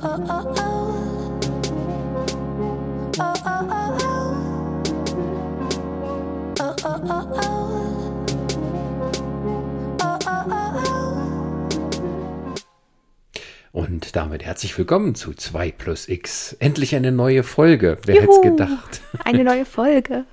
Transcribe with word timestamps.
Und 0.00 0.14
damit 14.14 14.44
herzlich 14.44 14.78
willkommen 14.78 15.16
zu 15.16 15.34
2 15.34 15.72
plus 15.72 16.08
X. 16.08 16.52
Endlich 16.60 16.94
eine 16.94 17.10
neue 17.10 17.42
Folge. 17.42 17.98
Wer 18.06 18.22
hätte 18.22 18.30
es 18.30 18.40
gedacht? 18.40 19.00
Eine 19.24 19.42
neue 19.42 19.64
Folge. 19.64 20.26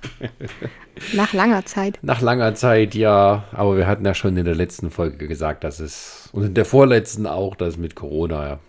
Nach 1.12 1.32
langer 1.32 1.64
Zeit. 1.66 1.98
Nach 2.02 2.20
langer 2.20 2.54
Zeit, 2.54 2.94
ja. 2.94 3.42
Aber 3.50 3.76
wir 3.76 3.88
hatten 3.88 4.06
ja 4.06 4.14
schon 4.14 4.36
in 4.36 4.44
der 4.44 4.54
letzten 4.54 4.92
Folge 4.92 5.26
gesagt, 5.26 5.64
dass 5.64 5.80
es, 5.80 6.28
und 6.32 6.44
in 6.44 6.54
der 6.54 6.64
vorletzten 6.64 7.26
auch, 7.26 7.56
dass 7.56 7.76
mit 7.76 7.96
Corona 7.96 8.60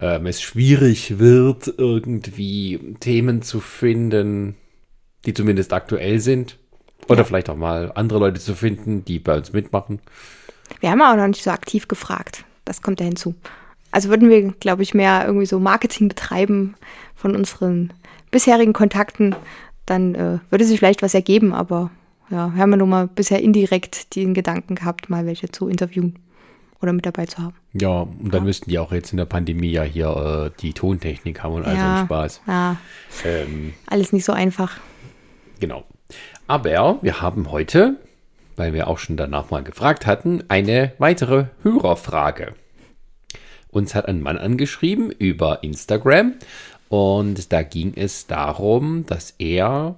ähm, 0.00 0.26
es 0.26 0.40
schwierig 0.40 1.18
wird, 1.18 1.72
irgendwie 1.76 2.96
Themen 3.00 3.42
zu 3.42 3.60
finden, 3.60 4.56
die 5.26 5.34
zumindest 5.34 5.72
aktuell 5.72 6.20
sind. 6.20 6.58
Oder 7.08 7.20
Ja. 7.20 7.24
vielleicht 7.24 7.48
auch 7.50 7.56
mal 7.56 7.92
andere 7.94 8.18
Leute 8.18 8.40
zu 8.40 8.54
finden, 8.54 9.04
die 9.04 9.18
bei 9.18 9.36
uns 9.36 9.52
mitmachen. 9.52 10.00
Wir 10.80 10.90
haben 10.90 11.00
auch 11.02 11.16
noch 11.16 11.26
nicht 11.26 11.42
so 11.42 11.50
aktiv 11.50 11.88
gefragt. 11.88 12.44
Das 12.64 12.82
kommt 12.82 13.00
ja 13.00 13.06
hinzu. 13.06 13.34
Also 13.90 14.10
würden 14.10 14.28
wir, 14.28 14.52
glaube 14.52 14.82
ich, 14.82 14.92
mehr 14.92 15.24
irgendwie 15.24 15.46
so 15.46 15.58
Marketing 15.58 16.08
betreiben 16.08 16.74
von 17.14 17.34
unseren 17.34 17.92
bisherigen 18.30 18.74
Kontakten, 18.74 19.34
dann 19.86 20.14
äh, 20.14 20.38
würde 20.50 20.64
sich 20.66 20.78
vielleicht 20.78 21.00
was 21.02 21.14
ergeben. 21.14 21.54
Aber 21.54 21.90
ja, 22.30 22.52
wir 22.54 22.60
haben 22.62 22.70
ja 22.72 22.76
nur 22.76 22.86
mal 22.86 23.08
bisher 23.08 23.40
indirekt 23.42 24.14
den 24.14 24.34
Gedanken 24.34 24.74
gehabt, 24.74 25.08
mal 25.08 25.24
welche 25.24 25.48
zu 25.50 25.68
interviewen 25.68 26.18
oder 26.80 26.92
mit 26.92 27.06
dabei 27.06 27.26
zu 27.26 27.38
haben. 27.38 27.54
Ja, 27.72 28.02
und 28.02 28.32
dann 28.32 28.44
müssten 28.44 28.70
die 28.70 28.78
auch 28.78 28.92
jetzt 28.92 29.12
in 29.12 29.16
der 29.16 29.24
Pandemie 29.24 29.70
ja 29.70 29.82
hier 29.82 30.50
äh, 30.54 30.60
die 30.60 30.72
Tontechnik 30.72 31.42
haben 31.42 31.54
und 31.54 31.64
all 31.64 31.74
so 31.74 31.80
ja, 31.80 31.96
einen 31.96 32.06
Spaß. 32.06 32.40
ja, 32.46 32.76
Ähm, 33.24 33.74
alles 33.86 34.12
nicht 34.12 34.24
so 34.24 34.32
einfach. 34.32 34.76
Genau. 35.60 35.84
Aber 36.46 36.98
wir 37.02 37.20
haben 37.20 37.50
heute, 37.50 37.96
weil 38.56 38.72
wir 38.72 38.88
auch 38.88 38.98
schon 38.98 39.16
danach 39.16 39.50
mal 39.50 39.62
gefragt 39.62 40.06
hatten, 40.06 40.44
eine 40.48 40.92
weitere 40.98 41.46
Hörerfrage. 41.62 42.54
Uns 43.70 43.94
hat 43.94 44.06
ein 44.06 44.22
Mann 44.22 44.38
angeschrieben 44.38 45.10
über 45.10 45.62
Instagram 45.62 46.34
und 46.88 47.52
da 47.52 47.62
ging 47.62 47.92
es 47.96 48.26
darum, 48.26 49.04
dass 49.04 49.34
er 49.38 49.96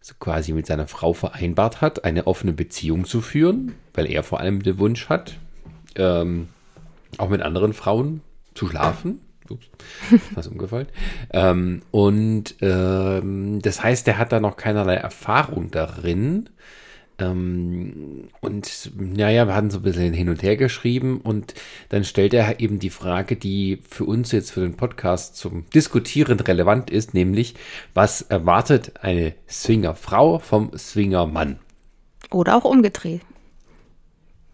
so 0.00 0.14
quasi 0.18 0.52
mit 0.52 0.66
seiner 0.66 0.88
Frau 0.88 1.12
vereinbart 1.12 1.80
hat, 1.80 2.04
eine 2.04 2.26
offene 2.26 2.52
Beziehung 2.52 3.04
zu 3.04 3.20
führen, 3.20 3.74
weil 3.94 4.10
er 4.10 4.22
vor 4.22 4.40
allem 4.40 4.62
den 4.62 4.78
Wunsch 4.78 5.08
hat, 5.08 5.36
ähm, 5.98 6.48
auch 7.18 7.28
mit 7.28 7.42
anderen 7.42 7.72
Frauen 7.72 8.22
zu 8.54 8.68
schlafen. 8.68 9.20
Ups, 9.48 9.70
ist 10.10 10.36
was 10.36 10.46
umgefallen. 10.46 10.88
Ähm, 11.30 11.82
und 11.90 12.56
ähm, 12.60 13.60
das 13.62 13.82
heißt, 13.82 14.06
er 14.08 14.18
hat 14.18 14.32
da 14.32 14.40
noch 14.40 14.56
keinerlei 14.56 14.94
Erfahrung 14.94 15.70
darin. 15.70 16.50
Ähm, 17.18 18.28
und 18.40 18.90
naja, 18.96 19.46
wir 19.46 19.54
hatten 19.54 19.70
so 19.70 19.78
ein 19.78 19.82
bisschen 19.82 20.12
hin 20.12 20.28
und 20.28 20.42
her 20.42 20.56
geschrieben 20.56 21.20
und 21.20 21.54
dann 21.88 22.04
stellt 22.04 22.32
er 22.32 22.60
eben 22.60 22.78
die 22.78 22.90
Frage, 22.90 23.36
die 23.36 23.80
für 23.88 24.04
uns 24.04 24.30
jetzt 24.30 24.52
für 24.52 24.60
den 24.60 24.76
Podcast 24.76 25.36
zum 25.36 25.68
Diskutieren 25.70 26.38
relevant 26.38 26.90
ist, 26.90 27.14
nämlich, 27.14 27.54
was 27.94 28.22
erwartet 28.22 28.92
eine 29.02 29.34
Swingerfrau 29.48 30.38
vom 30.38 30.76
Swingermann? 30.76 31.58
Oder 32.30 32.56
auch 32.56 32.64
umgedreht. 32.64 33.22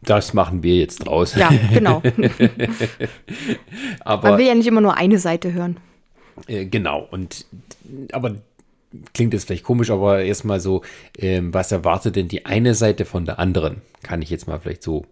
Das 0.06 0.34
machen 0.34 0.62
wir 0.62 0.76
jetzt 0.76 0.98
draus. 0.98 1.34
Ja, 1.34 1.50
genau. 1.72 2.02
Aber 4.00 4.30
Man 4.30 4.38
will 4.38 4.46
ja 4.46 4.54
nicht 4.54 4.66
immer 4.66 4.80
nur 4.80 4.96
eine 4.96 5.18
Seite 5.18 5.52
hören. 5.52 5.78
Äh, 6.46 6.66
genau, 6.66 7.06
und 7.10 7.46
aber 8.12 8.36
klingt 9.12 9.34
jetzt 9.34 9.46
vielleicht 9.46 9.64
komisch, 9.64 9.90
aber 9.90 10.22
erstmal 10.22 10.58
so, 10.60 10.82
ähm, 11.16 11.54
was 11.54 11.70
erwartet 11.70 12.16
denn 12.16 12.28
die 12.28 12.44
eine 12.44 12.74
Seite 12.74 13.04
von 13.04 13.24
der 13.24 13.38
anderen? 13.38 13.82
Kann 14.02 14.20
ich 14.20 14.30
jetzt 14.30 14.48
mal 14.48 14.58
vielleicht 14.58 14.82
so 14.82 15.04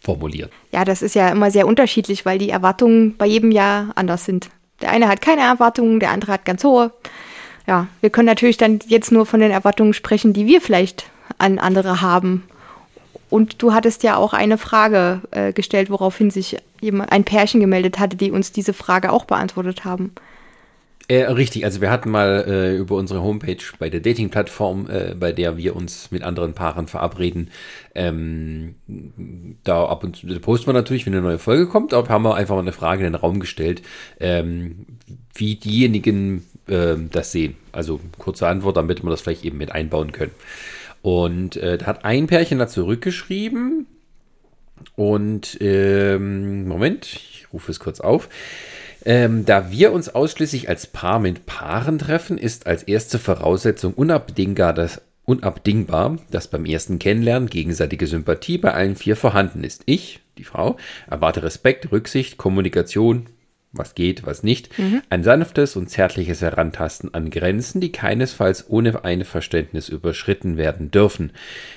formulieren. 0.00 0.50
Ja, 0.72 0.84
das 0.84 1.02
ist 1.02 1.14
ja 1.14 1.28
immer 1.28 1.50
sehr 1.50 1.66
unterschiedlich, 1.66 2.24
weil 2.24 2.38
die 2.38 2.50
Erwartungen 2.50 3.16
bei 3.16 3.26
jedem 3.26 3.50
Jahr 3.50 3.92
anders 3.94 4.24
sind. 4.24 4.50
Der 4.80 4.90
eine 4.90 5.08
hat 5.08 5.20
keine 5.20 5.42
Erwartungen, 5.42 6.00
der 6.00 6.10
andere 6.10 6.32
hat 6.32 6.44
ganz 6.44 6.64
hohe. 6.64 6.90
Ja, 7.66 7.86
wir 8.00 8.10
können 8.10 8.26
natürlich 8.26 8.56
dann 8.56 8.80
jetzt 8.86 9.12
nur 9.12 9.26
von 9.26 9.40
den 9.40 9.50
Erwartungen 9.50 9.92
sprechen, 9.92 10.32
die 10.32 10.46
wir 10.46 10.60
vielleicht 10.60 11.10
an 11.38 11.58
andere 11.58 12.00
haben. 12.00 12.44
Und 13.30 13.62
du 13.62 13.72
hattest 13.72 14.02
ja 14.02 14.16
auch 14.16 14.32
eine 14.32 14.58
Frage 14.58 15.22
äh, 15.30 15.52
gestellt, 15.52 15.88
woraufhin 15.88 16.30
sich 16.30 16.56
jemand, 16.80 17.12
ein 17.12 17.24
Pärchen 17.24 17.60
gemeldet 17.60 17.98
hatte, 17.98 18.16
die 18.16 18.32
uns 18.32 18.52
diese 18.52 18.72
Frage 18.72 19.12
auch 19.12 19.24
beantwortet 19.24 19.84
haben. 19.84 20.12
Äh, 21.10 21.24
richtig, 21.24 21.64
also 21.64 21.80
wir 21.80 21.90
hatten 21.90 22.08
mal 22.08 22.44
äh, 22.46 22.76
über 22.76 22.94
unsere 22.94 23.20
Homepage 23.20 23.56
bei 23.80 23.90
der 23.90 23.98
Dating-Plattform, 23.98 24.88
äh, 24.88 25.14
bei 25.18 25.32
der 25.32 25.56
wir 25.56 25.74
uns 25.74 26.12
mit 26.12 26.22
anderen 26.22 26.54
Paaren 26.54 26.86
verabreden, 26.86 27.50
ähm, 27.96 28.76
da 29.64 29.86
ab 29.86 30.04
und 30.04 30.18
zu 30.18 30.26
posten 30.38 30.68
wir 30.68 30.72
natürlich, 30.72 31.06
wenn 31.06 31.12
eine 31.12 31.22
neue 31.22 31.40
Folge 31.40 31.66
kommt, 31.66 31.94
aber 31.94 32.08
haben 32.08 32.22
wir 32.22 32.36
einfach 32.36 32.54
mal 32.54 32.60
eine 32.60 32.70
Frage 32.70 33.04
in 33.04 33.12
den 33.12 33.20
Raum 33.20 33.40
gestellt, 33.40 33.82
ähm, 34.20 34.86
wie 35.34 35.56
diejenigen 35.56 36.46
ähm, 36.68 37.10
das 37.10 37.32
sehen. 37.32 37.56
Also 37.72 37.98
kurze 38.18 38.46
Antwort, 38.46 38.76
damit 38.76 39.02
wir 39.02 39.10
das 39.10 39.22
vielleicht 39.22 39.44
eben 39.44 39.58
mit 39.58 39.72
einbauen 39.72 40.12
können. 40.12 40.32
Und 41.02 41.56
äh, 41.56 41.78
da 41.78 41.86
hat 41.86 42.04
ein 42.04 42.26
Pärchen 42.26 42.58
da 42.58 42.68
zurückgeschrieben 42.68 43.86
und 44.96 45.58
ähm, 45.60 46.66
Moment, 46.68 47.06
ich 47.06 47.46
rufe 47.52 47.70
es 47.70 47.80
kurz 47.80 48.00
auf. 48.00 48.28
Ähm, 49.04 49.46
da 49.46 49.70
wir 49.70 49.92
uns 49.92 50.14
ausschließlich 50.14 50.68
als 50.68 50.86
Paar 50.86 51.20
mit 51.20 51.46
Paaren 51.46 51.98
treffen, 51.98 52.36
ist 52.36 52.66
als 52.66 52.82
erste 52.82 53.18
Voraussetzung 53.18 53.94
unabdingbar, 53.94 54.74
dass, 54.74 55.00
unabdingbar, 55.24 56.18
dass 56.30 56.48
beim 56.48 56.66
ersten 56.66 56.98
Kennenlernen 56.98 57.48
gegenseitige 57.48 58.06
Sympathie 58.06 58.58
bei 58.58 58.74
allen 58.74 58.96
vier 58.96 59.16
vorhanden 59.16 59.64
ist. 59.64 59.82
Ich, 59.86 60.20
die 60.36 60.44
Frau, 60.44 60.76
erwarte 61.08 61.42
Respekt, 61.42 61.90
Rücksicht, 61.92 62.36
Kommunikation, 62.36 63.26
was 63.72 63.94
geht, 63.94 64.26
was 64.26 64.42
nicht, 64.42 64.70
ein 65.10 65.22
sanftes 65.22 65.76
und 65.76 65.88
zärtliches 65.88 66.42
Herantasten 66.42 67.14
an 67.14 67.30
Grenzen, 67.30 67.80
die 67.80 67.92
keinesfalls 67.92 68.66
ohne 68.68 69.04
Einverständnis 69.04 69.88
überschritten 69.88 70.56
werden 70.56 70.90
dürfen. 70.90 71.32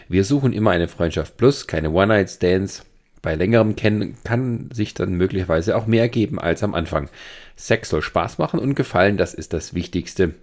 Wir 0.09 0.23
suchen 0.23 0.53
immer 0.53 0.71
eine 0.71 0.87
Freundschaft 0.87 1.37
plus, 1.37 1.67
keine 1.67 1.91
One-Night-Stands, 1.91 2.83
bei 3.23 3.35
längerem 3.35 3.77
Kennen 3.77 4.17
kann 4.25 4.69
sich 4.73 4.93
dann 4.93 5.13
möglicherweise 5.13 5.77
auch 5.77 5.87
mehr 5.87 6.09
geben 6.09 6.39
als 6.39 6.61
am 6.61 6.75
Anfang. 6.75 7.09
Sex 7.55 7.89
soll 7.89 8.01
Spaß 8.01 8.37
machen 8.37 8.59
und 8.59 8.75
gefallen, 8.75 9.15
das 9.15 9.33
ist 9.33 9.53
das 9.53 9.73
Wichtigste. 9.73 10.33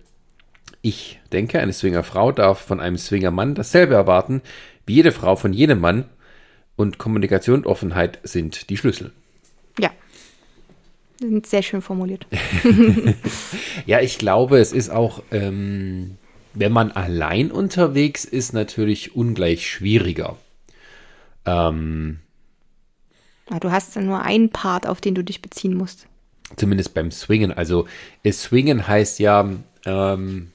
Ich 0.81 1.21
denke, 1.31 1.61
eine 1.61 1.75
Swingerfrau 1.75 2.33
darf 2.33 2.59
von 2.59 2.81
einem 2.81 2.97
Swingermann 2.97 3.55
dasselbe 3.55 3.95
erwarten, 3.95 4.41
wie 4.87 4.95
jede 4.95 5.13
Frau 5.13 5.37
von 5.37 5.53
jedem 5.53 5.79
Mann. 5.79 6.07
Und 6.75 6.97
Kommunikation 6.97 7.59
und 7.59 7.67
Offenheit 7.67 8.19
sind 8.23 8.71
die 8.71 8.79
Schlüssel. 8.79 9.13
Ja. 9.79 9.91
Sehr 11.45 11.63
schön 11.63 11.83
formuliert. 11.83 12.27
Ja, 13.87 14.01
ich 14.01 14.19
glaube, 14.19 14.59
es 14.59 14.73
ist 14.73 14.91
auch, 14.91 15.23
ähm, 15.31 16.17
wenn 16.55 16.73
man 16.73 16.93
allein 16.93 17.51
unterwegs 17.51 18.25
ist, 18.25 18.53
natürlich 18.53 19.15
ungleich 19.15 19.69
schwieriger. 19.69 20.37
Ähm, 21.47 22.21
Ja, 23.51 23.59
du 23.59 23.71
hast 23.71 23.97
dann 23.97 24.07
nur 24.07 24.23
einen 24.23 24.51
Part, 24.51 24.87
auf 24.87 25.01
den 25.01 25.15
du 25.15 25.23
dich 25.25 25.43
beziehen 25.43 25.75
musst. 25.75 26.07
zumindest 26.57 26.95
beim 26.95 27.11
Swingen. 27.11 27.53
Also 27.53 27.87
es 28.23 28.43
Swingen 28.43 28.87
heißt 28.89 29.19
ja, 29.21 29.49
ähm, 29.87 30.51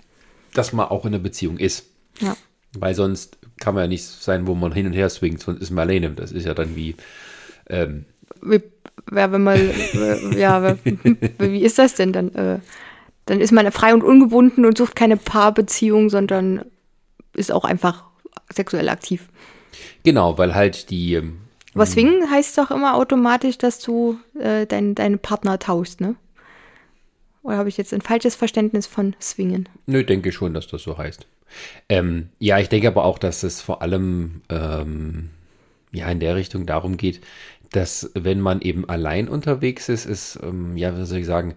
dass 0.53 0.73
man 0.73 0.87
auch 0.87 1.05
in 1.05 1.13
einer 1.13 1.23
Beziehung 1.23 1.57
ist. 1.57 1.85
Ja. 2.19 2.35
Weil 2.73 2.95
sonst 2.95 3.37
kann 3.59 3.73
man 3.75 3.83
ja 3.85 3.87
nicht 3.87 4.03
sein, 4.03 4.47
wo 4.47 4.55
man 4.55 4.73
hin 4.73 4.85
und 4.87 4.93
her 4.93 5.09
swingt, 5.09 5.41
sonst 5.41 5.61
ist 5.61 5.71
man 5.71 5.87
alleine. 5.87 6.11
Das 6.11 6.31
ist 6.31 6.45
ja 6.45 6.53
dann 6.53 6.75
wie, 6.75 6.95
ähm, 7.69 8.05
wie, 8.41 8.61
ja, 9.11 9.31
wenn 9.31 9.43
man, 9.43 9.57
äh, 9.57 10.39
ja, 10.39 10.75
wie 11.39 11.61
ist 11.61 11.77
das 11.77 11.95
denn 11.95 12.13
dann? 12.13 12.33
Äh, 12.35 12.59
dann 13.25 13.41
ist 13.41 13.51
man 13.51 13.71
frei 13.71 13.93
und 13.93 14.03
ungebunden 14.03 14.65
und 14.65 14.77
sucht 14.77 14.95
keine 14.95 15.17
Paarbeziehung, 15.17 16.09
sondern 16.09 16.63
ist 17.33 17.51
auch 17.51 17.65
einfach 17.65 18.03
sexuell 18.53 18.87
aktiv. 18.89 19.27
genau, 20.03 20.37
weil 20.37 20.53
halt 20.53 20.89
die, 20.91 21.15
ähm, 21.15 21.39
Aber 21.73 21.85
Swingen 21.85 22.29
heißt 22.29 22.57
doch 22.57 22.69
immer 22.71 22.95
automatisch, 22.95 23.57
dass 23.57 23.79
du 23.79 24.19
äh, 24.39 24.65
dein, 24.67 24.93
deinen 24.95 25.19
Partner 25.19 25.57
tauschst, 25.59 26.01
ne? 26.01 26.15
Oder 27.41 27.57
habe 27.57 27.69
ich 27.69 27.77
jetzt 27.77 27.93
ein 27.93 28.01
falsches 28.01 28.35
Verständnis 28.35 28.87
von 28.87 29.15
Swingen? 29.21 29.69
Nö, 29.85 30.03
denke 30.03 30.31
schon, 30.31 30.55
dass 30.55 30.67
das 30.67 30.81
so 30.81 30.97
heißt. 30.97 31.27
Ähm, 31.89 32.29
ja, 32.39 32.57
ich 32.57 32.69
denke 32.69 32.87
aber 32.87 33.05
auch, 33.05 33.19
dass 33.19 33.43
es 33.43 33.61
vor 33.61 33.83
allem 33.83 34.41
ähm, 34.49 35.29
ja 35.91 36.09
in 36.09 36.19
der 36.19 36.35
Richtung 36.35 36.65
darum 36.65 36.97
geht, 36.97 37.21
dass 37.71 38.11
wenn 38.13 38.41
man 38.41 38.61
eben 38.61 38.87
allein 38.87 39.27
unterwegs 39.27 39.89
ist, 39.89 40.05
ist, 40.05 40.39
ähm, 40.43 40.77
ja, 40.77 40.97
wie 40.97 41.05
soll 41.05 41.19
ich 41.19 41.25
sagen, 41.25 41.55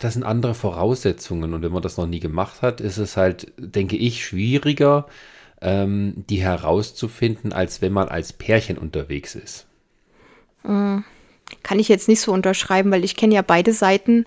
das 0.00 0.14
sind 0.14 0.22
andere 0.22 0.54
Voraussetzungen 0.54 1.52
und 1.52 1.62
wenn 1.62 1.72
man 1.72 1.82
das 1.82 1.98
noch 1.98 2.06
nie 2.06 2.20
gemacht 2.20 2.62
hat, 2.62 2.80
ist 2.80 2.96
es 2.96 3.16
halt, 3.16 3.52
denke 3.58 3.96
ich, 3.96 4.24
schwieriger, 4.24 5.06
ähm, 5.60 6.24
die 6.30 6.40
herauszufinden, 6.42 7.52
als 7.52 7.82
wenn 7.82 7.92
man 7.92 8.08
als 8.08 8.32
Pärchen 8.32 8.78
unterwegs 8.78 9.34
ist. 9.34 9.66
Kann 10.62 11.04
kann 11.62 11.78
ich 11.78 11.88
jetzt 11.88 12.08
nicht 12.08 12.20
so 12.20 12.32
unterschreiben, 12.32 12.90
weil 12.90 13.04
ich 13.04 13.16
kenne 13.16 13.34
ja 13.34 13.42
beide 13.42 13.72
Seiten 13.72 14.24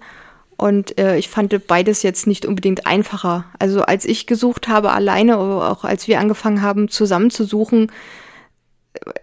und 0.57 0.97
äh, 0.97 1.17
ich 1.17 1.29
fand 1.29 1.67
beides 1.67 2.03
jetzt 2.03 2.27
nicht 2.27 2.45
unbedingt 2.45 2.85
einfacher. 2.85 3.45
Also 3.59 3.81
als 3.81 4.05
ich 4.05 4.27
gesucht 4.27 4.67
habe 4.67 4.91
alleine 4.91 5.37
oder 5.37 5.71
auch 5.71 5.83
als 5.83 6.07
wir 6.07 6.19
angefangen 6.19 6.61
haben 6.61 6.89
zusammen 6.89 7.29
zu 7.29 7.43
suchen, 7.45 7.91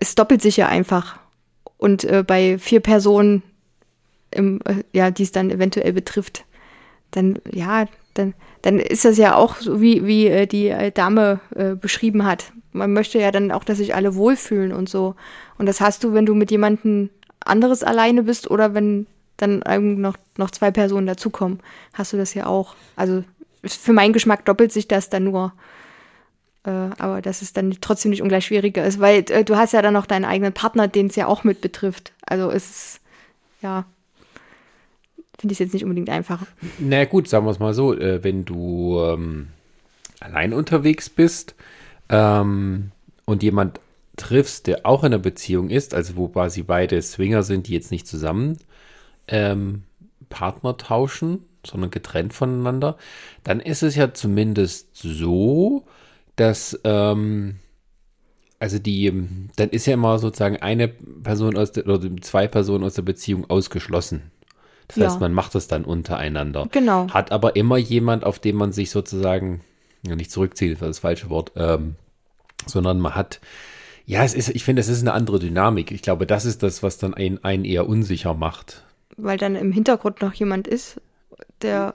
es 0.01 0.15
doppelt 0.15 0.43
sich 0.43 0.57
ja 0.57 0.69
einfach. 0.69 1.19
Und 1.79 2.05
äh, 2.05 2.25
bei 2.27 2.59
vier 2.59 2.81
Personen, 2.81 3.43
im, 4.31 4.61
äh, 4.65 4.85
ja, 4.93 5.11
die 5.11 5.23
es 5.23 5.33
dann 5.33 5.51
eventuell 5.51 5.93
betrifft, 5.93 6.45
dann, 7.11 7.39
ja, 7.53 7.87
dann, 8.15 8.35
dann 8.63 8.79
ist 8.79 9.05
das 9.05 9.19
ja 9.19 9.37
auch 9.37 9.57
so, 9.57 9.81
wie, 9.81 10.07
wie 10.07 10.27
äh, 10.27 10.47
die 10.47 10.69
äh, 10.69 10.91
Dame 10.91 11.41
äh, 11.55 11.75
beschrieben 11.75 12.25
hat. 12.25 12.53
Man 12.73 12.93
möchte 12.93 13.19
ja 13.19 13.31
dann 13.31 13.53
auch, 13.53 13.65
dass 13.65 13.79
sich 13.79 13.95
alle 13.95 14.15
wohlfühlen 14.15 14.73
und 14.73 14.89
so. 14.89 15.15
Und 15.59 15.67
das 15.67 15.81
hast 15.81 16.05
du, 16.05 16.13
wenn 16.13 16.27
du 16.27 16.35
mit 16.35 16.51
jemandem 16.51 17.11
anderes 17.41 17.83
alleine 17.83 18.23
bist 18.23 18.51
oder 18.51 18.75
wenn 18.75 19.07
dann 19.37 19.63
noch, 20.01 20.17
noch 20.39 20.51
zwei 20.51 20.71
Personen 20.71 21.07
dazukommen, 21.07 21.61
hast 21.93 22.13
du 22.13 22.17
das 22.17 22.35
ja 22.35 22.47
auch. 22.47 22.75
Also 22.97 23.23
für 23.65 23.93
meinen 23.93 24.13
Geschmack 24.13 24.45
doppelt 24.45 24.73
sich 24.73 24.89
das 24.89 25.11
dann 25.11 25.25
nur. 25.25 25.53
Äh, 26.67 26.91
aber 26.99 27.23
dass 27.23 27.43
es 27.43 27.53
dann 27.53 27.77
trotzdem 27.81 28.11
nicht 28.11 28.23
ungleich 28.23 28.47
schwieriger 28.47 28.85
ist, 28.85 29.01
weil 29.01 29.25
äh, 29.31 29.45
du 29.45 29.57
hast 29.57 29.73
ja 29.73 29.83
dann 29.83 29.95
noch 29.95 30.07
deinen 30.07 30.25
eigenen 30.25 30.53
Partner, 30.53 30.89
den 30.89 31.07
es 31.07 31.17
ja 31.17 31.29
auch 31.29 31.45
mit 31.45 31.61
betrifft. 31.61 32.13
Also 32.27 32.51
es 32.51 32.69
ist, 32.69 33.01
ja, 33.63 33.87
finde 35.39 35.53
ich 35.53 35.61
jetzt 35.61 35.75
nicht 35.75 35.85
unbedingt 35.85 36.11
einfacher. 36.11 36.47
Na 36.79 37.05
gut, 37.05 37.29
sagen 37.29 37.47
wir 37.47 37.53
es 37.53 37.61
mal 37.61 37.73
so, 37.73 37.95
äh, 37.95 38.25
wenn 38.25 38.45
du 38.45 38.99
ähm, 39.01 39.49
allein 40.19 40.53
unterwegs 40.53 41.09
bist 41.09 41.55
ähm, 42.09 42.91
und 43.27 43.45
jemand 43.45 43.79
triffst, 44.17 44.67
der 44.67 44.87
auch 44.87 45.05
in 45.05 45.13
einer 45.13 45.19
Beziehung 45.19 45.71
ist, 45.71 45.95
also 45.95 46.17
wo 46.17 46.27
quasi 46.27 46.63
beide 46.63 47.01
Swinger 47.01 47.45
sind, 47.45 47.69
die 47.69 47.75
jetzt 47.75 47.93
nicht 47.93 48.09
zusammen 48.09 48.59
ähm, 49.29 49.85
Partner 50.31 50.77
tauschen, 50.77 51.45
sondern 51.65 51.91
getrennt 51.93 52.35
voneinander, 52.35 52.97
dann 53.45 53.61
ist 53.61 53.85
es 53.85 53.95
ja 53.95 54.15
zumindest 54.15 54.97
so, 54.97 55.85
dass 56.37 56.79
ähm, 56.85 57.56
also 58.59 58.79
die, 58.79 59.12
dann 59.56 59.69
ist 59.71 59.87
ja 59.87 59.94
immer 59.94 60.19
sozusagen 60.19 60.56
eine 60.56 60.88
Person 60.88 61.56
aus 61.56 61.73
der, 61.73 61.87
oder 61.87 62.09
zwei 62.23 62.49
Personen 62.49 62.85
aus 62.85 62.94
der 62.94 63.03
Beziehung 63.03 63.49
ausgeschlossen. 63.50 64.31
Das 64.88 64.97
Ja. 64.97 65.06
heißt, 65.06 65.21
man 65.21 65.33
macht 65.35 65.55
es 65.55 65.69
dann 65.69 65.85
untereinander. 65.85 66.69
Genau. 66.73 67.09
Hat 67.09 67.33
aber 67.33 67.56
immer 67.56 67.77
jemand, 67.77 68.25
auf 68.25 68.38
den 68.38 68.56
man 68.56 68.73
sich 68.73 68.91
sozusagen, 68.91 69.61
ja, 70.06 70.17
nicht 70.17 70.31
zurückzieht, 70.31 70.73
das 70.75 70.81
war 70.81 70.88
das 70.88 71.00
falsche 71.00 71.29
Wort, 71.29 71.53
ähm, 71.56 71.97
sondern 72.67 73.00
man 73.00 73.15
hat, 73.15 73.41
ja, 74.06 74.25
es 74.25 74.35
ist, 74.35 74.49
ich 74.49 74.65
finde, 74.65 74.81
es 74.81 74.89
ist 74.89 75.00
eine 75.03 75.12
andere 75.12 75.39
Dynamik. 75.39 75.91
Ich 75.91 76.03
glaube, 76.03 76.27
das 76.27 76.44
ist 76.44 76.62
das, 76.62 76.82
was 76.82 76.99
dann 76.99 77.15
einen, 77.15 77.43
einen 77.44 77.65
eher 77.65 77.89
unsicher 77.89 78.35
macht. 78.35 78.85
Weil 79.17 79.39
dann 79.39 79.56
im 79.56 79.73
Hintergrund 79.73 80.23
noch 80.23 80.32
jemand 80.35 80.69
ist, 80.69 81.00
der 81.62 81.94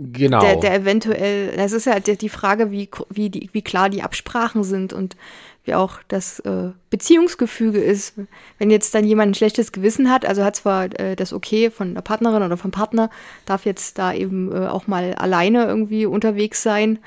Genau. 0.00 0.40
der, 0.40 0.56
der 0.56 0.74
eventuell, 0.74 1.56
das 1.56 1.72
ist 1.72 1.86
ja 1.86 1.98
die, 1.98 2.16
die 2.16 2.28
Frage, 2.28 2.70
wie, 2.70 2.88
wie, 3.10 3.30
die, 3.30 3.50
wie 3.52 3.62
klar 3.62 3.90
die 3.90 4.02
Absprachen 4.02 4.62
sind 4.62 4.92
und 4.92 5.16
wie 5.64 5.74
auch 5.74 5.98
das 6.06 6.38
äh, 6.40 6.70
Beziehungsgefüge 6.88 7.80
ist. 7.80 8.14
Wenn 8.58 8.70
jetzt 8.70 8.94
dann 8.94 9.04
jemand 9.04 9.30
ein 9.30 9.34
schlechtes 9.34 9.72
Gewissen 9.72 10.10
hat, 10.10 10.24
also 10.24 10.44
hat 10.44 10.56
zwar 10.56 10.84
äh, 10.98 11.16
das 11.16 11.32
Okay 11.32 11.70
von 11.70 11.94
der 11.94 12.02
Partnerin 12.02 12.44
oder 12.44 12.56
vom 12.56 12.70
Partner, 12.70 13.10
darf 13.44 13.64
jetzt 13.66 13.98
da 13.98 14.12
eben 14.12 14.52
äh, 14.52 14.66
auch 14.66 14.86
mal 14.86 15.14
alleine 15.14 15.66
irgendwie 15.66 16.06
unterwegs 16.06 16.62
sein. 16.62 17.00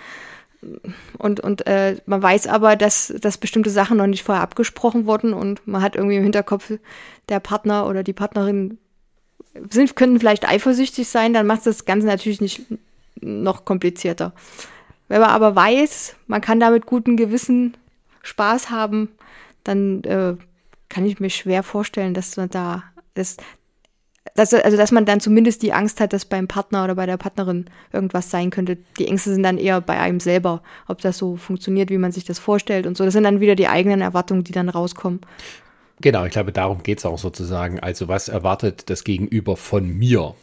Und, 1.18 1.40
und 1.40 1.66
äh, 1.66 1.96
man 2.06 2.22
weiß 2.22 2.48
aber, 2.48 2.76
dass, 2.76 3.14
dass 3.20 3.38
bestimmte 3.38 3.70
Sachen 3.70 3.98
noch 3.98 4.06
nicht 4.06 4.24
vorher 4.24 4.44
abgesprochen 4.44 5.08
wurden 5.08 5.34
und 5.34 5.66
man 5.66 5.82
hat 5.82 5.96
irgendwie 5.96 6.18
im 6.18 6.24
Hinterkopf, 6.24 6.74
der 7.30 7.40
Partner 7.40 7.88
oder 7.88 8.04
die 8.04 8.14
Partnerin 8.14 8.78
sind, 9.70 9.96
können 9.96 10.20
vielleicht 10.20 10.48
eifersüchtig 10.48 11.08
sein, 11.08 11.34
dann 11.34 11.48
macht 11.48 11.66
das 11.66 11.86
Ganze 11.86 12.08
natürlich 12.08 12.42
nicht 12.42 12.64
noch 13.20 13.66
komplizierter. 13.66 14.34
Wenn 15.08 15.22
man 15.22 15.32
aber 15.32 15.56
weiß, 15.56 16.16
man 16.28 16.42
kann 16.42 16.60
damit 16.60 16.86
guten 16.86 17.18
Gewissen 17.18 17.76
Spaß 18.24 18.70
haben, 18.70 19.10
dann 19.64 20.04
äh, 20.04 20.36
kann 20.90 21.06
ich 21.06 21.20
mir 21.20 21.30
schwer 21.30 21.64
vorstellen, 21.64 22.14
dass 22.14 22.38
man 22.38 22.50
da, 22.50 22.84
dass, 23.14 23.38
dass, 24.36 24.54
also 24.54 24.78
dass 24.78 24.92
man 24.92 25.06
dann 25.06 25.20
zumindest 25.20 25.64
die 25.64 25.74
Angst 25.74 26.00
hat, 26.00 26.14
dass 26.14 26.26
beim 26.26 26.48
Partner 26.48 26.84
oder 26.84 26.96
bei 26.96 27.06
der 27.06 27.18
Partnerin 27.18 27.66
irgendwas 27.92 28.30
sein 28.30 28.50
könnte. 28.52 28.78
Die 29.00 29.08
Ängste 29.08 29.34
sind 29.34 29.44
dann 29.44 29.58
eher 29.58 29.82
bei 29.82 30.00
einem 30.00 30.20
selber, 30.20 30.64
ob 30.88 31.02
das 31.02 31.18
so 31.18 31.36
funktioniert, 31.36 31.90
wie 31.90 31.98
man 31.98 32.12
sich 32.12 32.24
das 32.24 32.40
vorstellt 32.40 32.88
und 32.88 32.96
so. 32.96 33.04
Das 33.04 33.14
sind 33.14 33.24
dann 33.24 33.42
wieder 33.42 33.56
die 33.56 33.68
eigenen 33.68 34.02
Erwartungen, 34.02 34.44
die 34.44 34.54
dann 34.54 34.70
rauskommen. 34.70 35.22
Genau, 36.02 36.26
ich 36.26 36.32
glaube, 36.32 36.52
darum 36.52 36.84
geht 36.84 37.00
es 37.00 37.06
auch 37.06 37.18
sozusagen. 37.20 37.80
Also, 37.80 38.08
was 38.08 38.28
erwartet 38.28 38.90
das 38.90 39.04
Gegenüber 39.04 39.56
von 39.58 39.88
mir? 39.88 40.34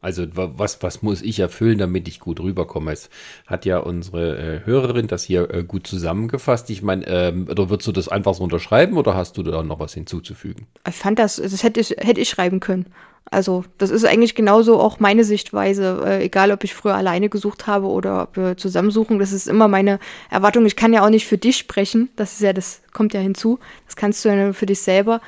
Also, 0.00 0.36
wa- 0.36 0.52
was, 0.56 0.82
was 0.82 1.02
muss 1.02 1.22
ich 1.22 1.40
erfüllen, 1.40 1.78
damit 1.78 2.08
ich 2.08 2.20
gut 2.20 2.40
rüberkomme? 2.40 2.92
Es 2.92 3.10
hat 3.46 3.64
ja 3.66 3.78
unsere 3.78 4.38
äh, 4.62 4.66
Hörerin 4.66 5.06
das 5.08 5.24
hier 5.24 5.50
äh, 5.52 5.64
gut 5.64 5.86
zusammengefasst. 5.86 6.70
Ich 6.70 6.82
meine, 6.82 7.06
ähm, 7.08 7.48
oder 7.50 7.70
würdest 7.70 7.88
du 7.88 7.92
das 7.92 8.08
einfach 8.08 8.34
so 8.34 8.44
unterschreiben 8.44 8.96
oder 8.96 9.14
hast 9.14 9.36
du 9.38 9.42
da 9.42 9.62
noch 9.62 9.80
was 9.80 9.94
hinzuzufügen? 9.94 10.66
Ich 10.88 10.94
fand 10.96 11.18
das, 11.18 11.36
das 11.36 11.62
hätte 11.62 11.80
ich, 11.80 11.90
hätte 11.98 12.20
ich 12.20 12.28
schreiben 12.28 12.60
können. 12.60 12.86
Also, 13.30 13.64
das 13.78 13.90
ist 13.90 14.04
eigentlich 14.04 14.34
genauso 14.34 14.78
auch 14.78 15.00
meine 15.00 15.24
Sichtweise. 15.24 16.02
Äh, 16.06 16.24
egal, 16.24 16.52
ob 16.52 16.62
ich 16.62 16.74
früher 16.74 16.94
alleine 16.94 17.28
gesucht 17.28 17.66
habe 17.66 17.86
oder 17.86 18.24
ob 18.24 18.36
wir 18.36 18.56
zusammensuchen, 18.56 19.18
das 19.18 19.32
ist 19.32 19.48
immer 19.48 19.66
meine 19.66 19.98
Erwartung. 20.30 20.66
Ich 20.66 20.76
kann 20.76 20.92
ja 20.92 21.04
auch 21.04 21.10
nicht 21.10 21.26
für 21.26 21.38
dich 21.38 21.56
sprechen. 21.56 22.10
Das 22.16 22.34
ist 22.34 22.40
ja, 22.40 22.52
das 22.52 22.82
kommt 22.92 23.14
ja 23.14 23.20
hinzu. 23.20 23.58
Das 23.86 23.96
kannst 23.96 24.24
du 24.24 24.28
ja 24.28 24.36
nur 24.36 24.54
für 24.54 24.66
dich 24.66 24.80
selber. 24.80 25.20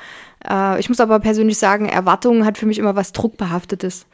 Äh, 0.49 0.79
ich 0.79 0.89
muss 0.89 1.01
aber 1.01 1.21
persönlich 1.21 1.59
sagen, 1.59 1.89
Erwartungen 1.89 2.45
hat 2.45 2.59
für 2.59 2.67
mich 2.67 2.79
immer 2.79 2.97
was 2.97 3.13
Druckbehaftetes. 3.13 4.07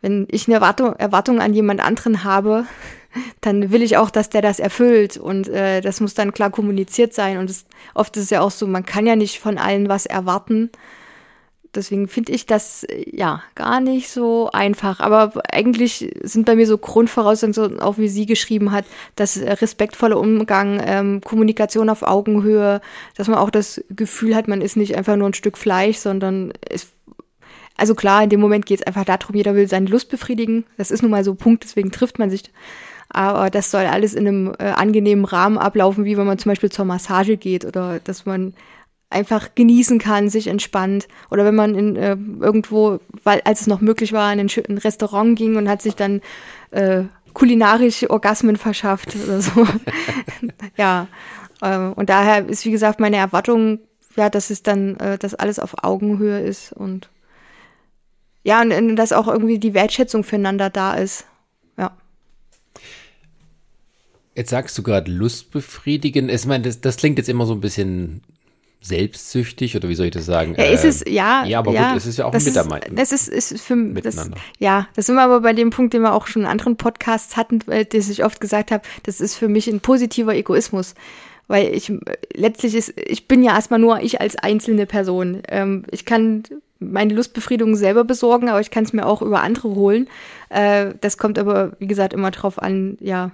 Wenn 0.00 0.26
ich 0.30 0.48
eine 0.48 0.56
Erwartung, 0.56 0.94
Erwartung 0.96 1.40
an 1.40 1.54
jemand 1.54 1.80
anderen 1.80 2.24
habe, 2.24 2.66
dann 3.42 3.70
will 3.70 3.82
ich 3.82 3.96
auch, 3.96 4.10
dass 4.10 4.30
der 4.30 4.42
das 4.42 4.58
erfüllt. 4.58 5.18
Und 5.18 5.48
äh, 5.48 5.82
das 5.82 6.00
muss 6.00 6.14
dann 6.14 6.32
klar 6.32 6.50
kommuniziert 6.50 7.12
sein. 7.12 7.38
Und 7.38 7.50
es, 7.50 7.66
oft 7.94 8.16
ist 8.16 8.24
es 8.24 8.30
ja 8.30 8.40
auch 8.40 8.50
so, 8.50 8.66
man 8.66 8.86
kann 8.86 9.06
ja 9.06 9.14
nicht 9.14 9.40
von 9.40 9.58
allen 9.58 9.88
was 9.88 10.06
erwarten. 10.06 10.70
Deswegen 11.76 12.08
finde 12.08 12.32
ich 12.32 12.46
das 12.46 12.84
äh, 12.84 13.04
ja 13.10 13.42
gar 13.54 13.80
nicht 13.80 14.08
so 14.08 14.50
einfach. 14.52 15.00
Aber 15.00 15.32
eigentlich 15.50 16.14
sind 16.22 16.46
bei 16.46 16.56
mir 16.56 16.66
so 16.66 16.78
Grundvoraussetzungen, 16.78 17.80
auch 17.80 17.98
wie 17.98 18.08
sie 18.08 18.26
geschrieben 18.26 18.72
hat, 18.72 18.84
dass 19.16 19.36
äh, 19.36 19.52
respektvoller 19.52 20.18
Umgang, 20.18 20.80
ähm, 20.84 21.20
Kommunikation 21.20 21.88
auf 21.88 22.02
Augenhöhe, 22.02 22.80
dass 23.16 23.28
man 23.28 23.38
auch 23.38 23.50
das 23.50 23.82
Gefühl 23.90 24.34
hat, 24.34 24.48
man 24.48 24.62
ist 24.62 24.76
nicht 24.76 24.96
einfach 24.96 25.16
nur 25.16 25.28
ein 25.28 25.34
Stück 25.34 25.58
Fleisch, 25.58 25.98
sondern 25.98 26.52
ist 26.68 26.88
also 27.76 27.94
klar, 27.94 28.22
in 28.22 28.30
dem 28.30 28.40
Moment 28.40 28.66
geht 28.66 28.80
es 28.80 28.86
einfach 28.86 29.04
darum, 29.04 29.34
jeder 29.34 29.54
will 29.54 29.68
seine 29.68 29.88
Lust 29.88 30.08
befriedigen. 30.08 30.64
Das 30.76 30.90
ist 30.90 31.02
nun 31.02 31.10
mal 31.10 31.24
so 31.24 31.32
ein 31.32 31.36
Punkt, 31.36 31.64
deswegen 31.64 31.90
trifft 31.90 32.18
man 32.18 32.30
sich. 32.30 32.52
Aber 33.08 33.50
das 33.50 33.70
soll 33.70 33.84
alles 33.84 34.14
in 34.14 34.26
einem 34.26 34.54
äh, 34.58 34.70
angenehmen 34.70 35.24
Rahmen 35.24 35.58
ablaufen, 35.58 36.04
wie 36.04 36.16
wenn 36.16 36.26
man 36.26 36.38
zum 36.38 36.50
Beispiel 36.50 36.70
zur 36.70 36.84
Massage 36.84 37.36
geht 37.36 37.64
oder 37.64 38.00
dass 38.00 38.26
man 38.26 38.54
einfach 39.14 39.54
genießen 39.54 39.98
kann, 39.98 40.28
sich 40.28 40.48
entspannt. 40.48 41.08
Oder 41.30 41.44
wenn 41.44 41.54
man 41.54 41.74
in 41.74 41.96
äh, 41.96 42.16
irgendwo, 42.40 42.98
weil 43.22 43.40
als 43.44 43.62
es 43.62 43.66
noch 43.66 43.80
möglich 43.80 44.12
war, 44.12 44.32
in 44.32 44.40
ein, 44.40 44.50
ein 44.68 44.78
Restaurant 44.78 45.38
ging 45.38 45.56
und 45.56 45.68
hat 45.68 45.80
sich 45.80 45.94
dann 45.94 46.20
äh, 46.72 47.04
kulinarisch 47.32 48.08
Orgasmen 48.10 48.56
verschafft 48.56 49.14
oder 49.24 49.40
so. 49.40 49.66
ja. 50.76 51.08
Äh, 51.60 51.78
und 51.78 52.10
daher 52.10 52.46
ist, 52.46 52.64
wie 52.64 52.70
gesagt, 52.70 53.00
meine 53.00 53.16
Erwartung, 53.16 53.78
ja, 54.16 54.30
dass 54.30 54.50
es 54.50 54.62
dann, 54.62 54.96
äh, 54.96 55.18
dass 55.18 55.34
alles 55.34 55.58
auf 55.58 55.84
Augenhöhe 55.84 56.40
ist 56.40 56.72
und 56.72 57.10
ja, 58.44 58.60
und, 58.60 58.72
und 58.72 58.96
dass 58.96 59.12
auch 59.12 59.26
irgendwie 59.26 59.58
die 59.58 59.72
Wertschätzung 59.72 60.22
füreinander 60.22 60.68
da 60.68 60.94
ist. 60.94 61.24
Ja. 61.78 61.96
Jetzt 64.34 64.50
sagst 64.50 64.76
du 64.76 64.82
gerade 64.82 65.10
Lust 65.10 65.50
befriedigen. 65.50 66.28
Ich 66.28 66.44
meine, 66.44 66.64
das, 66.64 66.80
das 66.80 66.96
klingt 66.96 67.16
jetzt 67.18 67.30
immer 67.30 67.46
so 67.46 67.54
ein 67.54 67.60
bisschen 67.60 68.20
selbstsüchtig 68.84 69.76
oder 69.76 69.88
wie 69.88 69.94
soll 69.94 70.06
ich 70.06 70.12
das 70.12 70.26
sagen? 70.26 70.54
Ja, 70.58 70.64
ist 70.64 70.84
Äh, 70.84 70.88
es, 70.88 71.04
ja. 71.08 71.44
Ja, 71.46 71.58
aber 71.60 71.72
gut, 71.72 71.96
es 71.96 72.06
ist 72.06 72.18
ja 72.18 72.26
auch 72.26 72.32
das 72.32 72.44
ein 72.44 72.48
ist, 72.48 72.54
Mitarbeiten. 72.54 72.96
das 72.96 73.12
ist, 73.12 73.28
ist 73.28 73.60
für 73.62 73.74
das, 73.76 74.14
Miteinander. 74.14 74.36
Ja, 74.58 74.88
das 74.94 75.06
sind 75.06 75.14
wir 75.14 75.22
aber 75.22 75.40
bei 75.40 75.52
dem 75.54 75.70
Punkt, 75.70 75.94
den 75.94 76.02
wir 76.02 76.12
auch 76.12 76.26
schon 76.26 76.42
in 76.42 76.48
anderen 76.48 76.76
Podcasts 76.76 77.36
hatten, 77.36 77.60
äh, 77.70 77.84
das 77.86 78.08
ich 78.08 78.24
oft 78.24 78.40
gesagt 78.40 78.70
habe, 78.70 78.82
das 79.04 79.20
ist 79.20 79.36
für 79.36 79.48
mich 79.48 79.68
ein 79.68 79.80
positiver 79.80 80.34
Egoismus. 80.34 80.94
Weil 81.46 81.74
ich 81.74 81.92
letztlich 82.34 82.74
ist, 82.74 82.94
ich 82.96 83.28
bin 83.28 83.42
ja 83.42 83.54
erstmal 83.54 83.78
nur 83.78 84.00
ich 84.00 84.20
als 84.20 84.36
einzelne 84.36 84.86
Person. 84.86 85.42
Ähm, 85.48 85.84
ich 85.90 86.06
kann 86.06 86.42
meine 86.78 87.12
Lustbefriedigung 87.14 87.76
selber 87.76 88.04
besorgen, 88.04 88.48
aber 88.48 88.60
ich 88.60 88.70
kann 88.70 88.84
es 88.84 88.92
mir 88.94 89.06
auch 89.06 89.20
über 89.22 89.42
andere 89.42 89.68
holen. 89.74 90.08
Äh, 90.48 90.94
das 91.00 91.18
kommt 91.18 91.38
aber, 91.38 91.72
wie 91.78 91.86
gesagt, 91.86 92.12
immer 92.14 92.30
drauf 92.30 92.58
an, 92.60 92.96
ja, 93.00 93.30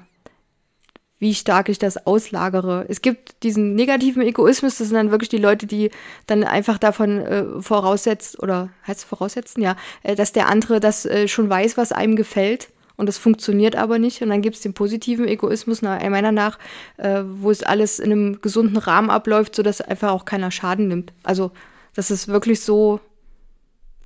wie 1.21 1.35
stark 1.35 1.69
ich 1.69 1.79
das 1.79 2.07
auslagere. 2.07 2.87
Es 2.89 3.03
gibt 3.03 3.43
diesen 3.45 3.75
negativen 3.75 4.23
Egoismus, 4.23 4.79
das 4.79 4.89
sind 4.89 4.97
dann 4.97 5.11
wirklich 5.11 5.29
die 5.29 5.37
Leute, 5.37 5.67
die 5.67 5.91
dann 6.27 6.43
einfach 6.43 6.79
davon 6.79 7.19
äh, 7.19 7.45
voraussetzt, 7.61 8.43
oder 8.43 8.71
heißt 8.87 9.01
es 9.01 9.05
voraussetzen, 9.05 9.63
ja, 9.63 9.77
äh, 10.03 10.17
dass 10.17 10.33
der 10.33 10.49
andere 10.49 10.81
das 10.81 11.05
äh, 11.05 11.29
schon 11.29 11.49
weiß, 11.49 11.77
was 11.77 11.93
einem 11.93 12.17
gefällt. 12.17 12.71
Und 12.97 13.07
das 13.07 13.17
funktioniert 13.17 13.77
aber 13.77 13.99
nicht. 13.99 14.21
Und 14.21 14.29
dann 14.29 14.43
gibt 14.43 14.57
es 14.57 14.63
den 14.63 14.75
positiven 14.75 15.27
Egoismus, 15.27 15.81
na, 15.81 15.99
meiner 16.11 16.33
nach, 16.33 16.59
äh, 16.99 17.23
wo 17.25 17.51
es 17.51 17.63
alles 17.63 17.99
in 17.99 18.13
einem 18.13 18.41
gesunden 18.43 18.77
Rahmen 18.77 19.09
abläuft, 19.09 19.55
sodass 19.55 19.81
einfach 19.81 20.11
auch 20.11 20.27
keiner 20.27 20.51
Schaden 20.51 20.89
nimmt. 20.89 21.13
Also, 21.23 21.51
das 21.95 22.11
ist 22.11 22.29
wirklich 22.29 22.61
so, 22.61 23.01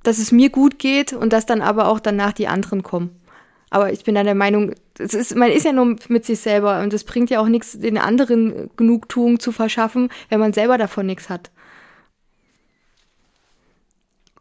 dass 0.03 0.17
es 0.17 0.31
mir 0.31 0.49
gut 0.49 0.79
geht 0.79 1.11
und 1.11 1.33
dass 1.33 1.45
dann 1.45 1.61
aber 1.61 1.89
auch 1.89 1.99
danach 1.99 2.31
die 2.31 2.47
anderen 2.47 2.83
kommen. 2.83 3.19
Aber 3.69 3.91
ich 3.91 4.03
bin 4.03 4.15
dann 4.15 4.25
der 4.25 4.35
Meinung, 4.35 4.73
es 4.97 5.13
ist, 5.13 5.35
man 5.35 5.51
ist 5.51 5.65
ja 5.65 5.73
nur 5.73 5.95
mit 6.07 6.25
sich 6.25 6.39
selber 6.39 6.81
und 6.81 6.93
es 6.93 7.03
bringt 7.03 7.29
ja 7.29 7.39
auch 7.41 7.47
nichts, 7.47 7.77
den 7.77 7.97
anderen 7.97 8.69
Genugtuung 8.77 9.39
zu 9.39 9.51
verschaffen, 9.51 10.09
wenn 10.29 10.39
man 10.39 10.53
selber 10.53 10.77
davon 10.77 11.05
nichts 11.07 11.29
hat. 11.29 11.51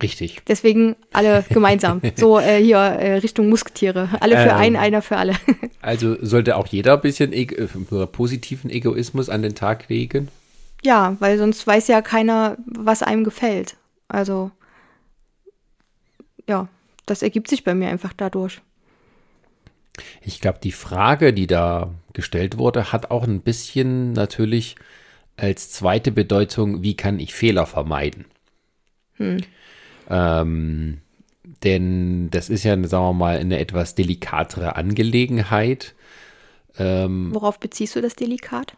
Richtig. 0.03 0.43
Deswegen 0.49 0.97
alle 1.13 1.45
gemeinsam. 1.51 2.01
so 2.17 2.39
äh, 2.39 2.63
hier 2.63 2.77
äh, 2.79 3.15
Richtung 3.19 3.49
Musketiere. 3.49 4.09
Alle 4.21 4.37
für 4.37 4.51
Ähm. 4.51 4.57
einen, 4.57 4.77
einer 4.77 5.03
für 5.03 5.17
alle. 5.17 5.35
Also 5.81 6.17
sollte 6.23 6.57
auch 6.57 6.67
jeder 6.67 6.95
ein 6.95 7.03
bisschen 7.03 7.33
äh, 7.35 7.47
positiven 8.07 8.71
Egoismus 8.71 9.29
an 9.29 9.43
den 9.43 9.55
Tag 9.55 9.89
legen. 9.91 10.29
ja, 10.83 11.15
weil 11.21 11.37
sonst 11.37 11.67
weiß 11.67 11.89
ja 11.89 12.01
keiner, 12.01 12.57
was 12.65 13.03
einem 13.03 13.23
gefällt. 13.23 13.77
Also, 14.09 14.51
ja, 16.49 16.69
das 17.05 17.23
ergibt 17.23 17.49
sich 17.49 17.65
bei 17.65 17.75
mir 17.75 17.89
einfach 17.89 18.15
dadurch. 18.17 18.63
Ich 20.23 20.41
glaube, 20.41 20.59
die 20.63 20.73
Frage, 20.73 21.33
die 21.33 21.47
da 21.47 21.95
gestellt 22.13 22.59
wurde, 22.59 22.93
hat 22.93 23.11
auch 23.11 23.25
ein 23.25 23.41
bisschen 23.41 24.13
natürlich 24.13 24.77
als 25.37 25.71
zweite 25.71 26.13
Bedeutung, 26.13 26.83
wie 26.83 26.97
kann 26.97 27.19
ich 27.19 27.35
Fehler 27.35 27.67
vermeiden? 27.67 28.25
Ähm, 30.09 30.99
denn 31.63 32.31
das 32.31 32.49
ist 32.51 32.65
ja, 32.65 32.73
sagen 32.85 33.05
wir 33.05 33.13
mal, 33.13 33.39
eine 33.39 33.59
etwas 33.59 33.95
delikatere 33.95 34.77
Angelegenheit. 34.77 35.95
Worauf 37.33 37.61
beziehst 37.61 37.97
du 37.97 38.01
das 38.01 38.17
Delikat? 38.17 38.77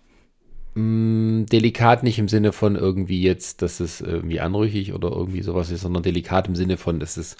Delikat 0.78 2.02
nicht 2.02 2.18
im 2.18 2.28
Sinne 2.28 2.52
von 2.52 2.76
irgendwie 2.76 3.22
jetzt, 3.22 3.62
dass 3.62 3.80
es 3.80 4.02
irgendwie 4.02 4.40
anrüchig 4.40 4.92
oder 4.92 5.10
irgendwie 5.10 5.42
sowas 5.42 5.70
ist, 5.70 5.80
sondern 5.80 6.02
delikat 6.02 6.48
im 6.48 6.54
Sinne 6.54 6.76
von, 6.76 7.00
dass 7.00 7.16
es 7.16 7.38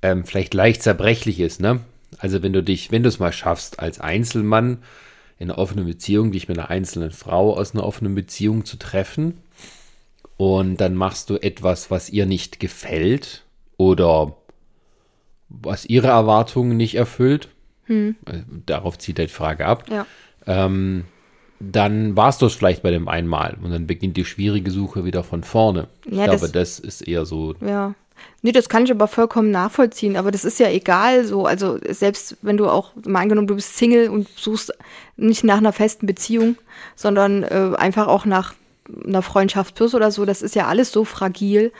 ähm, 0.00 0.24
vielleicht 0.24 0.54
leicht 0.54 0.82
zerbrechlich 0.82 1.40
ist, 1.40 1.60
ne? 1.60 1.80
Also 2.16 2.42
wenn 2.42 2.52
du 2.52 2.62
dich, 2.62 2.90
wenn 2.90 3.02
du 3.02 3.08
es 3.08 3.18
mal 3.18 3.32
schaffst, 3.32 3.80
als 3.80 4.00
Einzelmann 4.00 4.78
in 5.38 5.50
einer 5.50 5.58
offenen 5.58 5.86
Beziehung, 5.86 6.32
dich 6.32 6.48
mit 6.48 6.58
einer 6.58 6.70
einzelnen 6.70 7.10
Frau 7.10 7.54
aus 7.56 7.74
einer 7.74 7.84
offenen 7.84 8.14
Beziehung 8.14 8.64
zu 8.64 8.76
treffen 8.78 9.38
und 10.36 10.78
dann 10.80 10.94
machst 10.94 11.28
du 11.30 11.36
etwas, 11.36 11.90
was 11.90 12.08
ihr 12.10 12.26
nicht 12.26 12.60
gefällt 12.60 13.44
oder 13.76 14.36
was 15.48 15.84
ihre 15.86 16.08
Erwartungen 16.08 16.76
nicht 16.76 16.94
erfüllt, 16.96 17.48
äh, 17.88 18.12
darauf 18.66 18.98
zieht 18.98 19.18
die 19.18 19.28
Frage 19.28 19.66
ab, 19.66 19.84
Ja. 19.90 20.06
ähm, 20.46 21.04
dann 21.60 22.16
warst 22.16 22.40
du 22.42 22.46
es 22.46 22.54
vielleicht 22.54 22.82
bei 22.82 22.90
dem 22.90 23.08
einmal 23.08 23.56
und 23.62 23.70
dann 23.70 23.86
beginnt 23.86 24.16
die 24.16 24.24
schwierige 24.24 24.70
Suche 24.70 25.04
wieder 25.04 25.24
von 25.24 25.42
vorne. 25.42 25.88
Ich 26.06 26.16
Ja, 26.16 26.24
glaube, 26.24 26.40
das- 26.40 26.52
das 26.52 26.78
ist 26.78 27.00
eher 27.08 27.24
so. 27.26 27.54
Ja. 27.60 27.94
Nee, 28.42 28.50
das 28.52 28.68
kann 28.68 28.84
ich 28.84 28.90
aber 28.90 29.06
vollkommen 29.06 29.50
nachvollziehen, 29.52 30.16
aber 30.16 30.30
das 30.32 30.44
ist 30.44 30.58
ja 30.58 30.68
egal 30.68 31.24
so. 31.24 31.46
Also 31.46 31.78
selbst 31.88 32.36
wenn 32.42 32.56
du 32.56 32.68
auch, 32.68 32.92
mal 33.06 33.20
angenommen, 33.20 33.46
du 33.46 33.54
bist 33.54 33.76
Single 33.76 34.08
und 34.08 34.28
suchst 34.36 34.72
nicht 35.16 35.44
nach 35.44 35.58
einer 35.58 35.72
festen 35.72 36.06
Beziehung, 36.06 36.56
sondern 36.96 37.44
äh, 37.44 37.72
einfach 37.76 38.08
auch 38.08 38.24
nach 38.24 38.54
einer 39.06 39.22
Freundschaft 39.22 39.74
plus 39.76 39.94
oder 39.94 40.10
so, 40.10 40.24
das 40.24 40.42
ist 40.42 40.54
ja 40.56 40.66
alles 40.66 40.90
so 40.90 41.04
fragil. 41.04 41.72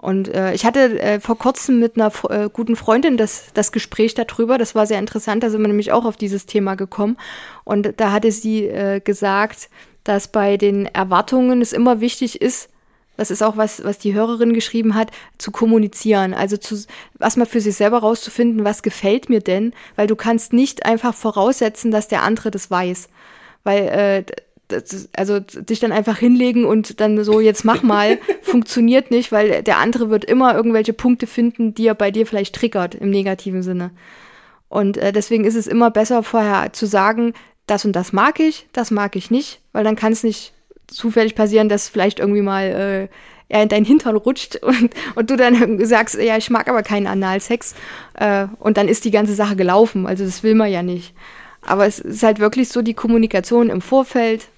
Und 0.00 0.28
äh, 0.28 0.54
ich 0.54 0.64
hatte 0.64 1.00
äh, 1.00 1.20
vor 1.20 1.36
kurzem 1.36 1.80
mit 1.80 1.96
einer 1.96 2.12
äh, 2.30 2.48
guten 2.52 2.76
Freundin 2.76 3.16
das, 3.16 3.46
das 3.54 3.72
Gespräch 3.72 4.14
darüber. 4.14 4.56
Das 4.56 4.74
war 4.76 4.86
sehr 4.86 5.00
interessant. 5.00 5.42
Da 5.42 5.50
sind 5.50 5.60
wir 5.60 5.68
nämlich 5.68 5.90
auch 5.90 6.04
auf 6.04 6.16
dieses 6.16 6.46
Thema 6.46 6.76
gekommen. 6.76 7.16
Und 7.64 7.94
da 7.96 8.12
hatte 8.12 8.30
sie 8.30 8.66
äh, 8.66 9.00
gesagt, 9.00 9.68
dass 10.04 10.28
bei 10.28 10.56
den 10.56 10.86
Erwartungen 10.86 11.60
es 11.60 11.72
immer 11.72 12.00
wichtig 12.00 12.40
ist, 12.40 12.70
das 13.18 13.32
ist 13.32 13.42
auch 13.42 13.56
was, 13.56 13.82
was 13.82 13.98
die 13.98 14.14
Hörerin 14.14 14.54
geschrieben 14.54 14.94
hat, 14.94 15.10
zu 15.38 15.50
kommunizieren. 15.50 16.34
Also 16.34 16.56
zu, 16.56 16.80
erstmal 17.18 17.48
für 17.48 17.60
sich 17.60 17.74
selber 17.74 17.98
rauszufinden, 17.98 18.64
was 18.64 18.84
gefällt 18.84 19.28
mir 19.28 19.40
denn, 19.40 19.74
weil 19.96 20.06
du 20.06 20.14
kannst 20.14 20.52
nicht 20.52 20.86
einfach 20.86 21.14
voraussetzen, 21.14 21.90
dass 21.90 22.06
der 22.06 22.22
andere 22.22 22.52
das 22.52 22.70
weiß. 22.70 23.08
Weil, 23.64 23.88
äh, 23.88 24.24
das, 24.68 25.08
also 25.16 25.40
dich 25.40 25.80
dann 25.80 25.92
einfach 25.92 26.18
hinlegen 26.18 26.64
und 26.64 27.00
dann 27.00 27.22
so, 27.24 27.40
jetzt 27.40 27.64
mach 27.64 27.82
mal, 27.82 28.18
funktioniert 28.42 29.10
nicht, 29.10 29.32
weil 29.32 29.62
der 29.62 29.78
andere 29.78 30.10
wird 30.10 30.24
immer 30.24 30.54
irgendwelche 30.54 30.92
Punkte 30.92 31.26
finden, 31.26 31.74
die 31.74 31.86
er 31.86 31.94
bei 31.94 32.10
dir 32.10 32.26
vielleicht 32.26 32.54
triggert, 32.54 32.94
im 32.94 33.10
negativen 33.10 33.62
Sinne. 33.62 33.90
Und 34.68 34.98
äh, 34.98 35.12
deswegen 35.12 35.44
ist 35.44 35.56
es 35.56 35.66
immer 35.66 35.90
besser, 35.90 36.22
vorher 36.22 36.72
zu 36.72 36.86
sagen, 36.86 37.32
das 37.66 37.84
und 37.84 37.92
das 37.92 38.12
mag 38.12 38.40
ich, 38.40 38.66
das 38.72 38.90
mag 38.90 39.16
ich 39.16 39.30
nicht, 39.30 39.60
weil 39.72 39.84
dann 39.84 39.96
kann 39.96 40.12
es 40.12 40.22
nicht 40.22 40.52
zufällig 40.86 41.34
passieren, 41.34 41.68
dass 41.68 41.88
vielleicht 41.88 42.18
irgendwie 42.18 42.42
mal 42.42 42.64
äh, 42.64 43.08
er 43.48 43.62
in 43.62 43.68
deinen 43.68 43.84
Hintern 43.84 44.16
rutscht 44.16 44.56
und, 44.62 44.90
und 45.14 45.30
du 45.30 45.36
dann 45.36 45.84
sagst, 45.84 46.16
ja, 46.16 46.36
ich 46.36 46.50
mag 46.50 46.68
aber 46.68 46.82
keinen 46.82 47.06
Analsex. 47.06 47.74
Äh, 48.14 48.46
und 48.58 48.76
dann 48.76 48.88
ist 48.88 49.04
die 49.04 49.10
ganze 49.10 49.34
Sache 49.34 49.56
gelaufen. 49.56 50.06
Also 50.06 50.24
das 50.24 50.42
will 50.42 50.54
man 50.54 50.70
ja 50.70 50.82
nicht. 50.82 51.14
Aber 51.62 51.86
es 51.86 51.98
ist 51.98 52.22
halt 52.22 52.38
wirklich 52.38 52.68
so 52.68 52.82
die 52.82 52.94
Kommunikation 52.94 53.70
im 53.70 53.80
Vorfeld. 53.80 54.48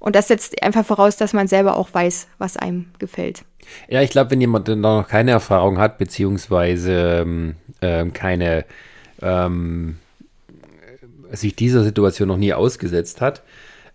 Und 0.00 0.16
das 0.16 0.28
setzt 0.28 0.60
einfach 0.62 0.84
voraus, 0.84 1.16
dass 1.16 1.32
man 1.32 1.46
selber 1.46 1.76
auch 1.76 1.92
weiß, 1.92 2.26
was 2.38 2.56
einem 2.56 2.86
gefällt. 2.98 3.44
Ja, 3.88 4.02
ich 4.02 4.10
glaube, 4.10 4.30
wenn 4.30 4.40
jemand 4.40 4.66
dann 4.66 4.80
noch 4.80 5.06
keine 5.06 5.30
Erfahrung 5.30 5.78
hat, 5.78 5.98
beziehungsweise 5.98 7.20
ähm, 7.22 7.54
ähm, 7.82 8.12
keine 8.12 8.64
ähm, 9.22 9.98
sich 11.30 11.54
dieser 11.54 11.84
Situation 11.84 12.28
noch 12.28 12.38
nie 12.38 12.54
ausgesetzt 12.54 13.20
hat, 13.20 13.42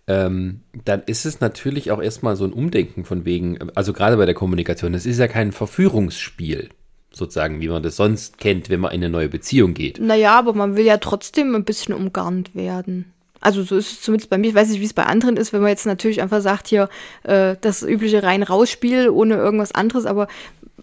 ähm, 0.06 0.60
dann 0.84 1.02
ist 1.06 1.26
es 1.26 1.40
natürlich 1.40 1.90
auch 1.90 2.00
erstmal 2.00 2.36
so 2.36 2.44
ein 2.44 2.52
Umdenken 2.52 3.04
von 3.04 3.24
wegen, 3.24 3.58
also 3.74 3.92
gerade 3.92 4.16
bei 4.16 4.26
der 4.26 4.34
Kommunikation, 4.34 4.94
es 4.94 5.04
ist 5.04 5.18
ja 5.18 5.26
kein 5.26 5.50
Verführungsspiel, 5.50 6.68
sozusagen, 7.10 7.60
wie 7.60 7.68
man 7.68 7.82
das 7.82 7.96
sonst 7.96 8.38
kennt, 8.38 8.70
wenn 8.70 8.80
man 8.80 8.92
in 8.92 9.02
eine 9.02 9.10
neue 9.10 9.28
Beziehung 9.28 9.74
geht. 9.74 9.98
Naja, 10.00 10.38
aber 10.38 10.52
man 10.52 10.76
will 10.76 10.84
ja 10.84 10.98
trotzdem 10.98 11.54
ein 11.54 11.64
bisschen 11.64 11.94
umgarnt 11.94 12.54
werden. 12.54 13.12
Also 13.46 13.62
so 13.62 13.76
ist 13.76 13.92
es 13.92 14.00
zumindest 14.00 14.28
bei 14.28 14.38
mir. 14.38 14.48
Ich 14.48 14.56
weiß 14.56 14.70
nicht, 14.70 14.80
wie 14.80 14.86
es 14.86 14.92
bei 14.92 15.06
anderen 15.06 15.36
ist, 15.36 15.52
wenn 15.52 15.60
man 15.60 15.70
jetzt 15.70 15.86
natürlich 15.86 16.20
einfach 16.20 16.40
sagt, 16.40 16.66
hier 16.66 16.88
äh, 17.22 17.54
das 17.60 17.84
übliche 17.84 18.24
Rein-Raus-Spiel 18.24 19.08
ohne 19.08 19.36
irgendwas 19.36 19.70
anderes. 19.70 20.04
Aber 20.04 20.26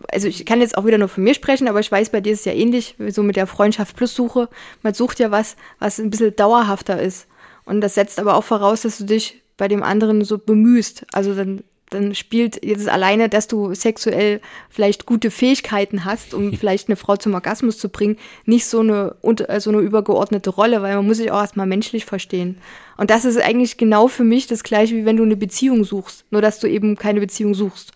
also 0.09 0.29
ich 0.29 0.45
kann 0.45 0.61
jetzt 0.61 0.77
auch 0.77 0.85
wieder 0.85 0.97
nur 0.97 1.09
von 1.09 1.25
mir 1.25 1.33
sprechen, 1.33 1.67
aber 1.67 1.81
ich 1.81 1.91
weiß, 1.91 2.11
bei 2.11 2.21
dir 2.21 2.31
ist 2.31 2.39
es 2.39 2.45
ja 2.45 2.53
ähnlich, 2.53 2.95
so 3.09 3.21
mit 3.21 3.35
der 3.35 3.47
Freundschaft 3.47 3.97
plus 3.97 4.15
Suche. 4.15 4.47
Man 4.81 4.93
sucht 4.93 5.19
ja 5.19 5.29
was, 5.29 5.57
was 5.79 5.99
ein 5.99 6.09
bisschen 6.09 6.37
dauerhafter 6.37 7.01
ist. 7.01 7.27
Und 7.65 7.81
das 7.81 7.95
setzt 7.95 8.17
aber 8.17 8.37
auch 8.37 8.45
voraus, 8.45 8.83
dass 8.83 8.97
du 8.97 9.03
dich 9.03 9.43
bei 9.57 9.67
dem 9.67 9.83
anderen 9.83 10.23
so 10.23 10.37
bemühst. 10.37 11.05
Also 11.11 11.35
dann, 11.35 11.65
dann 11.93 12.15
spielt 12.15 12.63
jetzt 12.63 12.89
alleine, 12.89 13.29
dass 13.29 13.47
du 13.47 13.73
sexuell 13.73 14.41
vielleicht 14.69 15.05
gute 15.05 15.31
Fähigkeiten 15.31 16.05
hast, 16.05 16.33
um 16.33 16.53
vielleicht 16.57 16.89
eine 16.89 16.95
Frau 16.95 17.15
zum 17.15 17.33
Orgasmus 17.33 17.77
zu 17.77 17.89
bringen, 17.89 18.17
nicht 18.45 18.65
so 18.65 18.79
eine, 18.79 19.15
äh, 19.47 19.59
so 19.59 19.69
eine 19.69 19.79
übergeordnete 19.79 20.49
Rolle, 20.49 20.81
weil 20.81 20.95
man 20.95 21.05
muss 21.05 21.17
sich 21.17 21.31
auch 21.31 21.41
erstmal 21.41 21.67
menschlich 21.67 22.05
verstehen. 22.05 22.57
Und 22.97 23.09
das 23.09 23.25
ist 23.25 23.41
eigentlich 23.41 23.77
genau 23.77 24.07
für 24.07 24.23
mich 24.23 24.47
das 24.47 24.63
gleiche, 24.63 24.95
wie 24.95 25.05
wenn 25.05 25.17
du 25.17 25.23
eine 25.23 25.35
Beziehung 25.35 25.83
suchst. 25.83 26.25
Nur, 26.31 26.41
dass 26.41 26.59
du 26.59 26.67
eben 26.67 26.95
keine 26.95 27.19
Beziehung 27.19 27.53
suchst. 27.53 27.91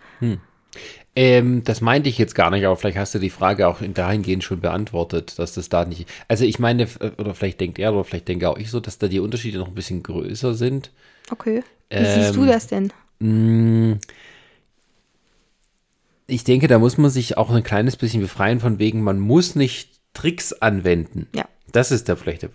Ähm, 1.16 1.64
das 1.64 1.82
meinte 1.82 2.10
ich 2.10 2.20
jetzt 2.20 2.36
gar 2.36 2.52
nicht, 2.52 2.64
aber 2.66 2.78
vielleicht 2.78 2.98
hast 2.98 3.16
du 3.16 3.20
die 3.20 3.32
Frage 3.32 3.68
auch 3.68 3.82
in 3.82 3.96
dahingehend 3.96 4.44
schon 4.44 4.62
beantwortet, 4.62 5.40
dass 5.40 5.54
das 5.54 5.68
da 5.68 5.84
nicht. 5.84 6.08
Also 6.28 6.46
ich 6.46 6.60
meine, 6.60 6.84
äh, 6.84 7.12
oder 7.18 7.34
vielleicht 7.34 7.60
denkt 7.60 7.80
er, 7.80 7.94
oder 7.94 8.04
vielleicht 8.04 8.28
denke 8.28 8.48
auch 8.48 8.58
ich 8.58 8.70
so, 8.70 8.80
dass 8.80 9.00
da 9.00 9.08
die 9.08 9.20
Unterschiede 9.20 9.58
noch 9.58 9.68
ein 9.68 9.74
bisschen 9.76 10.04
größer 10.04 10.54
sind. 10.54 10.92
Okay. 11.32 11.64
Wie 11.90 12.06
siehst 12.06 12.36
du 12.36 12.42
Ähm, 12.42 12.48
das 12.48 12.68
denn? 12.68 12.94
Ich 16.28 16.44
denke, 16.44 16.68
da 16.68 16.80
muss 16.80 16.98
man 16.98 17.10
sich 17.10 17.38
auch 17.38 17.50
ein 17.50 17.64
kleines 17.64 17.96
bisschen 17.96 18.22
befreien 18.22 18.60
von 18.60 18.80
wegen, 18.80 19.02
man 19.02 19.20
muss 19.20 19.56
nicht 19.56 19.98
Tricks 20.14 20.54
anwenden. 20.54 21.28
Ja. 21.34 21.46
Das 21.72 21.92
ist 21.92 22.08
der 22.08 22.18
vielleicht 22.18 22.44
der, 22.44 22.50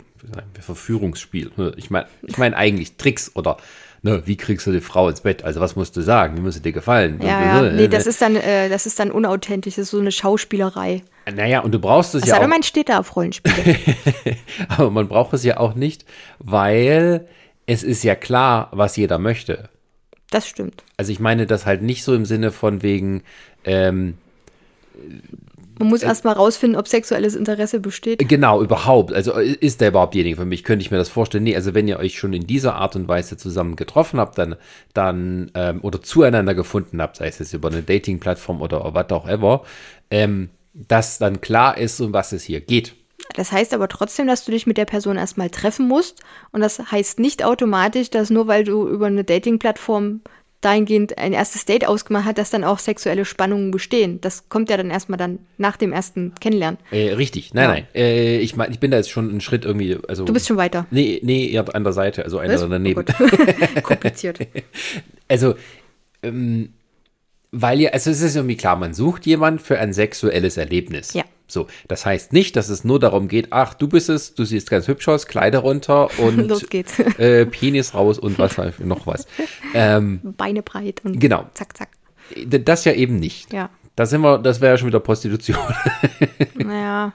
Verführungsspiel. 0.60 1.50
Ich 1.76 1.90
meine, 1.90 2.06
ich 2.22 2.38
meine 2.38 2.56
eigentlich 2.56 2.96
Tricks 2.96 3.32
oder 3.34 3.56
ne, 4.02 4.22
wie 4.26 4.36
kriegst 4.36 4.66
du 4.66 4.72
die 4.72 4.80
Frau 4.80 5.08
ins 5.08 5.22
Bett? 5.22 5.42
Also 5.44 5.60
was 5.60 5.76
musst 5.76 5.96
du 5.96 6.00
sagen? 6.00 6.36
Wie 6.36 6.40
muss 6.40 6.54
sie 6.54 6.62
dir 6.62 6.72
gefallen? 6.72 7.20
Ja, 7.22 7.62
ja. 7.62 7.72
Nee, 7.72 7.88
das 7.88 8.06
ist 8.06 8.22
dann, 8.22 8.36
äh, 8.36 8.68
das 8.68 8.86
ist 8.86 8.98
dann 8.98 9.10
unauthentisch, 9.10 9.76
das 9.76 9.84
ist 9.84 9.90
so 9.90 9.98
eine 9.98 10.12
Schauspielerei. 10.12 11.02
Naja, 11.32 11.60
und 11.60 11.72
du 11.72 11.78
brauchst 11.78 12.14
es 12.14 12.22
Es 12.22 12.28
ja 12.28 12.40
auch. 12.40 12.46
man 12.46 12.62
steht 12.62 12.88
da 12.88 12.98
auf 12.98 13.14
Rollenspiele. 13.14 13.76
Aber 14.68 14.90
man 14.90 15.08
braucht 15.08 15.32
es 15.34 15.44
ja 15.44 15.58
auch 15.58 15.74
nicht, 15.74 16.04
weil 16.38 17.28
es 17.66 17.82
ist 17.82 18.02
ja 18.02 18.14
klar, 18.14 18.68
was 18.72 18.96
jeder 18.96 19.18
möchte. 19.18 19.68
Das 20.32 20.48
stimmt. 20.48 20.82
Also 20.96 21.12
ich 21.12 21.20
meine 21.20 21.46
das 21.46 21.66
halt 21.66 21.82
nicht 21.82 22.02
so 22.02 22.14
im 22.14 22.24
Sinne 22.24 22.50
von 22.52 22.82
wegen, 22.82 23.22
ähm, 23.64 24.14
Man 25.78 25.88
muss 25.88 26.02
erst 26.02 26.24
mal 26.24 26.32
rausfinden, 26.32 26.78
ob 26.78 26.88
sexuelles 26.88 27.34
Interesse 27.34 27.80
besteht. 27.80 28.26
genau, 28.28 28.62
überhaupt. 28.62 29.12
Also 29.12 29.32
ist 29.34 29.82
der 29.82 29.88
überhaupt 29.88 30.14
derjenige 30.14 30.36
für 30.38 30.46
mich? 30.46 30.64
Könnte 30.64 30.82
ich 30.84 30.90
mir 30.90 30.96
das 30.96 31.10
vorstellen? 31.10 31.44
Nee, 31.44 31.54
also 31.54 31.74
wenn 31.74 31.86
ihr 31.86 31.98
euch 31.98 32.18
schon 32.18 32.32
in 32.32 32.46
dieser 32.46 32.76
Art 32.76 32.96
und 32.96 33.08
Weise 33.08 33.36
zusammen 33.36 33.76
getroffen 33.76 34.18
habt, 34.18 34.38
dann, 34.38 34.56
dann 34.94 35.50
ähm, 35.54 35.80
oder 35.82 36.00
zueinander 36.00 36.54
gefunden 36.54 37.02
habt, 37.02 37.16
sei 37.18 37.26
es 37.28 37.38
jetzt 37.38 37.52
über 37.52 37.68
eine 37.68 37.82
Dating-Plattform 37.82 38.62
oder 38.62 38.94
was 38.94 39.10
auch 39.10 39.28
ever, 39.28 39.64
ähm, 40.10 40.48
dass 40.72 41.18
dann 41.18 41.42
klar 41.42 41.76
ist, 41.76 42.00
um 42.00 42.14
was 42.14 42.32
es 42.32 42.44
hier 42.44 42.62
geht. 42.62 42.94
Das 43.34 43.52
heißt 43.52 43.72
aber 43.74 43.88
trotzdem, 43.88 44.26
dass 44.26 44.44
du 44.44 44.50
dich 44.52 44.66
mit 44.66 44.76
der 44.76 44.84
Person 44.84 45.16
erstmal 45.16 45.50
treffen 45.50 45.88
musst. 45.88 46.20
Und 46.50 46.60
das 46.60 46.78
heißt 46.78 47.18
nicht 47.18 47.44
automatisch, 47.44 48.10
dass 48.10 48.30
nur 48.30 48.46
weil 48.46 48.64
du 48.64 48.86
über 48.88 49.06
eine 49.06 49.24
Dating-Plattform 49.24 50.20
dahingehend 50.60 51.18
ein 51.18 51.32
erstes 51.32 51.64
Date 51.64 51.86
ausgemacht 51.86 52.24
hat, 52.24 52.38
dass 52.38 52.50
dann 52.50 52.62
auch 52.62 52.78
sexuelle 52.78 53.24
Spannungen 53.24 53.72
bestehen. 53.72 54.20
Das 54.20 54.48
kommt 54.48 54.70
ja 54.70 54.76
dann 54.76 54.90
erstmal 54.90 55.18
dann 55.18 55.40
nach 55.58 55.76
dem 55.76 55.92
ersten 55.92 56.34
Kennenlernen. 56.40 56.78
Äh, 56.92 57.14
richtig, 57.14 57.52
nein, 57.52 57.64
Ja. 57.64 57.70
nein. 57.70 57.86
Äh, 57.94 58.38
ich 58.38 58.56
ich 58.56 58.78
bin 58.78 58.90
da 58.92 58.96
jetzt 58.98 59.10
schon 59.10 59.28
einen 59.28 59.40
Schritt 59.40 59.64
irgendwie. 59.64 59.98
Also, 60.06 60.24
Du 60.24 60.32
bist 60.32 60.46
schon 60.46 60.56
weiter. 60.56 60.86
Nee, 60.92 61.20
nee, 61.24 61.48
eher 61.48 61.74
an 61.74 61.82
der 61.82 61.92
Seite, 61.92 62.22
also 62.24 62.38
einer 62.38 62.56
daneben. 62.68 63.04
Oh. 63.18 63.80
Kompliziert. 63.82 64.38
Also, 65.28 65.54
ähm, 66.22 66.74
weil 67.52 67.80
ja, 67.80 67.90
also 67.90 68.10
es 68.10 68.20
ist 68.20 68.36
irgendwie 68.36 68.56
klar, 68.56 68.76
man 68.76 68.92
sucht 68.92 69.24
jemand 69.24 69.62
für 69.62 69.78
ein 69.78 69.94
sexuelles 69.94 70.58
Erlebnis. 70.58 71.14
Ja. 71.14 71.24
So, 71.52 71.66
das 71.88 72.06
heißt 72.06 72.32
nicht, 72.32 72.56
dass 72.56 72.68
es 72.68 72.82
nur 72.84 72.98
darum 72.98 73.28
geht, 73.28 73.48
ach, 73.50 73.74
du 73.74 73.86
bist 73.88 74.08
es, 74.08 74.34
du 74.34 74.44
siehst 74.44 74.70
ganz 74.70 74.88
hübsch 74.88 75.06
aus, 75.08 75.26
Kleider 75.26 75.58
runter 75.60 76.08
und 76.18 76.36
Los 76.48 76.68
geht's. 76.68 76.98
Äh, 76.98 77.46
Penis 77.46 77.94
raus 77.94 78.18
und 78.18 78.38
was 78.38 78.56
noch 78.78 79.06
was. 79.06 79.26
Ähm, 79.74 80.20
Beine 80.36 80.62
breit 80.62 81.00
und 81.04 81.20
Genau. 81.20 81.46
zack, 81.54 81.76
zack. 81.76 81.88
das 82.36 82.84
ja 82.84 82.92
eben 82.92 83.18
nicht. 83.20 83.52
Ja. 83.52 83.70
Da 83.94 84.06
sind 84.06 84.22
wir, 84.22 84.38
das 84.38 84.62
wäre 84.62 84.72
ja 84.72 84.78
schon 84.78 84.88
wieder 84.88 85.00
Prostitution. 85.00 85.58
Naja, 86.54 87.12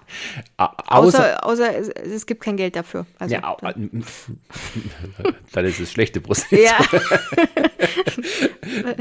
Außer, 0.58 0.91
außer, 0.91 1.44
außer 1.46 1.75
es, 1.77 1.88
es 1.89 2.25
gibt 2.25 2.44
kein 2.44 2.58
Geld 2.58 2.75
dafür. 2.75 3.06
Also, 3.17 3.34
ja, 3.36 3.44
au- 3.48 3.58
dann 5.53 5.65
ist 5.65 5.79
es 5.79 5.91
schlechte 5.91 6.20
Prostitution. 6.22 6.65
ja. 6.65 6.77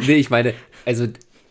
nee, 0.07 0.15
ich 0.15 0.31
meine, 0.31 0.55
also 0.85 1.05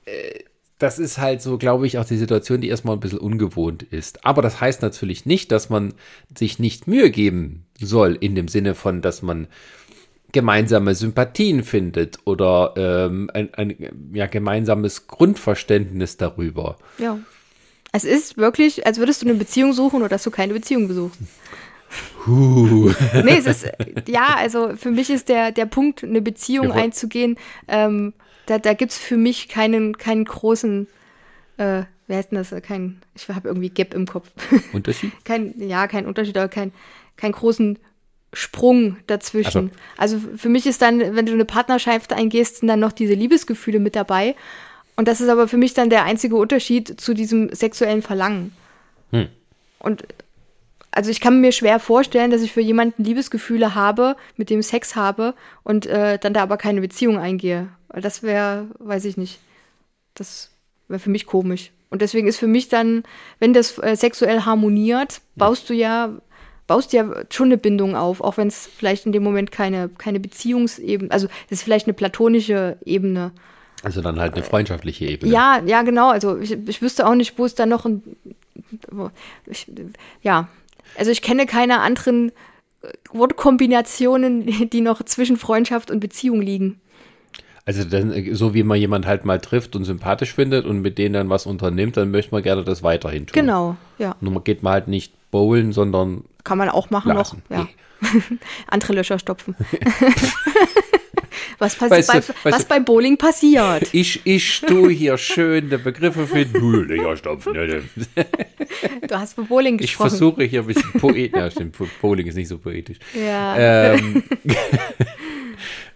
äh, 0.05 0.39
das 0.77 0.99
ist 0.99 1.17
halt 1.17 1.41
so, 1.41 1.57
glaube 1.57 1.87
ich, 1.87 1.97
auch 1.97 2.05
die 2.05 2.17
Situation, 2.17 2.61
die 2.61 2.69
erstmal 2.69 2.95
ein 2.95 2.99
bisschen 2.99 3.19
ungewohnt 3.19 3.83
ist. 3.83 4.25
Aber 4.25 4.41
das 4.41 4.59
heißt 4.59 4.81
natürlich 4.81 5.25
nicht, 5.25 5.51
dass 5.51 5.69
man 5.69 5.93
sich 6.37 6.59
nicht 6.59 6.87
Mühe 6.87 7.09
geben 7.09 7.65
soll, 7.79 8.17
in 8.19 8.35
dem 8.35 8.47
Sinne 8.47 8.75
von, 8.75 9.01
dass 9.01 9.21
man 9.21 9.47
gemeinsame 10.33 10.93
Sympathien 10.95 11.63
findet 11.63 12.19
oder 12.25 12.73
ähm, 12.75 13.29
ein, 13.33 13.53
ein 13.53 13.75
ja, 14.13 14.27
gemeinsames 14.27 15.07
Grundverständnis 15.07 16.17
darüber. 16.17 16.77
ja. 16.97 17.19
Es 17.95 18.03
ist 18.03 18.35
wirklich, 18.35 18.85
als 18.85 18.97
würdest 18.97 19.21
du 19.21 19.25
eine 19.25 19.35
Beziehung 19.35 19.71
suchen 19.71 20.01
oder 20.01 20.09
dass 20.09 20.23
du 20.23 20.29
keine 20.29 20.51
Beziehung 20.51 20.89
besuchst. 20.89 21.17
Nee, 22.27 23.37
es 23.37 23.45
ist, 23.45 23.71
ja, 24.07 24.35
also 24.37 24.75
für 24.75 24.91
mich 24.91 25.09
ist 25.09 25.29
der, 25.29 25.53
der 25.53 25.65
Punkt, 25.65 26.03
eine 26.03 26.21
Beziehung 26.21 26.73
einzugehen, 26.73 27.37
ähm, 27.69 28.13
da, 28.45 28.59
da 28.59 28.73
gibt 28.73 28.91
es 28.91 28.97
für 28.97 29.17
mich 29.17 29.47
keinen, 29.47 29.97
keinen 29.97 30.25
großen, 30.25 30.87
äh, 31.57 31.83
wer 32.07 32.17
heißt 32.17 32.31
denn 32.31 32.37
das, 32.37 32.53
kein, 32.63 33.01
ich 33.15 33.27
habe 33.29 33.47
irgendwie 33.47 33.69
Gap 33.69 33.93
im 33.93 34.05
Kopf. 34.05 34.31
Unterschied? 34.73 35.11
kein, 35.23 35.53
ja, 35.57 35.87
kein 35.87 36.05
Unterschied, 36.05 36.37
aber 36.37 36.49
kein, 36.49 36.71
kein 37.15 37.31
großen 37.31 37.79
Sprung 38.33 38.97
dazwischen. 39.07 39.71
Also 39.97 40.19
für 40.35 40.49
mich 40.49 40.65
ist 40.65 40.81
dann, 40.81 40.99
wenn 41.15 41.25
du 41.25 41.33
eine 41.33 41.45
Partnerschaft 41.45 42.11
eingehst, 42.11 42.57
sind 42.57 42.67
dann 42.67 42.79
noch 42.79 42.91
diese 42.91 43.13
Liebesgefühle 43.13 43.79
mit 43.79 43.95
dabei. 43.95 44.35
Und 44.97 45.07
das 45.07 45.21
ist 45.21 45.29
aber 45.29 45.47
für 45.47 45.57
mich 45.57 45.73
dann 45.73 45.89
der 45.89 46.03
einzige 46.03 46.35
Unterschied 46.35 46.99
zu 46.99 47.13
diesem 47.13 47.53
sexuellen 47.53 48.01
Verlangen. 48.01 48.53
Hm. 49.11 49.27
Und 49.79 50.03
also 50.91 51.11
ich 51.11 51.19
kann 51.19 51.41
mir 51.41 51.51
schwer 51.51 51.79
vorstellen, 51.79 52.31
dass 52.31 52.41
ich 52.41 52.53
für 52.53 52.61
jemanden 52.61 53.03
Liebesgefühle 53.03 53.75
habe, 53.75 54.15
mit 54.37 54.49
dem 54.49 54.61
Sex 54.61 54.95
habe 54.95 55.33
und 55.63 55.85
äh, 55.85 56.17
dann 56.17 56.33
da 56.33 56.41
aber 56.43 56.57
keine 56.57 56.79
Beziehung 56.79 57.17
eingehe. 57.17 57.67
Weil 57.95 58.01
Das 58.01 58.23
wäre, 58.23 58.67
weiß 58.79 59.05
ich 59.05 59.15
nicht, 59.15 59.39
das 60.15 60.51
wäre 60.89 60.99
für 60.99 61.09
mich 61.09 61.25
komisch. 61.25 61.71
Und 61.89 62.01
deswegen 62.01 62.27
ist 62.27 62.37
für 62.37 62.47
mich 62.47 62.67
dann, 62.67 63.03
wenn 63.39 63.53
das 63.53 63.77
äh, 63.77 63.95
sexuell 63.95 64.41
harmoniert, 64.41 65.21
baust 65.37 65.69
du 65.69 65.73
ja, 65.73 66.11
baust 66.67 66.91
ja 66.91 67.09
schon 67.29 67.45
eine 67.45 67.57
Bindung 67.57 67.95
auf, 67.95 68.19
auch 68.19 68.35
wenn 68.35 68.49
es 68.49 68.67
vielleicht 68.67 69.05
in 69.05 69.13
dem 69.13 69.23
Moment 69.23 69.53
keine, 69.53 69.87
keine 69.87 70.19
Beziehungsebene, 70.19 71.09
also 71.09 71.27
das 71.49 71.59
ist 71.59 71.63
vielleicht 71.63 71.87
eine 71.87 71.93
platonische 71.93 72.77
Ebene. 72.83 73.31
Also 73.81 74.01
dann 74.01 74.19
halt 74.19 74.33
eine 74.33 74.43
freundschaftliche 74.43 75.05
Ebene. 75.05 75.31
Ja, 75.31 75.61
ja, 75.65 75.83
genau. 75.83 76.09
Also 76.09 76.37
ich, 76.37 76.51
ich 76.51 76.81
wüsste 76.81 77.07
auch 77.07 77.15
nicht, 77.15 77.39
wo 77.39 77.45
es 77.45 77.55
da 77.55 77.65
noch 77.65 77.85
ein. 77.85 78.03
Ich, 79.45 79.71
ja. 80.21 80.49
Also 80.97 81.11
ich 81.11 81.21
kenne 81.21 81.45
keine 81.45 81.79
anderen 81.79 82.33
äh, 82.81 82.89
Wortkombinationen, 83.13 84.69
die 84.69 84.81
noch 84.81 85.01
zwischen 85.03 85.37
Freundschaft 85.37 85.91
und 85.91 86.01
Beziehung 86.01 86.41
liegen. 86.41 86.81
Also 87.67 87.83
dann, 87.83 88.11
äh, 88.13 88.33
so 88.35 88.53
wie 88.53 88.61
man 88.63 88.77
jemand 88.79 89.05
halt 89.07 89.25
mal 89.25 89.39
trifft 89.39 89.75
und 89.75 89.85
sympathisch 89.85 90.33
findet 90.33 90.65
und 90.65 90.81
mit 90.81 90.97
denen 90.99 91.13
dann 91.13 91.29
was 91.29 91.45
unternimmt, 91.47 91.97
dann 91.97 92.11
möchte 92.11 92.31
man 92.33 92.43
gerne 92.43 92.63
das 92.63 92.83
weiterhin 92.83 93.25
tun. 93.25 93.33
Genau, 93.33 93.75
ja. 93.97 94.15
Nur 94.21 94.33
man 94.33 94.43
geht 94.43 94.61
mal 94.63 94.73
halt 94.73 94.87
nicht 94.87 95.13
bowlen, 95.31 95.73
sondern 95.73 96.23
Kann 96.43 96.57
man 96.59 96.69
auch 96.69 96.89
machen 96.91 97.13
Lassen, 97.13 97.41
noch. 97.49 97.57
Ja. 97.57 97.67
Andere 98.67 98.93
Löcher 98.93 99.17
stopfen. 99.17 99.55
was, 101.59 101.75
passi 101.75 101.91
Weißt 101.91 102.09
du- 102.09 102.13
bei, 102.13 102.17
weißt 102.19 102.33
was 102.43 102.61
du- 102.63 102.67
beim 102.69 102.85
Bowling 102.85 103.17
passiert. 103.17 103.87
ich, 103.93 104.21
ich 104.25 104.61
tu 104.61 104.87
hier 104.89 105.17
schön 105.17 105.69
die 105.69 105.77
Begriffe 105.77 106.27
finden. 106.27 106.59
Hühler 106.61 107.17
stopfen. 107.17 107.53
Du 109.07 109.15
hast 109.17 109.33
von 109.35 109.47
Bowling 109.47 109.75
Ich 109.75 109.81
gesprochen. 109.91 110.09
versuche 110.09 110.43
hier 110.43 110.61
ein 110.61 110.67
bisschen 110.67 110.91
poetisch. 110.99 111.39
Ja, 111.39 111.49
stimmt, 111.49 111.75
Bowling 112.01 112.27
ist 112.27 112.35
nicht 112.35 112.47
so 112.49 112.57
poetisch. 112.57 112.97
Ja. 113.13 113.55
Ähm, 113.93 114.23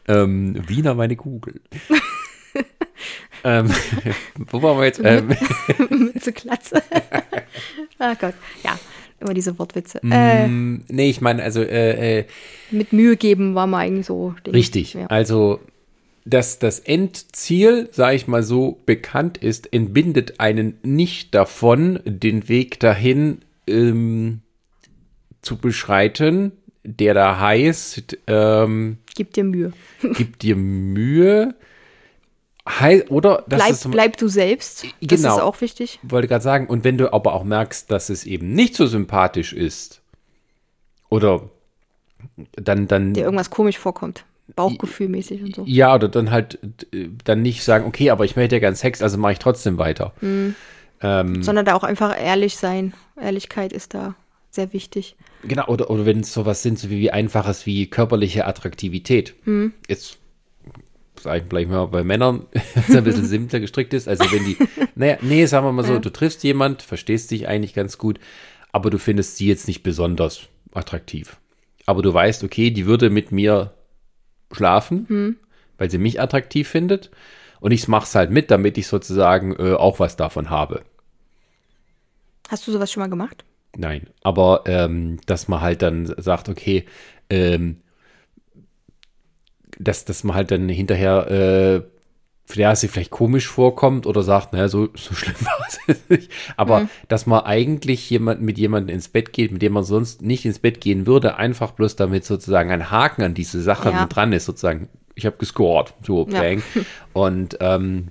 ähm, 0.10 0.56
Wiener 0.68 0.96
meine 0.96 1.16
Kugel. 1.16 1.62
ähm, 3.44 3.72
wo 4.36 4.62
waren 4.62 4.78
wir 4.78 4.86
jetzt? 4.86 5.02
Ähm, 5.04 5.30
so 6.20 6.32
Klatze. 6.32 6.82
Ach 8.00 8.18
Gott. 8.20 8.34
Ja, 8.64 8.78
immer 9.20 9.34
diese 9.34 9.58
Wortwitze. 9.60 10.02
Äh, 10.04 10.48
Mm, 10.48 10.84
nee, 10.90 11.10
ich 11.10 11.22
meine, 11.22 11.44
also 11.44 11.62
äh, 11.62 12.20
äh, 12.20 12.26
mit 12.72 12.92
Mühe 12.94 13.18
geben 13.18 13.56
war 13.56 13.68
mal 13.68 13.80
eigentlich 13.80 14.08
so. 14.08 14.34
Richtig. 14.48 14.94
Ja. 14.94 15.06
Also, 15.08 15.60
dass 16.26 16.60
das 16.60 16.80
Endziel, 16.80 17.90
sage 17.92 18.16
ich 18.16 18.28
mal 18.28 18.44
so, 18.44 18.80
bekannt 18.86 19.38
ist, 19.38 19.72
entbindet 19.74 20.40
einen 20.40 20.78
nicht 20.84 21.34
davon, 21.36 22.00
den 22.06 22.50
Weg 22.50 22.80
dahin 22.80 23.40
ähm, 23.68 24.42
zu 25.42 25.58
beschreiten, 25.58 26.52
der 26.98 27.14
da 27.14 27.40
heißt, 27.40 28.18
ähm, 28.28 28.98
Gib 29.16 29.34
dir 29.34 29.44
Mühe. 29.44 29.74
gib 30.02 30.40
dir 30.40 30.56
Mühe. 30.56 31.56
Hei 32.68 33.08
oder 33.10 33.44
das 33.48 33.60
Bleib, 33.60 33.72
ist 33.72 33.92
bleib 33.92 34.18
du 34.18 34.28
selbst. 34.28 34.86
Das 35.02 35.22
Genau. 35.22 35.38
ist 35.38 35.42
auch 35.42 35.62
wichtig. 35.62 36.00
wollte 36.04 36.28
gerade 36.28 36.44
sagen, 36.44 36.68
und 36.68 36.84
wenn 36.84 36.98
du 36.98 37.12
aber 37.14 37.34
auch 37.34 37.44
merkst, 37.44 37.90
dass 37.90 38.10
es 38.10 38.26
eben 38.26 38.54
nicht 38.54 38.76
so 38.76 38.86
sympathisch 38.86 39.54
ist, 39.54 40.02
oder 41.10 41.50
dann, 42.56 42.88
dann 42.88 43.14
Dir 43.14 43.24
irgendwas 43.24 43.50
komisch 43.50 43.78
vorkommt. 43.78 44.26
Bauchgefühlmäßig 44.56 45.44
und 45.44 45.56
so. 45.56 45.64
Ja, 45.66 45.96
oder 45.96 46.10
dann 46.10 46.32
halt 46.32 46.60
äh, 46.94 47.08
dann 47.24 47.42
nicht 47.42 47.64
sagen, 47.64 47.86
okay, 47.86 48.10
aber 48.10 48.26
ich 48.26 48.36
möchte 48.36 48.56
ja 48.56 48.60
gern 48.60 48.76
Sex, 48.76 49.02
also 49.02 49.18
mache 49.18 49.34
ich 49.34 49.40
trotzdem 49.40 49.78
weiter. 49.78 50.14
Mhm. 50.22 50.56
Ähm, 51.02 51.44
Sondern 51.44 51.66
da 51.66 51.76
auch 51.76 51.84
einfach 51.84 52.20
ehrlich 52.20 52.58
sein. 52.58 52.94
Ehrlichkeit 53.20 53.74
ist 53.74 53.94
da 53.94 54.16
sehr 54.52 54.74
wichtig. 54.74 55.16
genau, 55.44 55.68
oder, 55.68 55.90
oder 55.90 56.06
wenn 56.06 56.22
es 56.22 56.34
sowas 56.34 56.64
sind, 56.64 56.80
so 56.80 56.90
wie, 56.90 57.00
wie 57.00 57.12
einfaches 57.12 57.66
wie 57.66 57.88
körperliche 57.88 58.46
Attraktivität. 58.46 59.36
Mhm. 59.46 59.74
Jetzt 59.88 60.18
ich 61.22 61.50
gleich 61.50 61.68
mal 61.68 61.86
bei 61.88 62.04
Männern, 62.04 62.46
dass 62.76 62.90
es 62.90 62.96
ein 62.96 63.04
bisschen 63.04 63.26
simpler 63.26 63.60
gestrickt 63.60 63.94
ist. 63.94 64.08
Also 64.08 64.24
wenn 64.32 64.46
die, 64.46 64.58
naja, 64.96 65.18
nee, 65.22 65.46
sagen 65.46 65.66
wir 65.66 65.72
mal 65.74 65.84
so, 65.84 66.00
du 66.00 66.10
triffst 66.12 66.44
jemand, 66.44 66.82
verstehst 66.82 67.30
dich 67.32 67.48
eigentlich 67.48 67.74
ganz 67.74 67.98
gut, 67.98 68.20
aber 68.72 68.90
du 68.90 68.98
findest 68.98 69.36
sie 69.38 69.48
jetzt 69.48 69.68
nicht 69.68 69.84
besonders 69.84 70.42
attraktiv. 70.72 71.38
Aber 71.86 72.02
du 72.02 72.14
weißt, 72.14 72.44
okay, 72.44 72.72
die 72.72 72.86
würde 72.86 73.10
mit 73.10 73.32
mir 73.32 73.74
schlafen, 74.52 75.06
Mhm. 75.10 75.36
weil 75.78 75.92
sie 75.92 75.98
mich 75.98 76.22
attraktiv 76.22 76.68
findet. 76.70 77.12
Und 77.60 77.72
ich 77.72 77.88
mach's 77.90 78.16
halt 78.16 78.32
mit, 78.32 78.50
damit 78.52 78.78
ich 78.78 78.88
sozusagen 78.88 79.54
äh, 79.58 79.74
auch 79.74 80.00
was 80.00 80.16
davon 80.16 80.50
habe. 80.50 80.84
Hast 82.48 82.66
du 82.66 82.72
sowas 82.72 82.92
schon 82.92 83.02
mal 83.02 83.10
gemacht? 83.10 83.44
Nein, 83.78 84.08
aber 84.24 84.64
ähm, 84.66 85.20
dass 85.26 85.48
man 85.48 85.62
halt 85.62 85.82
dann 85.82 86.14
sagt, 86.18 86.50
okay, 86.50 86.86
ähm, 87.30 87.78
dass, 89.78 90.06
dass 90.06 90.24
man 90.24 90.36
halt 90.36 90.52
dann 90.52 90.68
hinterher, 90.70 91.30
äh, 91.32 91.82
ja, 92.60 92.76
sie 92.76 92.88
vielleicht 92.88 93.12
komisch 93.12 93.48
vorkommt 93.48 94.08
oder 94.08 94.24
sagt, 94.24 94.54
naja, 94.54 94.68
so, 94.68 94.90
so 94.96 95.14
schlimm 95.14 95.36
war 95.42 95.68
es 95.68 96.10
nicht. 96.10 96.32
Aber 96.58 96.90
dass 97.08 97.28
man 97.28 97.42
eigentlich 97.46 98.10
jemand, 98.10 98.42
mit 98.42 98.58
jemandem 98.58 98.96
ins 98.96 99.08
Bett 99.08 99.34
geht, 99.34 99.52
mit 99.52 99.62
dem 99.62 99.74
man 99.74 99.84
sonst 99.84 100.24
nicht 100.24 100.46
ins 100.46 100.60
Bett 100.60 100.82
gehen 100.82 101.06
würde, 101.06 101.38
einfach 101.38 101.72
bloß 101.72 101.96
damit 101.96 102.26
sozusagen 102.26 102.72
ein 102.72 102.90
Haken 102.90 103.22
an 103.22 103.34
diese 103.36 103.62
Sache 103.62 103.92
Ja. 103.92 104.06
dran 104.08 104.34
ist, 104.34 104.46
sozusagen, 104.46 104.90
ich 105.14 105.26
habe 105.28 105.38
gescored, 105.38 105.94
so 106.02 106.28
Ja. 106.32 106.40
bang. 106.42 106.64
Und 107.14 107.58
ähm, 107.62 108.08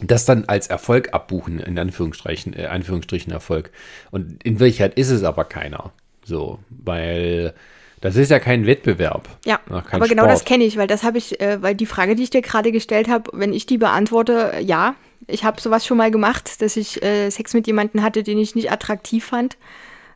das 0.00 0.24
dann 0.24 0.44
als 0.46 0.66
Erfolg 0.66 1.14
abbuchen, 1.14 1.58
in 1.58 1.78
Anführungsstrichen, 1.78 2.54
äh, 2.54 2.66
Anführungsstrichen 2.66 3.32
Erfolg. 3.32 3.70
Und 4.10 4.42
in 4.44 4.60
Wirklichkeit 4.60 4.94
ist 4.94 5.10
es 5.10 5.24
aber 5.24 5.44
keiner. 5.44 5.92
So, 6.24 6.58
weil 6.70 7.54
das 8.00 8.16
ist 8.16 8.30
ja 8.30 8.38
kein 8.38 8.66
Wettbewerb. 8.66 9.28
Ja, 9.44 9.58
kein 9.58 10.00
aber 10.00 10.08
genau 10.08 10.24
Sport. 10.24 10.32
das 10.32 10.44
kenne 10.44 10.64
ich, 10.64 10.76
weil 10.76 10.86
das 10.86 11.02
habe 11.02 11.18
ich, 11.18 11.40
äh, 11.40 11.62
weil 11.62 11.74
die 11.74 11.86
Frage, 11.86 12.14
die 12.14 12.24
ich 12.24 12.30
dir 12.30 12.42
gerade 12.42 12.72
gestellt 12.72 13.08
habe, 13.08 13.30
wenn 13.32 13.52
ich 13.52 13.64
die 13.66 13.78
beantworte, 13.78 14.52
äh, 14.54 14.62
ja, 14.62 14.94
ich 15.26 15.44
habe 15.44 15.60
sowas 15.60 15.86
schon 15.86 15.96
mal 15.96 16.10
gemacht, 16.10 16.60
dass 16.60 16.76
ich 16.76 17.02
äh, 17.02 17.30
Sex 17.30 17.54
mit 17.54 17.66
jemandem 17.66 18.02
hatte, 18.02 18.22
den 18.22 18.38
ich 18.38 18.54
nicht 18.54 18.70
attraktiv 18.70 19.24
fand, 19.24 19.56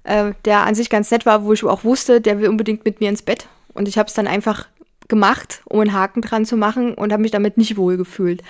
äh, 0.05 0.33
der 0.45 0.61
an 0.61 0.75
sich 0.75 0.91
ganz 0.91 1.11
nett 1.11 1.25
war, 1.27 1.45
wo 1.45 1.53
ich 1.53 1.65
auch 1.65 1.85
wusste, 1.85 2.21
der 2.21 2.39
will 2.39 2.49
unbedingt 2.49 2.85
mit 2.85 3.01
mir 3.01 3.09
ins 3.09 3.23
Bett. 3.23 3.47
Und 3.73 3.89
ich 3.89 3.97
habe 3.99 4.09
es 4.09 4.15
dann 4.15 4.27
einfach 4.27 4.69
gemacht, 5.09 5.63
um 5.65 5.81
einen 5.81 5.93
Haken 5.93 6.23
dran 6.23 6.45
zu 6.45 6.57
machen 6.57 6.95
und 6.95 7.13
habe 7.13 7.23
mich 7.23 7.31
damit 7.31 7.57
nicht 7.57 7.77
wohl 7.77 7.97
gefühlt. 7.97 8.43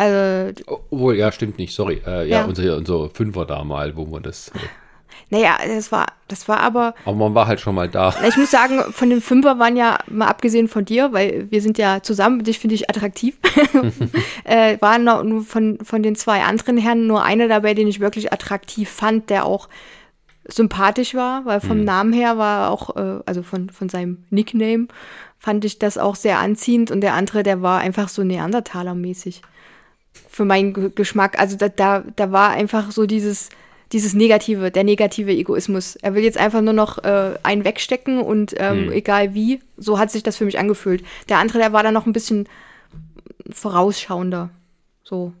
Also, 0.00 0.62
Obwohl, 0.66 1.16
ja, 1.16 1.30
stimmt 1.30 1.58
nicht, 1.58 1.74
sorry. 1.74 2.00
Äh, 2.06 2.26
ja, 2.26 2.38
Ja. 2.40 2.44
unser, 2.46 2.78
unser 2.78 3.10
Fünfer 3.10 3.44
da 3.44 3.62
mal, 3.64 3.94
wo 3.96 4.06
man 4.06 4.22
das. 4.22 4.48
Äh, 4.48 4.58
naja, 5.28 5.58
das 5.66 5.92
war, 5.92 6.06
das 6.26 6.48
war 6.48 6.60
aber, 6.60 6.94
aber 7.04 7.16
man 7.16 7.34
war 7.34 7.46
halt 7.46 7.60
schon 7.60 7.74
mal 7.74 7.86
da. 7.86 8.14
Ich 8.26 8.36
muss 8.38 8.50
sagen, 8.50 8.80
von 8.92 9.10
den 9.10 9.20
Fünfer 9.20 9.58
waren 9.58 9.76
ja, 9.76 9.98
mal 10.08 10.28
abgesehen 10.28 10.68
von 10.68 10.86
dir, 10.86 11.12
weil 11.12 11.50
wir 11.50 11.60
sind 11.60 11.76
ja 11.76 12.02
zusammen, 12.02 12.42
dich 12.42 12.58
finde 12.58 12.76
ich 12.76 12.88
attraktiv, 12.88 13.36
äh, 14.44 14.78
waren 14.80 15.04
noch 15.04 15.22
nur 15.22 15.42
von, 15.42 15.78
von 15.82 16.02
den 16.02 16.16
zwei 16.16 16.44
anderen 16.44 16.78
Herren 16.78 17.06
nur 17.06 17.22
einer 17.22 17.46
dabei, 17.46 17.74
den 17.74 17.86
ich 17.86 18.00
wirklich 18.00 18.32
attraktiv 18.32 18.88
fand, 18.88 19.28
der 19.28 19.44
auch 19.44 19.68
sympathisch 20.46 21.14
war, 21.14 21.44
weil 21.44 21.60
vom 21.60 21.84
Namen 21.84 22.14
her 22.14 22.38
war 22.38 22.70
auch, 22.70 22.96
äh, 22.96 23.20
also 23.26 23.42
von, 23.42 23.68
von 23.68 23.90
seinem 23.90 24.24
Nickname, 24.30 24.88
fand 25.38 25.64
ich 25.66 25.78
das 25.78 25.98
auch 25.98 26.16
sehr 26.16 26.38
anziehend 26.38 26.90
und 26.90 27.02
der 27.02 27.14
andere, 27.14 27.42
der 27.42 27.60
war 27.60 27.80
einfach 27.80 28.08
so 28.08 28.22
Neandertaler-mäßig. 28.22 29.42
Für 30.40 30.46
meinen 30.46 30.72
Ge- 30.72 30.90
Geschmack. 30.94 31.38
Also 31.38 31.58
da, 31.58 31.68
da, 31.68 32.02
da 32.16 32.32
war 32.32 32.48
einfach 32.48 32.92
so 32.92 33.04
dieses, 33.04 33.50
dieses 33.92 34.14
Negative, 34.14 34.70
der 34.70 34.84
negative 34.84 35.32
Egoismus. 35.32 35.96
Er 35.96 36.14
will 36.14 36.24
jetzt 36.24 36.38
einfach 36.38 36.62
nur 36.62 36.72
noch 36.72 36.96
äh, 37.04 37.34
einen 37.42 37.66
wegstecken 37.66 38.22
und 38.22 38.54
ähm, 38.56 38.90
egal 38.90 39.34
wie, 39.34 39.60
so 39.76 39.98
hat 39.98 40.10
sich 40.10 40.22
das 40.22 40.38
für 40.38 40.46
mich 40.46 40.58
angefühlt. 40.58 41.04
Der 41.28 41.36
andere, 41.36 41.58
der 41.58 41.74
war 41.74 41.82
dann 41.82 41.92
noch 41.92 42.06
ein 42.06 42.14
bisschen 42.14 42.48
vorausschauender. 43.50 44.48
So 45.04 45.34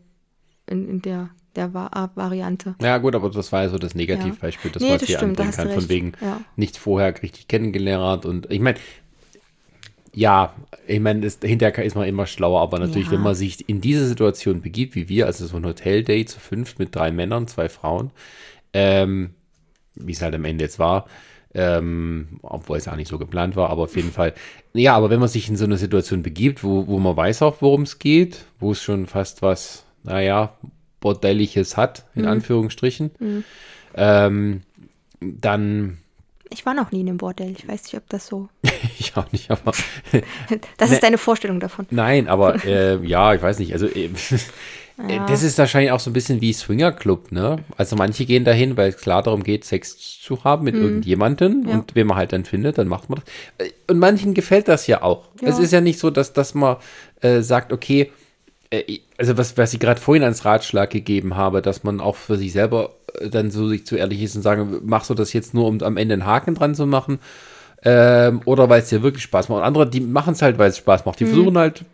in, 0.66 0.86
in 0.86 1.00
der, 1.00 1.30
der 1.56 1.72
Va 1.72 2.10
Variante. 2.14 2.74
Ja, 2.82 2.98
gut, 2.98 3.14
aber 3.14 3.30
das 3.30 3.52
war 3.52 3.62
ja 3.62 3.68
so 3.70 3.78
das 3.78 3.94
Negativbeispiel, 3.94 4.70
das 4.70 4.82
Nee, 4.82 4.90
man 4.90 4.98
das 4.98 5.06
hier 5.08 5.16
stimmt, 5.16 5.40
anbringen 5.40 5.68
kann, 5.70 5.80
von 5.80 5.88
wegen 5.88 6.12
Ja. 6.20 6.42
nichts 6.56 6.76
vorher 6.76 7.14
richtig 7.22 7.48
kennengelernt. 7.48 8.26
Und 8.26 8.50
ich 8.50 8.60
meine, 8.60 8.76
ja, 10.14 10.54
ich 10.86 11.00
meine, 11.00 11.20
das- 11.20 11.38
hinterher 11.42 11.84
ist 11.84 11.94
man 11.94 12.08
immer 12.08 12.26
schlauer, 12.26 12.60
aber 12.60 12.78
natürlich, 12.78 13.06
Ja. 13.06 13.12
wenn 13.12 13.22
man 13.22 13.34
sich 13.34 13.68
in 13.68 13.80
diese 13.80 14.06
Situation 14.06 14.60
begibt, 14.60 14.94
wie 14.94 15.08
wir, 15.08 15.26
also 15.26 15.46
so 15.46 15.56
ein 15.56 15.64
Hotel-Date 15.66 16.28
zu 16.28 16.40
fünft 16.40 16.78
mit 16.78 16.94
drei 16.94 17.10
Männern, 17.12 17.46
zwei 17.46 17.68
Frauen, 17.68 18.10
ähm, 18.72 19.30
wie 19.94 20.12
es 20.12 20.22
halt 20.22 20.34
am 20.34 20.44
Ende 20.44 20.64
jetzt 20.64 20.78
war, 20.78 21.06
ähm, 21.54 22.38
obwohl 22.42 22.76
es 22.78 22.86
auch 22.88 22.96
nicht 22.96 23.08
so 23.08 23.18
geplant 23.18 23.56
war, 23.56 23.70
aber 23.70 23.82
auf 23.82 23.96
jeden 23.96 24.12
Fall. 24.12 24.34
Ja, 24.72 24.94
aber 24.96 25.10
wenn 25.10 25.18
man 25.20 25.28
sich 25.28 25.48
in 25.48 25.56
so 25.56 25.64
eine 25.64 25.76
Situation 25.78 26.22
begibt, 26.22 26.62
wo, 26.62 26.86
wo 26.86 26.98
man 26.98 27.16
weiß 27.16 27.42
auch, 27.42 27.60
worum 27.60 27.82
es 27.82 27.98
geht, 27.98 28.44
wo 28.60 28.72
es 28.72 28.82
schon 28.82 29.06
fast 29.06 29.42
was, 29.42 29.84
naja, 30.04 30.54
Bordelliges 31.00 31.76
hat, 31.76 32.04
in 32.14 32.24
Anführungsstrichen, 32.26 33.10
ähm, 33.94 34.62
dann, 35.20 35.98
Ich 36.52 36.66
war 36.66 36.74
noch 36.74 36.90
nie 36.92 37.00
in 37.02 37.08
einem 37.08 37.16
Bordell. 37.18 37.52
Ich 37.56 37.66
weiß 37.68 37.84
nicht, 37.84 37.94
ob 37.96 38.08
das 38.08 38.26
so. 38.26 38.48
ich 38.98 39.16
auch 39.16 39.30
nicht, 39.32 39.50
aber 39.50 39.72
Das 40.78 40.90
ist 40.90 41.02
deine 41.02 41.18
Vorstellung 41.18 41.60
davon. 41.60 41.86
Nein, 41.90 42.28
aber 42.28 42.64
äh, 42.64 43.04
ja, 43.06 43.34
ich 43.34 43.42
weiß 43.42 43.58
nicht. 43.60 43.72
Also 43.72 43.86
äh, 43.86 44.10
das 45.28 45.42
ist 45.42 45.56
wahrscheinlich 45.56 45.92
auch 45.92 46.00
so 46.00 46.10
ein 46.10 46.12
bisschen 46.12 46.40
wie 46.42 46.52
Swinger 46.52 46.92
Club, 46.92 47.32
ne? 47.32 47.64
Also 47.78 47.96
manche 47.96 48.26
gehen 48.26 48.44
dahin, 48.44 48.76
weil 48.76 48.90
es 48.90 48.98
klar 48.98 49.22
darum 49.22 49.42
geht, 49.44 49.64
Sex 49.64 50.20
zu 50.20 50.44
haben 50.44 50.64
mit 50.64 50.74
irgendjemandem 50.74 51.60
Mhm. 51.62 51.68
Ja. 51.68 51.74
und 51.76 51.94
wen 51.94 52.06
man 52.06 52.16
halt 52.18 52.32
dann 52.34 52.44
findet, 52.44 52.76
dann 52.78 52.86
macht 52.88 53.08
man 53.08 53.20
das. 53.58 53.66
Äh, 53.66 53.72
Und 53.88 53.98
manchen 53.98 54.34
gefällt 54.34 54.68
das 54.68 54.86
ja 54.86 55.02
auch. 55.02 55.28
Ja. 55.40 55.48
Es 55.48 55.58
ist 55.58 55.72
ja 55.72 55.80
nicht 55.80 55.98
so, 55.98 56.10
dass, 56.10 56.32
dass 56.34 56.54
man 56.54 56.76
äh, 57.22 57.40
sagt, 57.40 57.72
okay, 57.72 58.12
äh, 58.70 58.98
also 59.16 59.38
was, 59.38 59.56
was 59.56 59.72
ich 59.72 59.80
gerade 59.80 60.00
vorhin 60.00 60.22
als 60.22 60.44
Ratschlag 60.44 60.90
gegeben 60.90 61.34
habe, 61.34 61.62
dass 61.62 61.82
man 61.82 62.00
auch 62.00 62.16
für 62.16 62.36
sich 62.36 62.52
selber 62.52 62.90
dann 63.30 63.50
so 63.50 63.68
sich 63.68 63.86
zu 63.86 63.96
ehrlich 63.96 64.22
ist 64.22 64.36
und 64.36 64.42
sagen, 64.42 64.80
machst 64.84 65.10
du 65.10 65.14
das 65.14 65.32
jetzt 65.32 65.54
nur, 65.54 65.66
um 65.66 65.80
am 65.82 65.96
Ende 65.96 66.14
einen 66.14 66.26
Haken 66.26 66.54
dran 66.54 66.74
zu 66.74 66.86
machen? 66.86 67.18
Ähm, 67.82 68.42
oder 68.44 68.68
weil 68.68 68.82
es 68.82 68.88
dir 68.90 69.02
wirklich 69.02 69.22
Spaß 69.24 69.48
macht. 69.48 69.58
Und 69.60 69.64
andere, 69.64 69.88
die 69.88 70.00
machen 70.00 70.34
es 70.34 70.42
halt, 70.42 70.58
weil 70.58 70.68
es 70.70 70.76
Spaß 70.78 71.06
macht. 71.06 71.18
Die 71.20 71.24
Mhm. 71.24 71.28
versuchen 71.28 71.58
halt, 71.58 71.84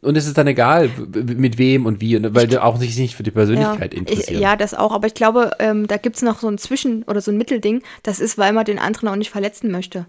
und 0.00 0.16
es 0.16 0.26
ist 0.26 0.36
dann 0.36 0.46
egal, 0.48 0.90
mit 1.14 1.58
wem 1.58 1.86
und 1.86 2.00
wie, 2.00 2.18
weil 2.34 2.48
du 2.48 2.62
auch 2.62 2.76
sich 2.76 2.96
nicht 2.98 3.14
für 3.14 3.22
die 3.22 3.30
Persönlichkeit 3.30 3.94
ja, 3.94 4.00
interessieren. 4.00 4.34
Ich, 4.36 4.40
ja, 4.40 4.56
das 4.56 4.74
auch. 4.74 4.92
Aber 4.92 5.06
ich 5.06 5.14
glaube, 5.14 5.52
ähm, 5.60 5.86
da 5.86 5.96
gibt's 5.96 6.22
noch 6.22 6.40
so 6.40 6.48
ein 6.48 6.58
Zwischen- 6.58 7.04
oder 7.04 7.20
so 7.20 7.30
ein 7.30 7.36
Mittelding. 7.38 7.82
Das 8.02 8.18
ist, 8.20 8.36
weil 8.36 8.52
man 8.52 8.64
den 8.64 8.78
anderen 8.80 9.08
auch 9.08 9.16
nicht 9.16 9.30
verletzen 9.30 9.70
möchte. 9.70 10.06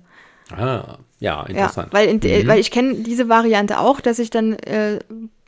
Ah, 0.52 0.56
ja, 0.58 0.98
Ja, 1.20 1.44
interessant. 1.44 1.90
weil, 1.92 2.08
in, 2.08 2.22
äh, 2.24 2.48
weil 2.48 2.60
ich 2.60 2.72
kenne 2.72 2.96
diese 2.96 3.30
Variante 3.30 3.80
auch, 3.80 4.00
dass 4.00 4.20
ich 4.20 4.30
dann 4.30 4.54
äh, 4.54 5.00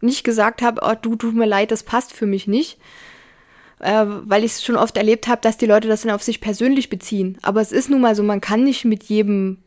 nicht 0.02 0.24
gesagt 0.24 0.62
habe, 0.62 0.82
oh, 0.84 0.94
du 1.02 1.16
tut 1.16 1.36
mir 1.36 1.46
leid, 1.46 1.72
das 1.72 1.84
passt 1.84 2.14
für 2.14 2.26
mich 2.26 2.46
nicht. 2.48 2.78
Äh, 3.80 4.06
weil 4.06 4.44
ich 4.44 4.54
es 4.54 4.64
schon 4.64 4.76
oft 4.76 4.98
erlebt 4.98 5.28
habe, 5.28 5.42
dass 5.42 5.58
die 5.58 5.68
Leute 5.68 5.88
das 5.88 6.02
dann 6.02 6.12
auf 6.12 6.24
sich 6.24 6.42
persönlich 6.42 6.90
beziehen. 6.90 7.38
Aber 7.44 7.62
es 7.62 7.72
ist 7.72 7.90
nun 7.90 8.02
mal 8.02 8.16
so, 8.16 8.24
man 8.24 8.42
kann 8.42 8.64
nicht 8.64 8.86
mit 8.86 9.04
jedem, 9.04 9.60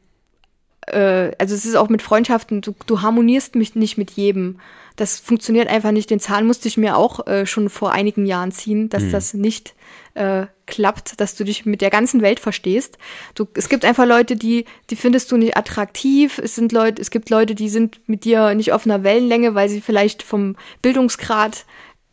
äh, 0.88 1.30
also 1.38 1.54
es 1.54 1.64
ist 1.64 1.76
auch 1.76 1.88
mit 1.88 2.02
Freundschaften, 2.02 2.60
du, 2.60 2.74
du 2.86 3.02
harmonierst 3.02 3.54
mich 3.54 3.76
nicht 3.76 3.98
mit 3.98 4.10
jedem. 4.10 4.58
Das 4.96 5.20
funktioniert 5.20 5.68
einfach 5.68 5.92
nicht. 5.92 6.10
Den 6.10 6.18
Zahn 6.18 6.46
musste 6.46 6.66
ich 6.66 6.76
mir 6.76 6.96
auch 6.96 7.26
äh, 7.26 7.46
schon 7.46 7.70
vor 7.70 7.92
einigen 7.92 8.26
Jahren 8.26 8.50
ziehen, 8.50 8.88
dass 8.88 9.10
das 9.10 9.32
nicht 9.32 9.74
äh, 10.14 10.46
klappt, 10.66 11.20
dass 11.20 11.36
du 11.36 11.44
dich 11.44 11.64
mit 11.64 11.80
der 11.80 11.90
ganzen 11.90 12.20
Welt 12.20 12.40
verstehst. 12.40 12.98
Du, 13.34 13.46
es 13.54 13.68
gibt 13.68 13.84
einfach 13.84 14.06
Leute, 14.06 14.36
die, 14.36 14.64
die 14.90 14.96
findest 14.96 15.30
du 15.32 15.36
nicht 15.36 15.56
attraktiv. 15.56 16.38
Es 16.38 16.54
sind 16.54 16.72
Leute, 16.72 17.00
es 17.00 17.10
gibt 17.10 17.30
Leute, 17.30 17.54
die 17.54 17.68
sind 17.68 18.00
mit 18.08 18.24
dir 18.24 18.54
nicht 18.54 18.72
auf 18.72 18.84
einer 18.84 19.04
Wellenlänge, 19.04 19.54
weil 19.54 19.68
sie 19.68 19.80
vielleicht 19.80 20.22
vom 20.22 20.56
Bildungsgrad 20.82 21.64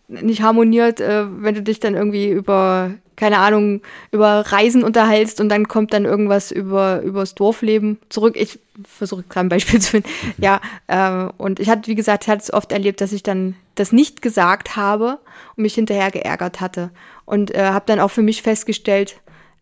nicht 0.07 0.41
harmoniert, 0.41 1.01
äh, 1.01 1.25
wenn 1.41 1.55
du 1.55 1.61
dich 1.61 1.79
dann 1.79 1.95
irgendwie 1.95 2.29
über, 2.29 2.91
keine 3.15 3.39
Ahnung, 3.39 3.81
über 4.11 4.45
Reisen 4.47 4.83
unterhältst 4.83 5.41
und 5.41 5.49
dann 5.49 5.67
kommt 5.67 5.93
dann 5.93 6.05
irgendwas 6.05 6.51
über 6.51 7.01
übers 7.01 7.35
Dorfleben 7.35 7.99
zurück. 8.09 8.35
Ich 8.37 8.59
versuche 8.85 9.23
gerade 9.23 9.47
ein 9.47 9.49
Beispiel 9.49 9.81
zu 9.81 9.91
finden. 9.91 10.09
Ja, 10.37 10.61
äh, 10.87 11.29
und 11.37 11.59
ich 11.59 11.69
hatte, 11.69 11.87
wie 11.87 11.95
gesagt, 11.95 12.23
ich 12.23 12.29
hatte 12.29 12.43
es 12.43 12.53
oft 12.53 12.71
erlebt, 12.71 13.01
dass 13.01 13.11
ich 13.11 13.23
dann 13.23 13.55
das 13.75 13.91
nicht 13.91 14.21
gesagt 14.21 14.75
habe 14.75 15.19
und 15.55 15.63
mich 15.63 15.75
hinterher 15.75 16.11
geärgert 16.11 16.61
hatte. 16.61 16.89
Und 17.25 17.53
äh, 17.53 17.65
habe 17.65 17.85
dann 17.85 17.99
auch 17.99 18.11
für 18.11 18.21
mich 18.21 18.41
festgestellt, 18.41 19.19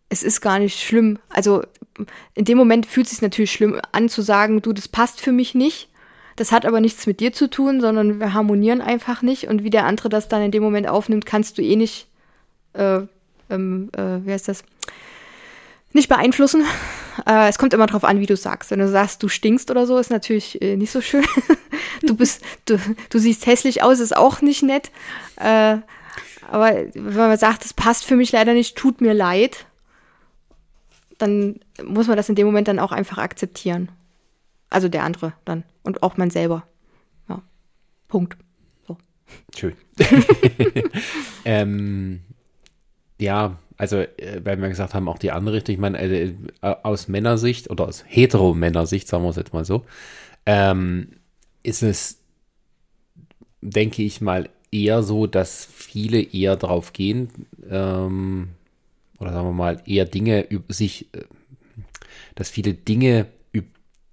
es 0.08 0.22
ist 0.22 0.40
gar 0.40 0.58
nicht 0.58 0.80
schlimm. 0.80 1.18
Also 1.28 1.62
in 2.34 2.44
dem 2.44 2.58
Moment 2.58 2.86
fühlt 2.86 3.06
es 3.06 3.14
sich 3.14 3.22
natürlich 3.22 3.50
schlimm 3.50 3.80
an 3.92 4.08
zu 4.08 4.22
sagen, 4.22 4.62
du, 4.62 4.72
das 4.72 4.88
passt 4.88 5.20
für 5.20 5.32
mich 5.32 5.54
nicht. 5.54 5.88
Das 6.36 6.52
hat 6.52 6.66
aber 6.66 6.80
nichts 6.80 7.06
mit 7.06 7.20
dir 7.20 7.32
zu 7.32 7.48
tun, 7.48 7.80
sondern 7.80 8.20
wir 8.20 8.34
harmonieren 8.34 8.82
einfach 8.82 9.22
nicht. 9.22 9.48
Und 9.48 9.64
wie 9.64 9.70
der 9.70 9.86
andere 9.86 10.10
das 10.10 10.28
dann 10.28 10.42
in 10.42 10.50
dem 10.50 10.62
Moment 10.62 10.86
aufnimmt, 10.86 11.24
kannst 11.24 11.56
du 11.56 11.62
eh 11.62 11.76
nicht, 11.76 12.08
äh, 12.74 13.00
ähm, 13.48 13.90
äh, 13.96 14.24
wie 14.24 14.32
heißt 14.32 14.48
das? 14.48 14.62
Nicht 15.92 16.10
beeinflussen. 16.10 16.64
Äh, 17.26 17.48
es 17.48 17.56
kommt 17.56 17.72
immer 17.72 17.86
drauf 17.86 18.04
an, 18.04 18.20
wie 18.20 18.26
du 18.26 18.36
sagst. 18.36 18.70
Wenn 18.70 18.80
du 18.80 18.88
sagst, 18.88 19.22
du 19.22 19.28
stinkst 19.28 19.70
oder 19.70 19.86
so, 19.86 19.96
ist 19.96 20.10
natürlich 20.10 20.60
äh, 20.60 20.76
nicht 20.76 20.92
so 20.92 21.00
schön. 21.00 21.24
du 22.02 22.14
bist, 22.14 22.42
du, 22.66 22.78
du 23.08 23.18
siehst 23.18 23.46
hässlich 23.46 23.82
aus, 23.82 23.98
ist 24.00 24.14
auch 24.14 24.42
nicht 24.42 24.62
nett. 24.62 24.90
Äh, 25.36 25.78
aber 26.50 26.72
wenn 26.92 27.16
man 27.16 27.38
sagt, 27.38 27.64
es 27.64 27.72
passt 27.72 28.04
für 28.04 28.16
mich 28.16 28.30
leider 28.32 28.52
nicht, 28.52 28.76
tut 28.76 29.00
mir 29.00 29.14
leid, 29.14 29.66
dann 31.18 31.60
muss 31.82 32.06
man 32.08 32.16
das 32.16 32.28
in 32.28 32.34
dem 32.34 32.46
Moment 32.46 32.68
dann 32.68 32.78
auch 32.78 32.92
einfach 32.92 33.18
akzeptieren. 33.18 33.88
Also 34.70 34.88
der 34.88 35.04
andere 35.04 35.32
dann. 35.44 35.64
Und 35.82 36.02
auch 36.02 36.16
man 36.16 36.30
selber. 36.30 36.66
Ja. 37.28 37.42
Punkt. 38.08 38.36
So. 38.86 38.96
Schön. 39.56 39.74
ähm, 41.44 42.20
ja, 43.18 43.58
also, 43.78 43.98
äh, 43.98 44.40
weil 44.44 44.60
wir 44.60 44.68
gesagt 44.68 44.94
haben, 44.94 45.08
auch 45.08 45.18
die 45.18 45.32
andere 45.32 45.56
Richtung, 45.56 45.74
ich 45.74 45.80
meine, 45.80 46.00
äh, 46.00 46.34
aus 46.60 47.08
Männersicht 47.08 47.70
oder 47.70 47.86
aus 47.86 48.04
Hetero-Männersicht, 48.06 49.06
sagen 49.06 49.24
wir 49.24 49.30
es 49.30 49.36
jetzt 49.36 49.52
mal 49.52 49.64
so, 49.64 49.84
ähm, 50.46 51.08
ist 51.62 51.82
es, 51.82 52.18
denke 53.60 54.02
ich 54.02 54.20
mal, 54.20 54.48
eher 54.70 55.02
so, 55.02 55.26
dass 55.26 55.64
viele 55.64 56.22
eher 56.22 56.56
drauf 56.56 56.92
gehen, 56.92 57.28
ähm, 57.68 58.48
oder 59.18 59.32
sagen 59.32 59.48
wir 59.48 59.52
mal, 59.52 59.82
eher 59.86 60.04
Dinge 60.04 60.46
sich, 60.68 61.14
äh, 61.14 61.24
dass 62.34 62.50
viele 62.50 62.74
Dinge 62.74 63.26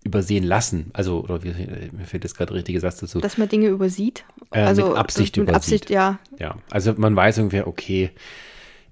übersehen 0.03 0.43
lassen. 0.43 0.91
Also, 0.93 1.21
oder 1.21 1.43
wie, 1.43 1.49
mir 1.91 2.05
fällt 2.05 2.23
jetzt 2.23 2.35
gerade 2.35 2.49
der 2.49 2.57
richtige 2.57 2.79
Satz 2.79 2.97
dazu. 2.97 3.19
Dass 3.19 3.37
man 3.37 3.49
Dinge 3.49 3.67
übersieht. 3.67 4.25
Äh, 4.51 4.73
mit 4.73 4.83
Absicht 4.83 5.37
mit 5.37 5.43
übersieht. 5.43 5.55
Absicht, 5.55 5.89
ja. 5.89 6.19
Ja, 6.39 6.55
also 6.69 6.93
man 6.97 7.15
weiß 7.15 7.39
ungefähr, 7.39 7.67
okay. 7.67 8.11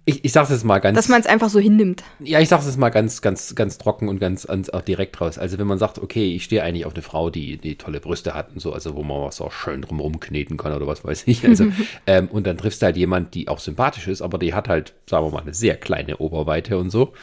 Ich, 0.03 0.25
ich 0.25 0.31
sage 0.31 0.51
es 0.51 0.63
mal 0.63 0.79
ganz. 0.79 0.95
Dass 0.95 1.09
man 1.09 1.21
es 1.21 1.27
einfach 1.27 1.49
so 1.49 1.59
hinnimmt. 1.59 2.03
ja, 2.19 2.39
ich 2.39 2.49
sage 2.49 2.67
es 2.67 2.75
mal 2.75 2.89
ganz, 2.89 3.21
ganz, 3.21 3.53
ganz 3.53 3.77
trocken 3.77 4.09
und 4.09 4.17
ganz, 4.17 4.47
ganz 4.47 4.69
auch 4.69 4.81
direkt 4.81 5.21
raus. 5.21 5.37
Also 5.37 5.59
wenn 5.59 5.67
man 5.67 5.77
sagt, 5.77 5.99
okay, 5.99 6.33
ich 6.33 6.43
stehe 6.43 6.63
eigentlich 6.63 6.85
auf 6.85 6.93
eine 6.93 7.03
Frau, 7.03 7.29
die, 7.29 7.57
die 7.57 7.75
tolle 7.75 7.99
Brüste 7.99 8.33
hat 8.33 8.51
und 8.51 8.59
so, 8.59 8.73
also 8.73 8.95
wo 8.95 9.03
man 9.03 9.21
was 9.21 9.39
auch 9.41 9.51
schön 9.51 9.83
drum 9.83 9.99
rumkneten 9.99 10.57
kann 10.57 10.73
oder 10.73 10.87
was 10.87 11.05
weiß 11.05 11.23
ich. 11.27 11.45
Also, 11.51 11.65
ähm, 12.07 12.29
und 12.29 12.47
dann 12.47 12.57
triffst 12.57 12.81
du 12.81 12.85
halt 12.85 12.95
jemand, 12.95 13.35
die 13.35 13.49
auch 13.49 13.59
sympathisch 13.59 14.07
ist, 14.07 14.21
aber 14.21 14.37
die 14.37 14.53
hat 14.53 14.69
halt, 14.69 14.93
sagen 15.05 15.25
wir 15.25 15.31
mal, 15.31 15.41
eine 15.41 15.53
sehr 15.53 15.75
kleine 15.75 16.17
Oberweite 16.17 16.77
und 16.77 16.89
so. 16.89 17.13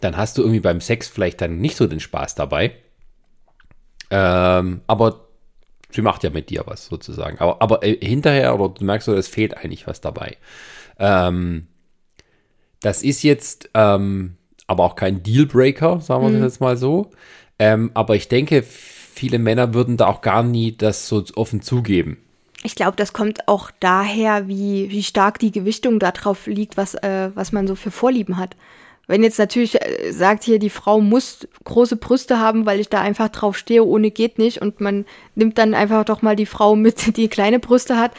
Dann 0.00 0.16
hast 0.16 0.36
du 0.36 0.42
irgendwie 0.42 0.60
beim 0.60 0.80
Sex 0.82 1.08
vielleicht 1.08 1.40
dann 1.40 1.58
nicht 1.58 1.76
so 1.76 1.86
den 1.86 2.00
Spaß 2.00 2.34
dabei. 2.34 2.72
Ähm, 4.12 4.82
aber 4.86 5.28
sie 5.90 6.02
macht 6.02 6.22
ja 6.22 6.28
mit 6.28 6.50
dir 6.50 6.64
was 6.66 6.86
sozusagen. 6.86 7.38
Aber, 7.38 7.62
aber 7.62 7.82
äh, 7.82 7.96
hinterher, 7.96 8.54
oder 8.54 8.74
du 8.74 8.84
merkst 8.84 9.06
so, 9.06 9.14
es 9.14 9.26
fehlt 9.26 9.56
eigentlich 9.56 9.86
was 9.86 10.02
dabei. 10.02 10.36
Ähm, 10.98 11.66
das 12.80 13.02
ist 13.02 13.22
jetzt 13.22 13.70
ähm, 13.72 14.36
aber 14.66 14.84
auch 14.84 14.96
kein 14.96 15.22
Dealbreaker, 15.22 16.00
sagen 16.00 16.24
wir 16.24 16.32
das 16.32 16.52
jetzt 16.52 16.60
mal 16.60 16.76
so. 16.76 17.10
Ähm, 17.58 17.90
aber 17.94 18.16
ich 18.16 18.28
denke, 18.28 18.62
viele 18.62 19.38
Männer 19.38 19.72
würden 19.72 19.96
da 19.96 20.08
auch 20.08 20.20
gar 20.20 20.42
nie 20.42 20.76
das 20.76 21.08
so 21.08 21.24
offen 21.34 21.62
zugeben. 21.62 22.18
Ich 22.64 22.74
glaube, 22.74 22.96
das 22.96 23.12
kommt 23.12 23.48
auch 23.48 23.70
daher, 23.80 24.46
wie, 24.46 24.90
wie 24.90 25.02
stark 25.02 25.38
die 25.38 25.52
Gewichtung 25.52 25.98
darauf 25.98 26.46
liegt, 26.46 26.76
was, 26.76 26.94
äh, 26.94 27.30
was 27.34 27.52
man 27.52 27.66
so 27.66 27.74
für 27.74 27.90
Vorlieben 27.90 28.36
hat. 28.36 28.56
Wenn 29.06 29.22
jetzt 29.22 29.38
natürlich 29.38 29.80
äh, 29.82 30.12
sagt 30.12 30.44
hier, 30.44 30.58
die 30.58 30.70
Frau 30.70 31.00
muss 31.00 31.46
große 31.64 31.96
Brüste 31.96 32.38
haben, 32.38 32.66
weil 32.66 32.80
ich 32.80 32.88
da 32.88 33.00
einfach 33.00 33.28
drauf 33.28 33.56
stehe, 33.56 33.84
ohne 33.84 34.10
geht 34.10 34.38
nicht, 34.38 34.62
und 34.62 34.80
man 34.80 35.04
nimmt 35.34 35.58
dann 35.58 35.74
einfach 35.74 36.04
doch 36.04 36.22
mal 36.22 36.36
die 36.36 36.46
Frau 36.46 36.76
mit, 36.76 37.16
die 37.16 37.28
kleine 37.28 37.58
Brüste 37.58 37.98
hat, 37.98 38.12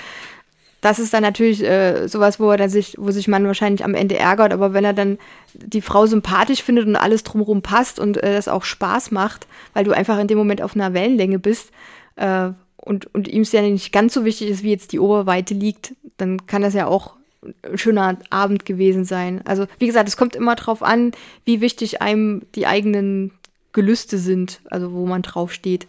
das 0.84 1.00
ist 1.00 1.14
dann 1.14 1.24
natürlich 1.24 1.64
äh, 1.64 2.08
sowas, 2.08 2.42
wo 2.42 2.52
er 2.52 2.58
dann 2.58 2.70
sich, 2.70 2.98
wo 3.00 3.10
sich 3.10 3.30
man 3.30 3.48
wahrscheinlich 3.48 3.86
am 3.86 3.96
Ende 3.96 4.18
ärgert, 4.18 4.52
aber 4.52 4.74
wenn 4.74 4.84
er 4.84 4.92
dann 4.92 5.18
die 5.54 5.82
Frau 5.82 6.06
sympathisch 6.08 6.62
findet 6.62 6.86
und 6.86 6.98
alles 6.98 7.24
drumherum 7.24 7.62
passt 7.62 8.00
und 8.00 8.22
äh, 8.22 8.34
das 8.34 8.50
auch 8.50 8.66
Spaß 8.66 9.12
macht, 9.12 9.48
weil 9.74 9.86
du 9.86 9.94
einfach 9.94 10.20
in 10.20 10.28
dem 10.28 10.38
Moment 10.38 10.62
auf 10.62 10.76
einer 10.76 10.94
Wellenlänge 10.94 11.40
bist 11.40 11.72
äh, 12.18 12.50
und, 12.76 13.14
und 13.16 13.30
ihm 13.30 13.44
es 13.44 13.54
ja 13.54 13.62
nicht 13.62 13.94
ganz 13.94 14.14
so 14.14 14.26
wichtig 14.26 14.50
ist, 14.50 14.64
wie 14.64 14.72
jetzt 14.72 14.92
die 14.92 15.00
Oberweite 15.00 15.54
liegt, 15.54 15.96
dann 16.18 16.48
kann 16.48 16.62
das 16.62 16.74
ja 16.74 16.88
auch 16.88 17.16
ein 17.64 17.78
schöner 17.78 18.18
Abend 18.30 18.66
gewesen 18.66 19.06
sein. 19.06 19.42
Also 19.46 19.68
wie 19.80 19.88
gesagt, 19.88 20.08
es 20.08 20.18
kommt 20.18 20.36
immer 20.36 20.56
drauf 20.56 20.84
an, 20.84 21.12
wie 21.46 21.62
wichtig 21.62 22.02
einem 22.02 22.44
die 22.56 22.68
eigenen 22.68 23.32
Gelüste 23.72 24.18
sind, 24.18 24.62
also 24.70 24.94
wo 24.94 25.06
man 25.06 25.22
drauf 25.22 25.52
steht. 25.52 25.88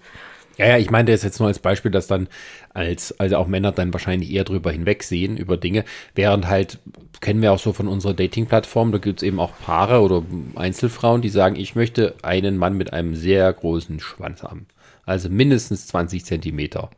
Ja, 0.56 0.66
ja, 0.66 0.78
ich 0.78 0.90
meinte 0.90 1.12
das 1.12 1.22
jetzt 1.22 1.40
nur 1.40 1.48
als 1.48 1.58
Beispiel, 1.58 1.90
dass 1.90 2.06
dann 2.06 2.28
als, 2.72 3.18
also 3.18 3.36
auch 3.36 3.48
Männer 3.48 3.72
dann 3.72 3.92
wahrscheinlich 3.92 4.30
eher 4.30 4.44
drüber 4.44 4.70
hinwegsehen 4.70 5.36
über 5.36 5.56
Dinge, 5.56 5.84
während 6.14 6.46
halt, 6.46 6.78
kennen 7.20 7.42
wir 7.42 7.52
auch 7.52 7.58
so 7.58 7.72
von 7.72 7.88
unserer 7.88 8.14
Dating-Plattform, 8.14 8.92
da 8.92 8.98
gibt 8.98 9.20
es 9.20 9.26
eben 9.26 9.40
auch 9.40 9.52
Paare 9.64 10.00
oder 10.00 10.22
Einzelfrauen, 10.54 11.22
die 11.22 11.28
sagen, 11.28 11.56
ich 11.56 11.74
möchte 11.74 12.14
einen 12.22 12.56
Mann 12.56 12.76
mit 12.76 12.92
einem 12.92 13.16
sehr 13.16 13.52
großen 13.52 13.98
Schwanz 13.98 14.42
haben. 14.42 14.66
Also 15.06 15.28
mindestens 15.28 15.86
20 15.88 16.24
Zentimeter. 16.24 16.90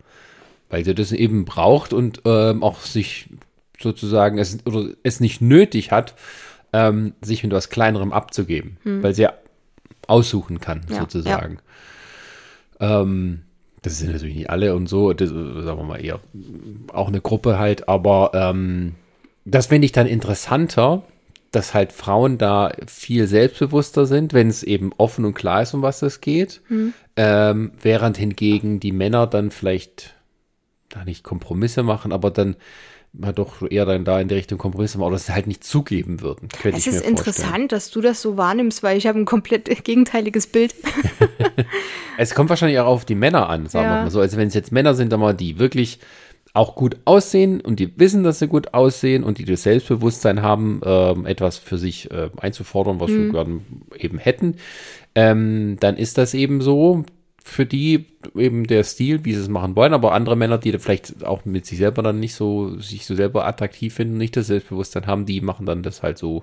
Weil 0.69 0.85
sie 0.85 0.95
das 0.95 1.13
eben 1.13 1.45
braucht 1.45 1.93
und 1.93 2.23
ähm, 2.25 2.63
auch 2.63 2.81
sich 2.81 3.29
sozusagen 3.81 4.39
es, 4.39 4.59
oder 4.67 4.91
es 5.03 5.21
nicht 5.21 5.41
nötig 5.41 5.91
hat, 5.93 6.15
ähm, 6.73 7.15
sich 7.21 7.43
mit 7.43 7.53
was 7.53 7.69
Kleinerem 7.71 8.13
abzugeben, 8.13 8.79
weil 9.03 9.15
sie 9.15 9.23
ja 9.23 9.33
aussuchen 10.07 10.61
kann, 10.61 10.83
Ja, 10.91 11.01
sozusagen. 11.01 11.59
Ähm, 12.81 13.43
das 13.83 13.99
sind 13.99 14.13
natürlich 14.13 14.37
nicht 14.37 14.51
alle 14.51 14.75
und 14.75 14.89
so, 14.89 15.13
das, 15.13 15.31
äh, 15.31 15.63
sagen 15.63 15.79
wir 15.79 15.85
mal 15.85 16.05
eher 16.05 16.21
auch 16.93 17.09
eine 17.09 17.21
Gruppe 17.21 17.59
halt, 17.59 17.89
aber 17.89 18.33
ähm, 18.35 18.95
das 19.45 19.67
finde 19.67 19.87
ich 19.87 19.93
dann 19.93 20.07
interessanter, 20.07 21.03
dass 21.53 21.73
halt 21.73 21.93
Frauen 21.93 22.37
da 22.37 22.73
viel 22.87 23.27
selbstbewusster 23.29 24.05
sind, 24.05 24.35
wenn 24.35 24.49
es 24.49 24.63
eben 24.63 24.93
offen 24.99 25.25
und 25.25 25.35
klar 25.35 25.63
ist, 25.63 25.73
um 25.73 25.83
was 25.83 26.03
es 26.03 26.21
geht, 26.21 26.61
ähm, 27.17 27.71
während 27.81 28.19
hingegen 28.19 28.81
die 28.81 28.93
Männer 28.93 29.27
dann 29.27 29.51
vielleicht 29.51 30.15
da 30.89 31.05
nicht 31.05 31.23
Kompromisse 31.23 31.83
machen, 31.83 32.13
aber 32.13 32.31
dann 32.31 32.57
mal 33.19 33.33
doch 33.33 33.63
eher 33.71 33.85
dann 33.87 34.05
da 34.05 34.21
in 34.21 34.29
die 34.29 34.35
Richtung 34.35 34.59
Kompromisse 34.59 34.99
machen 34.99 35.09
oder 35.09 35.17
es 35.17 35.29
halt 35.31 35.47
nicht 35.47 35.65
zugeben 35.65 36.21
würden. 36.21 36.49
Könnte 36.49 36.79
Es 36.79 36.87
ich 36.87 36.95
ist 36.95 37.03
mir 37.05 37.09
interessant, 37.11 37.45
Vorstellen. 37.47 37.69
dass 37.69 37.91
du 37.91 38.01
das 38.01 38.23
so 38.23 38.37
wahrnimmst, 38.37 38.83
weil 38.83 38.97
ich 38.99 39.07
habe 39.07 39.19
ein 39.19 39.25
komplett 39.25 39.69
gegenteiliges 39.85 40.47
Bild. 40.47 40.75
Es 42.19 42.35
kommt 42.35 42.49
wahrscheinlich 42.49 42.79
auch 42.79 42.87
auf 42.87 43.05
die 43.05 43.15
Männer 43.15 43.49
an, 43.51 43.67
sagen 43.67 43.87
Ja. 43.89 43.97
wir 43.97 44.03
mal 44.05 44.11
so. 44.11 44.21
Also 44.21 44.37
wenn 44.39 44.49
es 44.49 44.55
jetzt 44.55 44.73
Männer 44.73 44.95
sind, 44.95 45.13
aber 45.13 45.35
die 45.35 45.59
wirklich 45.59 45.99
auch 46.55 46.75
gut 46.75 46.97
aussehen 47.05 47.61
und 47.61 47.79
die 47.79 47.99
wissen, 47.99 48.25
dass 48.25 48.39
sie 48.39 48.49
gut 48.49 48.73
aussehen 48.73 49.23
und 49.23 49.37
die 49.37 49.45
das 49.45 49.65
Selbstbewusstsein 49.65 50.41
haben, 50.41 50.81
ähm, 50.85 51.27
etwas 51.27 51.59
für 51.59 51.77
sich 51.77 52.11
äh, 52.11 52.31
einzufordern, 52.39 52.99
was 53.01 53.11
Mhm. 53.11 53.27
sie 53.27 53.33
gerne 53.33 53.61
eben 53.99 54.17
hätten, 54.19 54.55
ähm, 55.15 55.77
dann 55.81 55.97
ist 55.99 56.17
das 56.17 56.33
eben 56.33 56.63
so 56.63 57.05
für 57.49 57.65
die 57.65 58.07
eben 58.37 58.67
der 58.67 58.83
Stil, 58.83 59.25
wie 59.25 59.33
sie 59.33 59.41
es 59.41 59.49
machen 59.49 59.77
wollen. 59.77 59.95
Aber 59.95 60.13
andere 60.13 60.35
Männer, 60.35 60.59
die 60.59 60.77
vielleicht 60.81 61.25
auch 61.25 61.45
mit 61.45 61.65
sich 61.65 61.79
selber 61.79 62.03
dann 62.03 62.19
nicht 62.19 62.35
so, 62.35 62.77
sich 62.81 63.07
so 63.07 63.15
selber 63.15 63.47
attraktiv 63.47 63.95
finden, 63.95 64.19
nicht 64.19 64.37
das 64.37 64.49
Selbstbewusstsein 64.49 65.07
haben, 65.07 65.27
die 65.27 65.41
machen 65.41 65.65
dann 65.65 65.85
das 65.85 66.03
halt 66.03 66.19
so. 66.19 66.43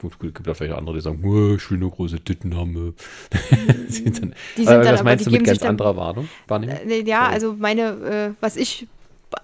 Gut, 0.00 0.18
gibt 0.20 0.48
auch 0.48 0.54
vielleicht 0.54 0.76
andere, 0.76 0.96
die 0.96 1.00
sagen, 1.00 1.24
"Uah, 1.24 1.54
ich 1.56 1.70
will 1.70 1.78
nur 1.78 1.90
große 1.90 2.20
Titten 2.20 2.56
haben. 2.56 2.94
Sind 3.88 4.20
dann, 4.22 4.34
Die 4.56 4.64
sind 4.64 4.66
dann 4.68 4.80
was 4.84 4.86
aber- 5.00 5.02
meinst 5.04 5.26
du 5.26 5.30
mit 5.30 5.44
ganz 5.44 5.58
dann- 5.58 5.70
anderer 5.70 5.96
Wahrnehmung? 5.96 6.28
Wahrnehmung? 6.48 6.76
Äh, 6.88 7.02
Ja, 7.02 7.22
Sorry. 7.24 7.34
also 7.34 7.54
meine, 7.58 7.82
äh, 7.82 8.30
was 8.40 8.56
ich, 8.56 8.86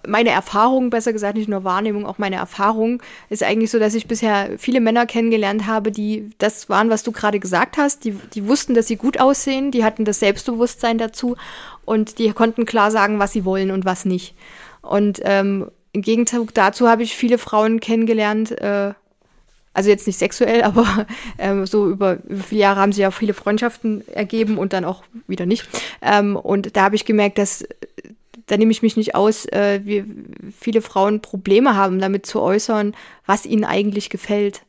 meine 0.07 0.31
Erfahrung, 0.31 0.90
besser 0.90 1.12
gesagt, 1.12 1.37
nicht 1.37 1.49
nur 1.49 1.64
Wahrnehmung, 1.64 2.07
auch 2.07 2.18
meine 2.18 2.37
Erfahrung 2.37 3.03
ist 3.29 3.42
eigentlich 3.42 3.70
so, 3.70 3.79
dass 3.79 3.94
ich 3.94 4.07
bisher 4.07 4.51
viele 4.59 4.81
Männer 4.81 5.07
kennengelernt 5.07 5.66
habe, 5.66 5.92
die 5.92 6.31
das 6.38 6.68
waren, 6.68 6.90
was 6.90 7.03
du 7.03 7.12
gerade 7.12 7.40
gesagt 7.40 7.77
hast. 7.77 8.05
Die, 8.05 8.12
die 8.35 8.46
wussten, 8.46 8.75
dass 8.75 8.87
sie 8.88 8.96
gut 8.96 9.20
aussehen, 9.20 9.70
die 9.70 9.85
hatten 9.85 10.05
das 10.05 10.20
Selbstbewusstsein 10.20 10.99
dazu 10.99 11.37
und 11.85 12.18
die 12.18 12.33
konnten 12.33 12.64
klar 12.64 12.90
sagen, 12.90 13.18
was 13.18 13.33
sie 13.33 13.44
wollen 13.44 13.70
und 13.70 13.85
was 13.85 14.05
nicht. 14.05 14.35
Und 14.83 15.20
ähm, 15.25 15.70
im 15.92 16.03
Gegenzug 16.03 16.53
dazu 16.55 16.88
habe 16.88 17.03
ich 17.03 17.16
viele 17.16 17.38
Frauen 17.38 17.81
kennengelernt, 17.81 18.53
äh, 18.53 18.92
also 19.72 19.90
jetzt 19.90 20.07
nicht 20.07 20.18
sexuell, 20.18 20.62
aber 20.62 21.07
ähm, 21.38 21.66
so 21.66 21.88
über, 21.88 22.18
über 22.25 22.42
viele 22.42 22.61
Jahre 22.61 22.81
haben 22.81 22.92
sich 22.92 23.03
ja 23.03 23.11
viele 23.11 23.35
Freundschaften 23.35 24.07
ergeben 24.09 24.59
und 24.59 24.72
dann 24.72 24.85
auch 24.85 25.05
wieder 25.27 25.46
nicht. 25.46 25.68
Ähm, 26.03 26.37
und 26.37 26.77
da 26.77 26.85
habe 26.85 26.96
ich 26.96 27.05
gemerkt, 27.05 27.38
dass 27.38 27.64
da 28.46 28.56
nehme 28.56 28.70
ich 28.70 28.82
mich 28.82 28.96
nicht 28.96 29.14
aus, 29.14 29.46
äh, 29.46 29.80
wie 29.85 30.04
viele 30.59 30.82
Frauen 30.82 31.20
Probleme 31.20 31.76
haben, 31.76 31.98
damit 31.98 32.26
zu 32.26 32.40
äußern, 32.40 32.94
was 33.26 33.46
ihnen 33.46 33.64
eigentlich 33.64 34.11
gefällt. 34.11 34.62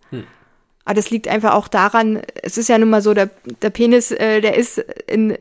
Aber 0.87 0.93
das 0.93 1.09
liegt 1.09 1.27
einfach 1.27 1.53
auch 1.53 1.67
daran, 1.67 2.21
es 2.41 2.57
ist 2.57 2.69
ja 2.69 2.77
nun 2.77 2.89
mal 2.89 3.01
so, 3.01 3.13
der, 3.13 3.29
der 3.61 3.71
Penis, 3.71 4.11
äh, 4.11 4.39
der 4.39 4.55
ist 4.55 4.77
in, 5.07 5.37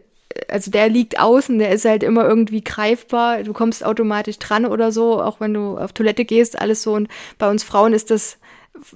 also 0.48 0.72
der 0.72 0.88
liegt 0.88 1.20
außen, 1.20 1.60
der 1.60 1.70
ist 1.70 1.84
halt 1.84 2.02
immer 2.02 2.28
irgendwie 2.28 2.64
greifbar, 2.64 3.44
du 3.44 3.52
kommst 3.52 3.84
automatisch 3.84 4.40
dran 4.40 4.66
oder 4.66 4.90
so, 4.90 5.22
auch 5.22 5.38
wenn 5.38 5.54
du 5.54 5.78
auf 5.78 5.92
Toilette 5.92 6.24
gehst, 6.24 6.60
alles 6.60 6.82
so. 6.82 6.94
Und 6.94 7.06
bei 7.38 7.48
uns 7.48 7.62
Frauen 7.62 7.92
ist 7.92 8.10
das 8.10 8.38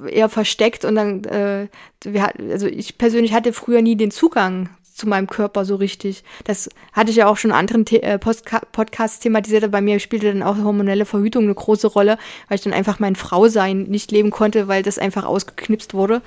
eher 0.09 0.29
versteckt 0.29 0.85
und 0.85 0.97
dann, 0.97 1.23
äh, 1.23 1.69
wir, 2.03 2.33
also 2.51 2.67
ich 2.67 2.99
persönlich 2.99 3.33
hatte 3.33 3.53
früher 3.53 3.81
nie 3.81 3.95
den 3.95 4.11
Zugang 4.11 4.71
zu 5.01 5.09
meinem 5.09 5.27
Körper 5.27 5.65
so 5.65 5.77
richtig. 5.77 6.23
Das 6.45 6.69
hatte 6.93 7.11
ich 7.11 7.17
ja 7.17 7.27
auch 7.27 7.37
schon 7.37 7.51
in 7.51 7.57
anderen 7.57 7.87
äh, 7.87 8.19
Podcasts 8.19 9.19
thematisiert, 9.19 9.71
bei 9.71 9.81
mir 9.81 9.99
spielte 9.99 10.33
dann 10.33 10.43
auch 10.43 10.57
hormonelle 10.59 11.07
Verhütung 11.07 11.45
eine 11.45 11.55
große 11.55 11.89
Rolle, 11.89 12.19
weil 12.49 12.57
ich 12.57 12.65
dann 12.65 12.73
einfach 12.73 13.01
mein 13.01 13.17
Frausein 13.17 13.85
nicht 13.85 14.13
leben 14.13 14.31
konnte, 14.31 14.69
weil 14.69 14.83
das 14.83 14.99
einfach 14.99 15.25
ausgeknipst 15.25 15.95
wurde. 15.95 16.23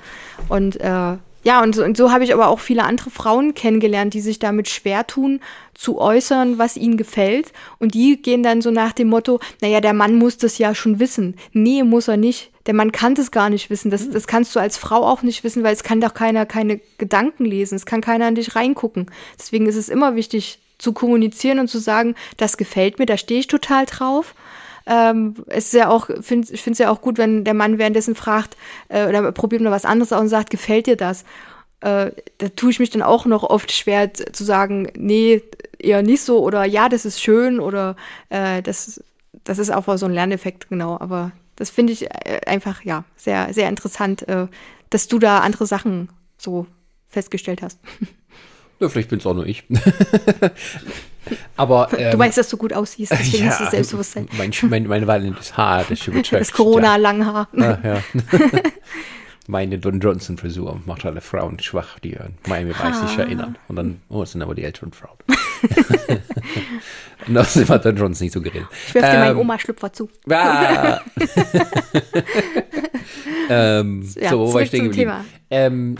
Und 0.48 0.80
äh, 0.80 1.16
ja, 1.44 1.62
und 1.62 1.78
und 1.78 1.96
so 1.96 2.10
habe 2.10 2.24
ich 2.24 2.32
aber 2.32 2.48
auch 2.48 2.58
viele 2.58 2.84
andere 2.84 3.10
Frauen 3.10 3.54
kennengelernt, 3.54 4.14
die 4.14 4.20
sich 4.20 4.38
damit 4.38 4.68
schwer 4.68 5.06
tun, 5.06 5.40
zu 5.74 5.98
äußern, 5.98 6.58
was 6.58 6.76
ihnen 6.76 6.96
gefällt. 6.96 7.52
Und 7.78 7.94
die 7.94 8.20
gehen 8.20 8.42
dann 8.42 8.62
so 8.62 8.70
nach 8.70 8.92
dem 8.92 9.08
Motto, 9.08 9.40
naja, 9.60 9.80
der 9.80 9.92
Mann 9.92 10.16
muss 10.16 10.38
das 10.38 10.58
ja 10.58 10.74
schon 10.74 10.98
wissen. 11.00 11.36
Nee, 11.52 11.82
muss 11.82 12.08
er 12.08 12.16
nicht. 12.16 12.50
Der 12.66 12.74
Mann 12.74 12.92
kann 12.92 13.14
das 13.14 13.30
gar 13.30 13.50
nicht 13.50 13.68
wissen. 13.68 13.90
Das, 13.90 14.08
das 14.08 14.26
kannst 14.26 14.54
du 14.56 14.60
als 14.60 14.78
Frau 14.78 15.06
auch 15.06 15.22
nicht 15.22 15.44
wissen, 15.44 15.62
weil 15.62 15.74
es 15.74 15.82
kann 15.82 16.00
doch 16.00 16.14
keiner 16.14 16.46
keine 16.46 16.80
Gedanken 16.98 17.44
lesen. 17.44 17.74
Es 17.74 17.86
kann 17.86 18.00
keiner 18.00 18.26
an 18.26 18.34
dich 18.34 18.56
reingucken. 18.56 19.10
Deswegen 19.38 19.66
ist 19.66 19.76
es 19.76 19.88
immer 19.88 20.16
wichtig 20.16 20.60
zu 20.78 20.92
kommunizieren 20.92 21.58
und 21.58 21.68
zu 21.68 21.78
sagen, 21.78 22.14
das 22.36 22.56
gefällt 22.56 22.98
mir, 22.98 23.06
da 23.06 23.16
stehe 23.16 23.40
ich 23.40 23.46
total 23.46 23.86
drauf. 23.86 24.34
Ähm, 24.86 25.34
es 25.46 25.66
ist 25.66 25.74
ja 25.74 25.88
auch, 25.88 26.10
find, 26.20 26.50
ich 26.50 26.62
finde 26.62 26.74
es 26.74 26.78
ja 26.78 26.90
auch 26.90 27.00
gut, 27.00 27.16
wenn 27.16 27.44
der 27.44 27.54
Mann 27.54 27.78
währenddessen 27.78 28.14
fragt 28.14 28.56
äh, 28.88 29.06
oder 29.06 29.32
probiert 29.32 29.62
noch 29.62 29.70
was 29.70 29.84
anderes 29.84 30.12
aus 30.12 30.20
und 30.20 30.28
sagt, 30.28 30.50
gefällt 30.50 30.86
dir 30.86 30.96
das? 30.96 31.24
Äh, 31.80 32.10
da 32.38 32.48
tue 32.54 32.70
ich 32.70 32.80
mich 32.80 32.90
dann 32.90 33.02
auch 33.02 33.24
noch 33.24 33.44
oft 33.44 33.72
schwer 33.72 34.12
zu 34.12 34.44
sagen, 34.44 34.90
nee, 34.96 35.42
eher 35.78 36.02
nicht 36.02 36.22
so 36.22 36.42
oder 36.42 36.64
ja, 36.64 36.88
das 36.88 37.04
ist 37.04 37.22
schön 37.22 37.60
oder 37.60 37.96
äh, 38.28 38.62
das, 38.62 39.02
das 39.44 39.58
ist 39.58 39.70
auch 39.70 39.96
so 39.96 40.06
ein 40.06 40.12
Lerneffekt, 40.12 40.68
genau. 40.68 40.98
Aber 41.00 41.32
das 41.56 41.70
finde 41.70 41.92
ich 41.92 42.10
äh, 42.10 42.40
einfach, 42.46 42.84
ja, 42.84 43.04
sehr, 43.16 43.52
sehr 43.52 43.68
interessant, 43.68 44.26
äh, 44.28 44.46
dass 44.90 45.08
du 45.08 45.18
da 45.18 45.40
andere 45.40 45.66
Sachen 45.66 46.08
so 46.38 46.66
festgestellt 47.08 47.62
hast. 47.62 47.78
Ja, 48.80 48.88
vielleicht 48.88 49.08
bin 49.08 49.20
es 49.20 49.26
auch 49.26 49.34
nur 49.34 49.46
ich. 49.46 49.62
Aber 51.56 51.88
ähm, 51.96 52.10
du 52.10 52.18
weißt, 52.18 52.36
dass 52.36 52.48
du 52.48 52.56
gut 52.56 52.72
aussiehst, 52.72 53.12
deswegen 53.12 53.46
hast 53.48 53.60
du 53.60 53.64
ja, 53.64 53.70
Selbstbewusstsein. 53.70 54.28
Mein, 54.36 54.52
mein, 54.88 55.06
wallendes 55.06 55.56
Haar, 55.56 55.84
das 55.88 56.06
überzeugt. 56.08 56.40
Das 56.40 56.52
Corona-Langhaar. 56.52 57.48
Ja. 57.52 57.78
Ja, 57.82 57.94
ja. 57.94 58.02
Meine 59.46 59.78
Don 59.78 60.00
Johnson-Frisur 60.00 60.80
macht 60.86 61.04
alle 61.04 61.20
Frauen 61.20 61.58
schwach, 61.60 61.98
die 61.98 62.18
an 62.18 62.34
Miami 62.46 62.70
Vice 62.72 63.00
sich 63.08 63.18
erinnern. 63.18 63.56
Und 63.68 63.76
dann, 63.76 64.00
oh, 64.08 64.22
es 64.22 64.32
sind 64.32 64.42
aber 64.42 64.54
die 64.54 64.64
älteren 64.64 64.92
Frauen. 64.92 65.16
Und 67.26 67.38
außerdem 67.38 67.68
hat 67.68 67.84
Don 67.84 67.96
Johnson 67.96 68.24
nicht 68.24 68.32
so 68.34 68.40
geredet. 68.40 68.66
Ich 68.88 68.94
werf 68.94 69.10
dir 69.10 69.18
meinen 69.18 69.30
Ähm, 69.32 69.38
Oma-Schlüpfer 69.38 69.92
zu. 69.92 70.08
Ah. 70.30 71.00
ähm, 73.48 74.08
Ja, 74.20 74.30
so, 74.30 74.38
wo 74.40 74.54
war 74.54 74.62
ich 74.62 74.68
stehen 74.68 74.80
zum 74.80 74.88
geblieben? 74.90 75.10
Thema. 75.10 75.24
Ähm, 75.50 75.96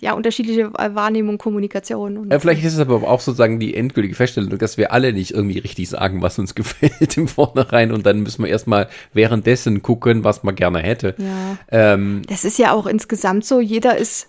Ja, 0.00 0.14
unterschiedliche 0.14 0.72
Wahrnehmung, 0.72 1.36
Kommunikation. 1.36 2.16
Und 2.16 2.30
äh, 2.30 2.40
vielleicht 2.40 2.64
ist 2.64 2.74
es 2.74 2.80
aber 2.80 3.06
auch 3.06 3.20
sozusagen 3.20 3.60
die 3.60 3.74
endgültige 3.74 4.14
Feststellung, 4.14 4.56
dass 4.58 4.78
wir 4.78 4.92
alle 4.92 5.12
nicht 5.12 5.32
irgendwie 5.32 5.58
richtig 5.58 5.88
sagen, 5.88 6.22
was 6.22 6.38
uns 6.38 6.54
gefällt 6.56 7.16
im 7.16 7.28
Vornherein 7.28 7.92
und 7.92 8.06
dann 8.06 8.20
müssen 8.20 8.42
wir 8.42 8.50
erstmal 8.50 8.88
währenddessen 9.12 9.82
gucken, 9.82 10.24
was 10.24 10.42
man 10.42 10.54
gerne 10.54 10.78
hätte. 10.78 11.14
Ja. 11.18 11.58
Ähm, 11.70 12.22
Das 12.28 12.44
ist 12.44 12.58
ja 12.58 12.72
auch 12.72 12.86
insgesamt 12.86 13.44
so, 13.44 13.60
jeder 13.60 13.98
ist 13.98 14.28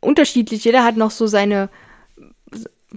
unterschiedlich, 0.00 0.64
jeder 0.64 0.84
hat 0.84 0.96
noch 0.96 1.10
so 1.10 1.26
seine 1.26 1.70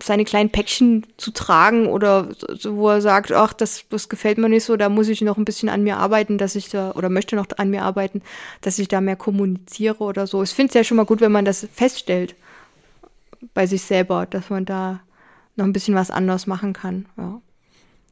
seine 0.03 0.25
kleinen 0.25 0.49
Päckchen 0.51 1.05
zu 1.17 1.31
tragen 1.31 1.87
oder 1.87 2.29
so, 2.57 2.75
wo 2.77 2.89
er 2.89 3.01
sagt, 3.01 3.31
ach, 3.31 3.53
das, 3.53 3.83
das 3.89 4.09
gefällt 4.09 4.37
mir 4.37 4.49
nicht 4.49 4.63
so, 4.65 4.77
da 4.77 4.89
muss 4.89 5.07
ich 5.07 5.21
noch 5.21 5.37
ein 5.37 5.45
bisschen 5.45 5.69
an 5.69 5.83
mir 5.83 5.97
arbeiten, 5.97 6.37
dass 6.37 6.55
ich 6.55 6.69
da, 6.69 6.91
oder 6.91 7.09
möchte 7.09 7.35
noch 7.35 7.47
an 7.57 7.69
mir 7.69 7.83
arbeiten, 7.83 8.21
dass 8.61 8.79
ich 8.79 8.87
da 8.87 9.01
mehr 9.01 9.15
kommuniziere 9.15 9.99
oder 10.03 10.27
so. 10.27 10.43
Ich 10.43 10.51
finde 10.51 10.69
es 10.69 10.73
ja 10.75 10.83
schon 10.83 10.97
mal 10.97 11.05
gut, 11.05 11.21
wenn 11.21 11.31
man 11.31 11.45
das 11.45 11.67
feststellt 11.73 12.35
bei 13.53 13.65
sich 13.67 13.81
selber, 13.83 14.25
dass 14.25 14.49
man 14.49 14.65
da 14.65 14.99
noch 15.55 15.65
ein 15.65 15.73
bisschen 15.73 15.95
was 15.95 16.11
anders 16.11 16.47
machen 16.47 16.73
kann. 16.73 17.05
Ja. 17.17 17.41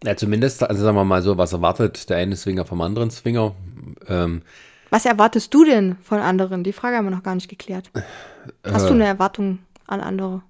Ja, 0.04 0.16
zumindest, 0.18 0.62
also 0.62 0.84
sagen 0.84 0.98
wir 0.98 1.04
mal 1.06 1.22
so, 1.22 1.38
was 1.38 1.54
erwartet 1.54 2.10
der 2.10 2.18
eine 2.18 2.36
Swinger 2.36 2.66
vom 2.66 2.82
anderen 2.82 3.10
Swinger? 3.12 3.56
Ähm, 4.08 4.42
Was 4.90 5.06
erwartest 5.06 5.54
du 5.54 5.64
denn 5.64 5.96
von 6.04 6.20
anderen? 6.20 6.64
Die 6.64 6.74
Frage 6.74 6.98
haben 6.98 7.06
wir 7.06 7.12
noch 7.16 7.24
gar 7.24 7.34
nicht 7.36 7.48
geklärt. 7.50 7.90
Hast 8.64 8.86
du 8.90 8.94
Äh. 8.94 8.96
eine 8.96 9.06
Erwartung 9.06 9.60
an 9.88 10.02
andere? 10.02 10.42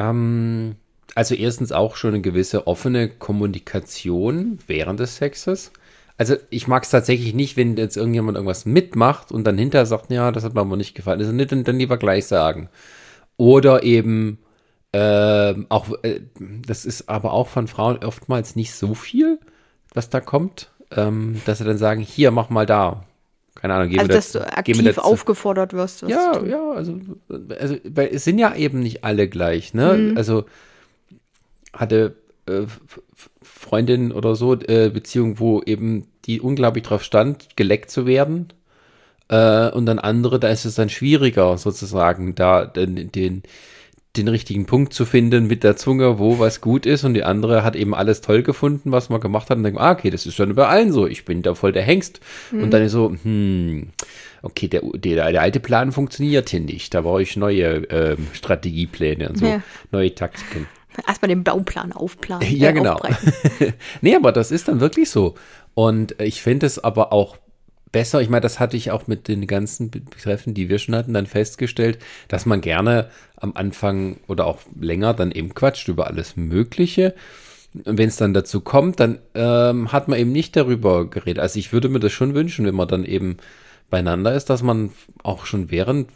Ähm, 0.00 0.76
also 1.14 1.34
erstens 1.34 1.72
auch 1.72 1.96
schon 1.96 2.14
eine 2.14 2.22
gewisse 2.22 2.66
offene 2.66 3.08
Kommunikation 3.08 4.58
während 4.66 4.98
des 4.98 5.16
Sexes. 5.16 5.72
Also 6.16 6.36
ich 6.50 6.68
mag 6.68 6.84
es 6.84 6.90
tatsächlich 6.90 7.34
nicht, 7.34 7.56
wenn 7.56 7.76
jetzt 7.76 7.96
irgendjemand 7.96 8.36
irgendwas 8.36 8.66
mitmacht 8.66 9.32
und 9.32 9.44
dann 9.44 9.58
hinterher 9.58 9.86
sagt, 9.86 10.10
ja, 10.10 10.32
das 10.32 10.44
hat 10.44 10.54
mir 10.54 10.60
aber 10.60 10.76
nicht 10.76 10.94
gefallen. 10.94 11.20
Also 11.20 11.32
nicht 11.32 11.52
dann, 11.52 11.78
lieber 11.78 11.96
gleich 11.98 12.26
sagen. 12.26 12.68
Oder 13.36 13.82
eben 13.82 14.38
ähm, 14.92 15.66
auch, 15.68 15.88
äh, 16.02 16.20
das 16.38 16.84
ist 16.84 17.08
aber 17.08 17.32
auch 17.32 17.48
von 17.48 17.68
Frauen 17.68 17.98
oftmals 18.04 18.56
nicht 18.56 18.74
so 18.74 18.94
viel, 18.94 19.38
was 19.94 20.10
da 20.10 20.20
kommt, 20.20 20.70
ähm, 20.94 21.40
dass 21.46 21.58
sie 21.58 21.64
dann 21.64 21.78
sagen, 21.78 22.00
hier, 22.00 22.30
mach 22.30 22.50
mal 22.50 22.66
da. 22.66 23.04
Keine 23.60 23.74
Ahnung, 23.74 23.90
geh 23.90 23.98
Also, 23.98 24.08
dass 24.08 24.32
das, 24.32 24.42
du 24.42 24.56
aktiv 24.56 24.82
das- 24.84 24.98
aufgefordert 24.98 25.72
wirst. 25.74 26.02
Ja, 26.02 26.42
ja, 26.44 26.70
also, 26.72 26.98
also, 27.58 27.76
weil 27.84 28.08
es 28.12 28.24
sind 28.24 28.38
ja 28.38 28.54
eben 28.54 28.80
nicht 28.80 29.04
alle 29.04 29.28
gleich, 29.28 29.74
ne? 29.74 29.94
Mhm. 29.94 30.16
Also 30.16 30.44
hatte 31.72 32.16
äh, 32.46 32.62
Freundin 33.42 34.12
oder 34.12 34.34
so 34.34 34.54
äh, 34.54 34.90
Beziehung, 34.90 35.38
wo 35.38 35.60
eben 35.62 36.06
die 36.24 36.40
unglaublich 36.40 36.84
drauf 36.84 37.02
stand, 37.02 37.56
geleckt 37.56 37.90
zu 37.90 38.06
werden. 38.06 38.52
Äh, 39.28 39.70
und 39.70 39.86
dann 39.86 39.98
andere, 39.98 40.40
da 40.40 40.48
ist 40.48 40.64
es 40.64 40.74
dann 40.74 40.88
schwieriger, 40.88 41.56
sozusagen, 41.58 42.34
da 42.34 42.64
den, 42.64 43.12
den, 43.12 43.42
den 44.16 44.26
richtigen 44.28 44.66
Punkt 44.66 44.92
zu 44.92 45.04
finden 45.04 45.46
mit 45.46 45.62
der 45.62 45.76
Zunge, 45.76 46.18
wo 46.18 46.38
was 46.38 46.60
gut 46.60 46.84
ist. 46.84 47.04
Und 47.04 47.14
die 47.14 47.22
andere 47.22 47.62
hat 47.62 47.76
eben 47.76 47.94
alles 47.94 48.20
toll 48.20 48.42
gefunden, 48.42 48.90
was 48.90 49.08
man 49.08 49.20
gemacht 49.20 49.50
hat. 49.50 49.58
Und 49.58 49.64
denkt, 49.64 49.80
ah, 49.80 49.92
okay, 49.92 50.10
das 50.10 50.26
ist 50.26 50.34
schon 50.34 50.54
bei 50.54 50.66
allen 50.66 50.92
so. 50.92 51.06
Ich 51.06 51.24
bin 51.24 51.42
da 51.42 51.54
voll 51.54 51.72
der 51.72 51.82
Hengst. 51.82 52.20
Und 52.50 52.70
dann 52.72 52.82
ist 52.82 52.92
so, 52.92 53.14
hm, 53.22 53.90
okay, 54.42 54.66
der, 54.68 54.82
der, 54.94 55.30
der 55.30 55.40
alte 55.40 55.60
Plan 55.60 55.92
funktioniert 55.92 56.48
hier 56.50 56.60
nicht. 56.60 56.92
Da 56.92 57.02
brauche 57.02 57.22
ich 57.22 57.36
neue 57.36 57.84
ähm, 57.90 58.26
Strategiepläne 58.32 59.28
und 59.28 59.38
so, 59.38 59.46
Ja. 59.46 59.62
neue 59.92 60.12
Taktiken. 60.14 60.66
Erstmal 61.06 61.28
den 61.28 61.44
Bauplan 61.44 61.92
aufplanen. 61.92 62.48
Ja, 62.56 62.70
äh, 62.70 62.72
genau. 62.72 63.00
nee, 64.00 64.16
aber 64.16 64.32
das 64.32 64.50
ist 64.50 64.66
dann 64.66 64.80
wirklich 64.80 65.08
so. 65.08 65.36
Und 65.74 66.20
ich 66.20 66.42
finde 66.42 66.66
es 66.66 66.82
aber 66.82 67.12
auch 67.12 67.36
besser, 67.92 68.20
ich 68.20 68.28
meine, 68.28 68.40
das 68.42 68.60
hatte 68.60 68.76
ich 68.76 68.90
auch 68.90 69.06
mit 69.06 69.28
den 69.28 69.46
ganzen 69.46 69.90
Betreffen, 69.90 70.54
die 70.54 70.68
wir 70.68 70.78
schon 70.78 70.94
hatten, 70.94 71.14
dann 71.14 71.26
festgestellt, 71.26 71.98
dass 72.28 72.46
man 72.46 72.60
gerne 72.60 73.10
am 73.36 73.52
Anfang 73.54 74.18
oder 74.28 74.46
auch 74.46 74.58
länger 74.78 75.14
dann 75.14 75.32
eben 75.32 75.54
quatscht 75.54 75.88
über 75.88 76.06
alles 76.06 76.36
Mögliche. 76.36 77.14
Und 77.84 77.98
wenn 77.98 78.08
es 78.08 78.16
dann 78.16 78.34
dazu 78.34 78.60
kommt, 78.60 78.98
dann 79.00 79.18
ähm, 79.34 79.92
hat 79.92 80.08
man 80.08 80.18
eben 80.18 80.32
nicht 80.32 80.56
darüber 80.56 81.08
geredet. 81.08 81.40
Also 81.40 81.58
ich 81.58 81.72
würde 81.72 81.88
mir 81.88 82.00
das 82.00 82.12
schon 82.12 82.34
wünschen, 82.34 82.66
wenn 82.66 82.74
man 82.74 82.88
dann 82.88 83.04
eben 83.04 83.36
beieinander 83.90 84.34
ist, 84.34 84.50
dass 84.50 84.62
man 84.62 84.90
auch 85.22 85.46
schon 85.46 85.70
während 85.70 86.08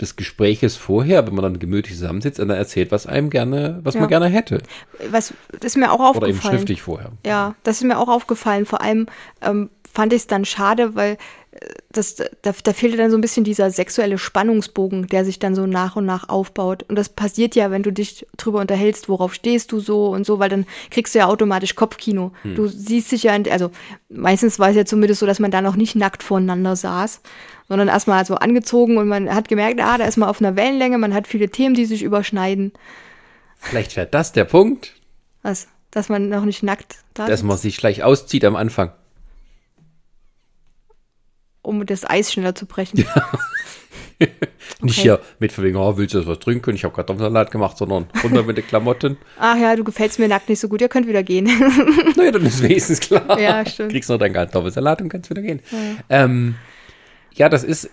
des 0.00 0.16
Gespräches 0.16 0.76
vorher, 0.76 1.24
wenn 1.26 1.34
man 1.36 1.44
dann 1.44 1.58
gemütlich 1.60 1.96
zusammensitzt, 1.96 2.40
dann 2.40 2.50
erzählt, 2.50 2.90
was 2.90 3.06
einem 3.06 3.30
gerne, 3.30 3.78
was 3.84 3.94
Ja. 3.94 4.00
man 4.00 4.08
gerne 4.08 4.26
hätte. 4.26 4.60
Was, 5.10 5.32
das 5.52 5.72
ist 5.72 5.76
mir 5.76 5.92
auch 5.92 6.00
Oder 6.16 6.26
eben 6.26 6.36
aufgefallen. 6.36 6.56
schriftlich 6.58 6.82
vorher. 6.82 7.12
Ja, 7.24 7.54
das 7.62 7.76
ist 7.76 7.84
mir 7.84 7.98
auch 7.98 8.08
aufgefallen. 8.08 8.66
Vor 8.66 8.80
allem 8.80 9.06
ähm, 9.40 9.70
fand 9.94 10.12
ich 10.12 10.22
es 10.22 10.26
dann 10.26 10.44
schade, 10.44 10.94
weil 10.96 11.12
äh, 11.52 11.58
das, 11.92 12.16
da, 12.16 12.26
da 12.62 12.72
fehlte 12.72 12.96
dann 12.96 13.10
so 13.12 13.16
ein 13.16 13.20
bisschen 13.20 13.44
dieser 13.44 13.70
sexuelle 13.70 14.18
Spannungsbogen, 14.18 15.06
der 15.06 15.24
sich 15.24 15.38
dann 15.38 15.54
so 15.54 15.66
nach 15.66 15.94
und 15.96 16.04
nach 16.04 16.28
aufbaut. 16.28 16.82
Und 16.88 16.96
das 16.96 17.08
passiert 17.08 17.54
ja, 17.54 17.70
wenn 17.70 17.82
du 17.84 17.92
dich 17.92 18.26
drüber 18.36 18.60
unterhältst, 18.60 19.08
worauf 19.08 19.32
stehst 19.34 19.70
du 19.70 19.78
so 19.78 20.06
und 20.08 20.26
so, 20.26 20.38
weil 20.40 20.48
dann 20.48 20.66
kriegst 20.90 21.14
du 21.14 21.20
ja 21.20 21.26
automatisch 21.28 21.76
Kopfkino. 21.76 22.32
Du 22.42 22.66
siehst 22.66 23.12
dich 23.12 23.22
ja, 23.22 23.34
in- 23.36 23.48
also 23.50 23.70
meistens 24.08 24.58
war 24.58 24.70
es 24.70 24.76
ja 24.76 24.84
zumindest 24.84 25.20
so, 25.20 25.26
dass 25.26 25.38
man 25.38 25.50
da 25.52 25.62
noch 25.62 25.76
nicht 25.76 25.94
nackt 25.94 26.22
voneinander 26.24 26.74
saß, 26.74 27.20
sondern 27.68 27.88
erstmal 27.88 28.26
so 28.26 28.34
angezogen 28.34 28.98
und 28.98 29.06
man 29.08 29.32
hat 29.32 29.48
gemerkt, 29.48 29.80
ah, 29.80 29.96
da 29.96 30.04
ist 30.04 30.16
man 30.16 30.28
auf 30.28 30.40
einer 30.42 30.56
Wellenlänge, 30.56 30.98
man 30.98 31.14
hat 31.14 31.28
viele 31.28 31.48
Themen, 31.48 31.74
die 31.76 31.86
sich 31.86 32.02
überschneiden. 32.02 32.72
Vielleicht 33.58 33.96
wäre 33.96 34.06
das 34.06 34.32
der 34.32 34.44
Punkt, 34.44 34.94
Was? 35.42 35.68
Dass 35.90 36.08
man 36.08 36.28
noch 36.28 36.44
nicht 36.44 36.62
nackt 36.64 36.96
da 37.14 37.26
dass 37.26 37.44
man 37.44 37.56
sich 37.56 37.76
gleich 37.76 38.02
auszieht 38.02 38.44
am 38.44 38.56
Anfang. 38.56 38.90
Um 41.64 41.84
das 41.86 42.08
Eis 42.08 42.32
schneller 42.32 42.54
zu 42.54 42.66
brechen. 42.66 43.04
Nicht 44.18 44.98
Okay. 44.98 45.02
hier 45.02 45.20
mit 45.38 45.52
von 45.52 45.64
wegen, 45.64 45.76
oh, 45.76 45.96
willst 45.96 46.14
du 46.14 46.26
was 46.26 46.38
trinken? 46.38 46.74
Ich 46.74 46.84
habe 46.84 46.94
Kartoffelsalat 46.94 47.50
gemacht, 47.50 47.76
sondern 47.76 48.06
runter 48.22 48.42
mit 48.42 48.56
den 48.56 48.66
Klamotten. 48.66 49.16
Ach 49.38 49.56
ja, 49.56 49.74
du 49.76 49.84
gefällst 49.84 50.18
mir 50.18 50.28
nackt 50.28 50.48
nicht 50.48 50.60
so 50.60 50.68
gut, 50.68 50.80
ihr 50.80 50.88
könnt 50.88 51.08
wieder 51.08 51.22
gehen. 51.22 51.44
naja, 52.16 52.30
dann 52.30 52.44
ist 52.44 52.62
wenigstens 52.62 53.00
klar. 53.00 53.38
Ja, 53.40 53.64
stimmt. 53.66 53.90
Kriegst 53.90 54.10
noch 54.10 54.18
deinen 54.18 54.34
Kartoffelsalat 54.34 55.02
und 55.02 55.08
kannst 55.08 55.30
wieder 55.30 55.42
gehen. 55.42 55.60
Ja, 55.70 55.78
ähm, 56.24 56.54
ja 57.34 57.48
das 57.48 57.64
ist, 57.64 57.90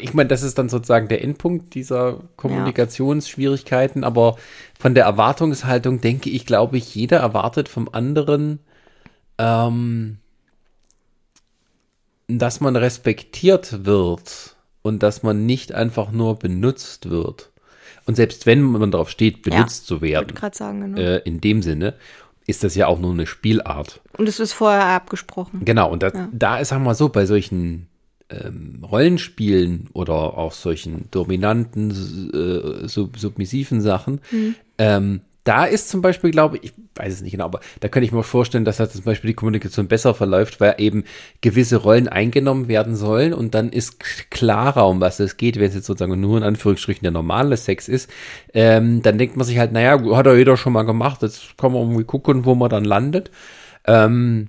ich 0.00 0.14
meine, 0.14 0.28
das 0.28 0.42
ist 0.42 0.58
dann 0.58 0.68
sozusagen 0.68 1.08
der 1.08 1.22
Endpunkt 1.22 1.74
dieser 1.74 2.20
Kommunikationsschwierigkeiten, 2.36 4.04
aber 4.04 4.36
von 4.78 4.94
der 4.94 5.04
Erwartungshaltung 5.04 6.00
denke 6.00 6.28
ich, 6.28 6.44
glaube 6.44 6.76
ich, 6.76 6.94
jeder 6.94 7.18
erwartet 7.18 7.68
vom 7.68 7.88
anderen, 7.90 8.58
ähm, 9.38 10.18
dass 12.28 12.60
man 12.60 12.76
respektiert 12.76 13.84
wird 13.84 14.56
und 14.82 15.02
dass 15.02 15.22
man 15.22 15.46
nicht 15.46 15.72
einfach 15.72 16.10
nur 16.10 16.38
benutzt 16.38 17.10
wird. 17.10 17.50
Und 18.06 18.14
selbst 18.14 18.46
wenn 18.46 18.62
man 18.62 18.90
darauf 18.90 19.10
steht, 19.10 19.42
benutzt 19.42 19.86
zu 19.86 20.00
werden, 20.00 20.36
sagen, 20.52 20.80
genau. 20.80 20.98
äh, 20.98 21.18
in 21.24 21.40
dem 21.40 21.62
Sinne, 21.62 21.94
ist 22.46 22.62
das 22.62 22.76
ja 22.76 22.86
auch 22.86 23.00
nur 23.00 23.12
eine 23.12 23.26
Spielart. 23.26 24.00
Und 24.16 24.28
es 24.28 24.38
ist 24.38 24.52
vorher 24.52 24.86
abgesprochen. 24.86 25.64
Genau, 25.64 25.90
und 25.90 26.02
das, 26.02 26.12
da 26.32 26.58
ist, 26.58 26.68
sagen 26.68 26.82
wir 26.82 26.90
mal 26.90 26.94
so, 26.94 27.08
bei 27.08 27.26
solchen 27.26 27.88
ähm, 28.30 28.84
Rollenspielen 28.88 29.88
oder 29.92 30.14
auch 30.14 30.52
solchen 30.52 31.10
dominanten, 31.10 31.90
äh, 32.32 32.88
sub 32.88 33.18
submissiven 33.18 33.80
Sachen, 33.80 34.20
ähm, 34.78 35.20
da 35.46 35.64
ist 35.64 35.88
zum 35.88 36.02
Beispiel, 36.02 36.32
glaube 36.32 36.56
ich, 36.56 36.64
ich 36.64 36.72
weiß 36.96 37.12
es 37.12 37.22
nicht 37.22 37.32
genau, 37.32 37.44
aber 37.44 37.60
da 37.80 37.88
könnte 37.88 38.04
ich 38.04 38.12
mir 38.12 38.22
vorstellen, 38.22 38.64
dass 38.64 38.78
da 38.78 38.88
zum 38.88 39.04
Beispiel 39.04 39.28
die 39.28 39.34
Kommunikation 39.34 39.86
besser 39.86 40.12
verläuft, 40.12 40.60
weil 40.60 40.74
eben 40.78 41.04
gewisse 41.40 41.76
Rollen 41.76 42.08
eingenommen 42.08 42.68
werden 42.68 42.96
sollen 42.96 43.32
und 43.32 43.54
dann 43.54 43.70
ist 43.70 44.00
klarer, 44.30 44.88
um 44.88 45.00
was 45.00 45.20
es 45.20 45.36
geht, 45.36 45.56
wenn 45.56 45.68
es 45.68 45.74
jetzt 45.74 45.86
sozusagen 45.86 46.20
nur 46.20 46.38
in 46.38 46.42
Anführungsstrichen 46.42 47.02
der 47.02 47.12
normale 47.12 47.56
Sex 47.56 47.88
ist, 47.88 48.10
ähm, 48.54 49.02
dann 49.02 49.18
denkt 49.18 49.36
man 49.36 49.46
sich 49.46 49.58
halt, 49.58 49.72
naja, 49.72 50.00
hat 50.16 50.26
ja 50.26 50.34
jeder 50.34 50.56
schon 50.56 50.72
mal 50.72 50.82
gemacht, 50.82 51.22
jetzt 51.22 51.56
kann 51.56 51.72
man 51.72 51.82
irgendwie 51.82 52.04
gucken, 52.04 52.44
wo 52.44 52.54
man 52.54 52.68
dann 52.68 52.84
landet. 52.84 53.30
Ähm, 53.84 54.48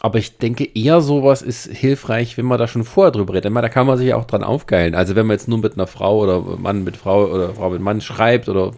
aber 0.00 0.18
ich 0.18 0.38
denke 0.38 0.64
eher 0.64 1.00
sowas 1.00 1.42
ist 1.42 1.66
hilfreich, 1.66 2.38
wenn 2.38 2.46
man 2.46 2.58
da 2.58 2.68
schon 2.68 2.84
vorher 2.84 3.10
drüber 3.10 3.34
redet. 3.34 3.52
Meine, 3.52 3.66
Da 3.66 3.68
kann 3.68 3.86
man 3.86 3.98
sich 3.98 4.14
auch 4.14 4.24
dran 4.26 4.44
aufgeilen. 4.44 4.94
Also 4.94 5.16
wenn 5.16 5.26
man 5.26 5.34
jetzt 5.34 5.48
nur 5.48 5.58
mit 5.58 5.74
einer 5.74 5.88
Frau 5.88 6.18
oder 6.20 6.40
Mann 6.40 6.84
mit 6.84 6.96
Frau 6.96 7.26
oder 7.26 7.54
Frau 7.54 7.70
mit 7.70 7.80
Mann 7.80 8.00
schreibt 8.00 8.48
oder 8.48 8.72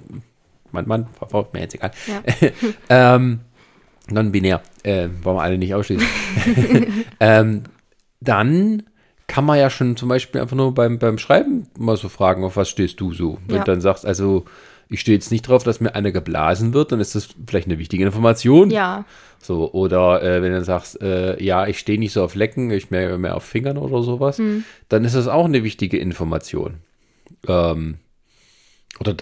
Mann, 0.72 0.86
Mann, 0.88 1.06
Frau, 1.28 1.48
mir 1.52 1.60
jetzt 1.60 1.74
egal. 1.74 1.90
Ja. 2.06 2.22
ähm, 3.16 3.40
non-binär, 4.10 4.60
äh, 4.82 5.08
wollen 5.22 5.36
wir 5.36 5.42
alle 5.42 5.58
nicht 5.58 5.74
ausschließen. 5.74 6.06
ähm, 7.20 7.62
dann 8.20 8.82
kann 9.26 9.44
man 9.44 9.58
ja 9.58 9.70
schon 9.70 9.96
zum 9.96 10.08
Beispiel 10.08 10.40
einfach 10.40 10.56
nur 10.56 10.74
beim, 10.74 10.98
beim 10.98 11.16
Schreiben 11.18 11.68
mal 11.78 11.96
so 11.96 12.08
fragen, 12.08 12.42
auf 12.44 12.56
was 12.56 12.68
stehst 12.68 13.00
du 13.00 13.12
so? 13.12 13.38
Wenn 13.46 13.58
Ja. 13.58 13.64
du 13.64 13.70
dann 13.70 13.80
sagst, 13.80 14.04
also 14.04 14.44
ich 14.88 15.00
stehe 15.00 15.16
jetzt 15.16 15.30
nicht 15.30 15.42
drauf, 15.42 15.62
dass 15.62 15.80
mir 15.80 15.94
einer 15.94 16.10
geblasen 16.10 16.74
wird, 16.74 16.90
dann 16.90 16.98
ist 16.98 17.14
das 17.14 17.28
vielleicht 17.46 17.68
eine 17.68 17.78
wichtige 17.78 18.04
Information. 18.04 18.70
Ja, 18.70 19.04
So, 19.38 19.72
oder 19.72 20.20
äh, 20.22 20.42
wenn 20.42 20.50
du 20.52 20.64
sagst, 20.64 21.00
äh, 21.00 21.40
ja, 21.42 21.66
ich 21.68 21.78
stehe 21.78 21.98
nicht 21.98 22.12
so 22.12 22.24
auf 22.24 22.34
Lecken, 22.34 22.70
ich 22.72 22.90
mehr, 22.90 23.16
mehr 23.16 23.36
auf 23.36 23.44
Fingern 23.44 23.78
oder 23.78 24.02
sowas, 24.02 24.42
dann 24.88 25.04
ist 25.04 25.14
das 25.14 25.28
auch 25.28 25.44
eine 25.44 25.62
wichtige 25.62 25.96
Information. 25.98 26.74
Ähm, 27.46 27.98
oder, 29.00 29.14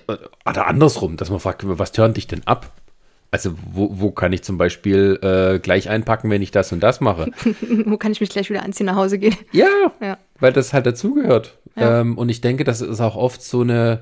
oder 0.45 0.66
andersrum, 0.66 1.16
dass 1.16 1.31
man 1.31 1.41
fragt, 1.41 1.62
was 1.64 1.93
turnt 1.93 2.16
dich 2.16 2.26
denn 2.26 2.47
ab? 2.47 2.72
Also, 3.31 3.55
wo, 3.70 3.91
wo 3.93 4.11
kann 4.11 4.33
ich 4.33 4.43
zum 4.43 4.57
Beispiel 4.57 5.18
äh, 5.22 5.59
gleich 5.59 5.91
einpacken, 5.91 6.31
wenn 6.31 6.41
ich 6.41 6.51
das 6.51 6.72
und 6.72 6.81
das 6.81 7.01
mache? 7.01 7.31
wo 7.85 7.99
kann 7.99 8.12
ich 8.12 8.20
mich 8.20 8.31
gleich 8.31 8.49
wieder 8.49 8.62
anziehen, 8.62 8.87
nach 8.87 8.97
Hause 8.97 9.18
gehen? 9.18 9.37
Ja, 9.53 9.66
Ja. 10.01 10.18
weil 10.41 10.53
das 10.53 10.72
halt 10.72 10.87
dazugehört. 10.87 11.59
Ja. 11.76 12.01
Ähm, 12.01 12.16
und 12.16 12.31
ich 12.31 12.41
denke, 12.41 12.64
das 12.64 12.81
ist 12.81 13.01
auch 13.01 13.16
oft 13.16 13.43
so 13.43 13.61
eine, 13.61 14.01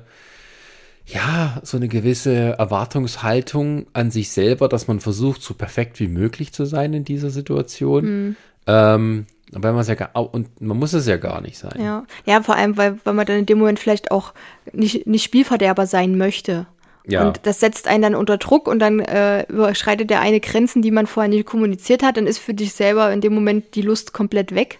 ja, 1.05 1.59
so 1.63 1.75
eine 1.77 1.89
gewisse 1.89 2.57
Erwartungshaltung 2.57 3.87
an 3.93 4.11
sich 4.11 4.31
selber, 4.31 4.69
dass 4.69 4.87
man 4.87 5.01
versucht, 5.01 5.41
so 5.41 5.53
perfekt 5.53 5.99
wie 5.99 6.07
möglich 6.07 6.53
zu 6.53 6.65
sein 6.65 6.93
in 6.93 7.03
dieser 7.03 7.29
Situation. 7.29 8.03
Hm. 8.03 8.35
Ähm, 8.65 9.25
weil 9.51 9.71
man 9.71 9.81
es 9.81 9.87
ja 9.87 9.95
gar, 9.95 10.11
und 10.15 10.61
man 10.61 10.77
muss 10.77 10.93
es 10.93 11.07
ja 11.07 11.17
gar 11.17 11.41
nicht 11.41 11.57
sein. 11.57 11.79
Ja, 11.79 12.05
ja 12.25 12.41
vor 12.41 12.55
allem, 12.55 12.77
weil, 12.77 12.99
weil 13.03 13.13
man 13.13 13.25
dann 13.25 13.39
in 13.39 13.45
dem 13.45 13.59
Moment 13.59 13.79
vielleicht 13.79 14.11
auch 14.11 14.33
nicht, 14.73 15.07
nicht 15.07 15.23
Spielverderber 15.23 15.87
sein 15.87 16.17
möchte. 16.17 16.67
Ja. 17.05 17.25
Und 17.25 17.39
das 17.43 17.61
setzt 17.61 17.87
einen 17.87 18.01
dann 18.01 18.15
unter 18.15 18.37
Druck 18.37 18.67
und 18.67 18.79
dann 18.79 18.99
äh, 18.99 19.43
überschreitet 19.43 20.09
der 20.09 20.19
eine 20.19 20.41
Grenzen, 20.41 20.81
die 20.81 20.91
man 20.91 21.07
vorher 21.07 21.29
nicht 21.29 21.45
kommuniziert 21.45 22.03
hat. 22.03 22.17
Dann 22.17 22.27
ist 22.27 22.39
für 22.39 22.53
dich 22.53 22.73
selber 22.73 23.11
in 23.13 23.21
dem 23.21 23.33
Moment 23.33 23.75
die 23.75 23.81
Lust 23.81 24.11
komplett 24.11 24.53
weg. 24.53 24.79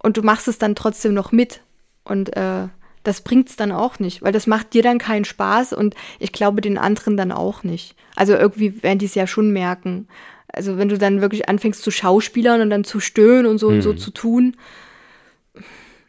Und 0.00 0.16
du 0.16 0.22
machst 0.22 0.46
es 0.46 0.58
dann 0.58 0.76
trotzdem 0.76 1.12
noch 1.12 1.32
mit. 1.32 1.60
Und 2.04 2.36
äh, 2.36 2.68
das 3.02 3.20
bringt's 3.22 3.56
dann 3.56 3.72
auch 3.72 3.98
nicht, 3.98 4.22
weil 4.22 4.32
das 4.32 4.46
macht 4.46 4.74
dir 4.74 4.82
dann 4.82 4.98
keinen 4.98 5.24
Spaß 5.24 5.72
und 5.72 5.94
ich 6.18 6.32
glaube 6.32 6.60
den 6.60 6.78
anderen 6.78 7.16
dann 7.16 7.32
auch 7.32 7.64
nicht. 7.64 7.96
Also 8.14 8.34
irgendwie 8.34 8.82
werden 8.82 8.98
die 8.98 9.06
es 9.06 9.14
ja 9.14 9.26
schon 9.26 9.52
merken. 9.52 10.06
Also 10.52 10.76
wenn 10.76 10.88
du 10.88 10.98
dann 10.98 11.20
wirklich 11.20 11.48
anfängst 11.48 11.82
zu 11.82 11.90
schauspielern 11.90 12.60
und 12.60 12.70
dann 12.70 12.84
zu 12.84 13.00
stöhnen 13.00 13.46
und 13.46 13.58
so 13.58 13.68
und 13.68 13.80
so 13.82 13.94
zu 13.94 14.10
tun. 14.10 14.56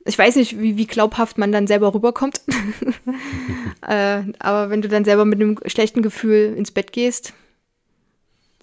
Ich 0.05 0.19
weiß 0.19 0.35
nicht, 0.35 0.59
wie, 0.59 0.75
wie 0.75 0.85
glaubhaft 0.85 1.37
man 1.37 1.53
dann 1.53 1.65
selber 1.65 1.93
rüberkommt. 1.93 2.41
äh, 3.87 4.23
aber 4.39 4.69
wenn 4.69 4.81
du 4.81 4.89
dann 4.89 5.05
selber 5.05 5.23
mit 5.25 5.39
einem 5.39 5.57
schlechten 5.65 6.01
Gefühl 6.01 6.53
ins 6.57 6.71
Bett 6.71 6.91
gehst 6.91 7.33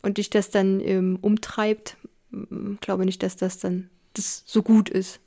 und 0.02 0.18
dich 0.18 0.28
das 0.28 0.50
dann 0.50 0.80
ähm, 0.80 1.18
umtreibt, 1.22 1.96
m- 2.30 2.76
glaube 2.82 3.06
nicht, 3.06 3.22
dass 3.22 3.36
das 3.36 3.58
dann 3.58 3.88
das 4.12 4.42
so 4.44 4.62
gut 4.62 4.90
ist. 4.90 5.20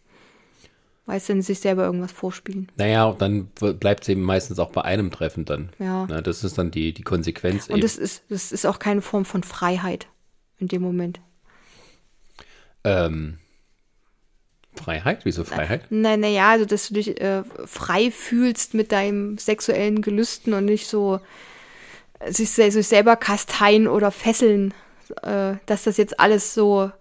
Weißt 1.05 1.29
du, 1.29 1.41
sich 1.41 1.59
selber 1.59 1.83
irgendwas 1.85 2.11
vorspielen. 2.13 2.71
Naja, 2.77 3.05
und 3.05 3.21
dann 3.21 3.47
bleibt 3.79 4.03
es 4.03 4.09
eben 4.09 4.21
meistens 4.21 4.57
auch 4.59 4.69
bei 4.69 4.83
einem 4.83 5.11
Treffen 5.11 5.43
dann. 5.43 5.69
Ja. 5.77 6.05
Na, 6.09 6.21
das 6.21 6.43
ist 6.45 6.57
dann 6.57 6.71
die, 6.71 6.93
die 6.93 7.01
Konsequenz 7.03 7.65
Und 7.67 7.73
eben. 7.77 7.81
das 7.81 7.97
ist, 7.97 8.23
das 8.29 8.51
ist 8.53 8.65
auch 8.65 8.79
keine 8.79 9.01
Form 9.01 9.25
von 9.25 9.43
Freiheit 9.43 10.07
in 10.63 10.67
dem 10.69 10.81
Moment. 10.81 11.19
ähm, 12.83 13.37
Freiheit? 14.75 15.25
Wieso 15.25 15.43
Freiheit? 15.43 15.83
Nein, 15.89 16.21
naja, 16.21 16.49
also 16.49 16.65
dass 16.65 16.87
du 16.87 16.95
dich 16.95 17.21
äh, 17.21 17.43
frei 17.65 18.11
fühlst 18.11 18.73
mit 18.73 18.91
deinem 18.91 19.37
sexuellen 19.37 20.01
Gelüsten 20.01 20.53
und 20.53 20.65
nicht 20.65 20.87
so 20.87 21.19
äh, 22.19 22.31
sich, 22.31 22.49
sich 22.49 22.87
selber 22.87 23.15
kasteien 23.15 23.87
oder 23.87 24.11
fesseln, 24.11 24.73
äh, 25.21 25.55
dass 25.65 25.83
das 25.83 25.97
jetzt 25.97 26.19
alles 26.19 26.53
so 26.53 26.91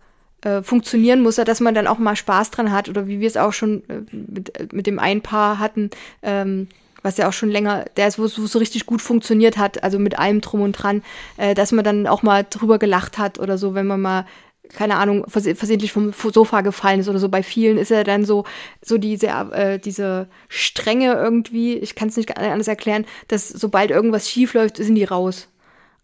äh, 0.42 0.62
funktionieren 0.62 1.22
muss, 1.22 1.36
dass 1.36 1.60
man 1.60 1.74
dann 1.74 1.86
auch 1.86 1.98
mal 1.98 2.16
Spaß 2.16 2.50
dran 2.50 2.72
hat 2.72 2.88
oder 2.88 3.06
wie 3.06 3.20
wir 3.20 3.28
es 3.28 3.36
auch 3.36 3.52
schon 3.52 3.88
äh, 3.88 4.02
mit, 4.12 4.58
äh, 4.58 4.68
mit 4.72 4.86
dem 4.86 4.98
einen 4.98 5.22
Paar 5.22 5.58
hatten, 5.58 5.90
ähm, 6.22 6.68
was 7.02 7.16
ja 7.16 7.28
auch 7.28 7.32
schon 7.32 7.50
länger, 7.50 7.84
der 7.96 8.08
ist, 8.08 8.18
wo 8.18 8.24
es 8.24 8.34
so 8.34 8.58
richtig 8.58 8.86
gut 8.86 9.02
funktioniert 9.02 9.58
hat, 9.58 9.82
also 9.82 9.98
mit 9.98 10.18
allem 10.18 10.40
drum 10.40 10.62
und 10.62 10.72
dran, 10.72 11.02
äh, 11.36 11.54
dass 11.54 11.72
man 11.72 11.84
dann 11.84 12.06
auch 12.06 12.22
mal 12.22 12.46
drüber 12.48 12.78
gelacht 12.78 13.18
hat 13.18 13.38
oder 13.38 13.58
so, 13.58 13.74
wenn 13.74 13.86
man 13.86 14.00
mal 14.00 14.26
keine 14.74 14.96
Ahnung, 14.96 15.26
vers 15.28 15.44
versehentlich 15.44 15.92
vom 15.92 16.12
Sofa 16.12 16.62
gefallen 16.62 17.00
ist 17.00 17.08
oder 17.08 17.18
so. 17.18 17.28
Bei 17.28 17.42
vielen 17.42 17.76
ist 17.76 17.90
er 17.90 18.04
dann 18.04 18.24
so, 18.24 18.44
so 18.80 18.96
diese, 18.96 19.26
äh, 19.26 19.78
diese 19.78 20.28
Strenge 20.48 21.12
irgendwie, 21.12 21.74
ich 21.76 21.94
kann 21.94 22.08
es 22.08 22.16
nicht 22.16 22.36
anders 22.36 22.68
erklären, 22.68 23.04
dass 23.28 23.48
sobald 23.48 23.90
irgendwas 23.90 24.30
schief 24.30 24.54
läuft, 24.54 24.78
sind 24.78 24.94
die 24.94 25.04
raus. 25.04 25.48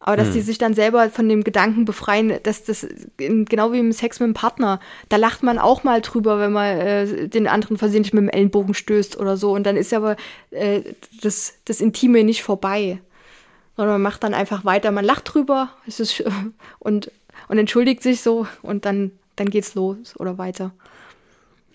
Aber 0.01 0.17
dass 0.17 0.31
die 0.31 0.43
sich 0.43 0.59
dann 0.59 0.75
selber 0.75 1.11
von 1.11 1.29
dem 1.29 1.43
Gedanken 1.43 1.85
befreien, 1.85 2.35
dass 2.45 2.63
das 2.63 2.87
genau 3.17 3.73
wie 3.73 3.81
im 3.81 3.93
Sex 3.93 4.21
mit 4.21 4.29
dem 4.29 4.35
Partner, 4.35 4.79
da 5.09 5.17
lacht 5.17 5.43
man 5.43 5.59
auch 5.59 5.83
mal 5.83 6.01
drüber, 6.01 6.39
wenn 6.39 6.53
man 6.53 6.79
äh, 6.79 7.29
den 7.29 7.49
anderen 7.49 7.79
versehentlich 7.79 8.13
mit 8.13 8.23
dem 8.23 8.29
Ellenbogen 8.29 8.75
stößt 8.75 9.19
oder 9.19 9.37
so. 9.37 9.53
Und 9.53 9.65
dann 9.65 9.77
ist 9.77 9.93
aber 9.93 10.17
äh, 10.51 10.83
das, 11.21 11.55
das 11.65 11.81
Intime 11.81 12.23
nicht 12.23 12.45
vorbei. 12.45 13.01
Sondern 13.77 13.95
man 13.95 14.03
macht 14.03 14.23
dann 14.23 14.35
einfach 14.35 14.65
weiter, 14.65 14.93
man 14.93 15.05
lacht 15.05 15.35
drüber, 15.35 15.71
es 15.87 15.99
ist 15.99 16.23
und, 16.79 17.11
und 17.49 17.59
entschuldigt 17.59 18.03
sich 18.03 18.21
so 18.21 18.47
und 18.63 18.85
dann, 18.85 19.13
dann 19.35 19.51
geht's 19.51 19.75
los 19.75 20.15
oder 20.19 20.39
weiter. 20.39 20.73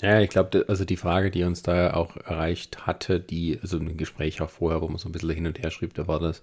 Ja, 0.01 0.19
ich 0.19 0.29
glaube, 0.29 0.65
also 0.67 0.83
die 0.85 0.97
Frage, 0.97 1.31
die 1.31 1.43
uns 1.43 1.61
da 1.61 1.93
auch 1.93 2.17
erreicht 2.17 2.85
hatte, 2.85 3.19
die, 3.19 3.57
also 3.61 3.77
im 3.77 3.95
Gespräch 3.95 4.41
auch 4.41 4.49
vorher, 4.49 4.81
wo 4.81 4.87
man 4.87 4.97
so 4.97 5.07
ein 5.07 5.13
bisschen 5.13 5.29
hin 5.29 5.47
und 5.47 5.59
her 5.59 5.71
schrieb, 5.71 5.93
da 5.93 6.07
war 6.07 6.19
das 6.19 6.41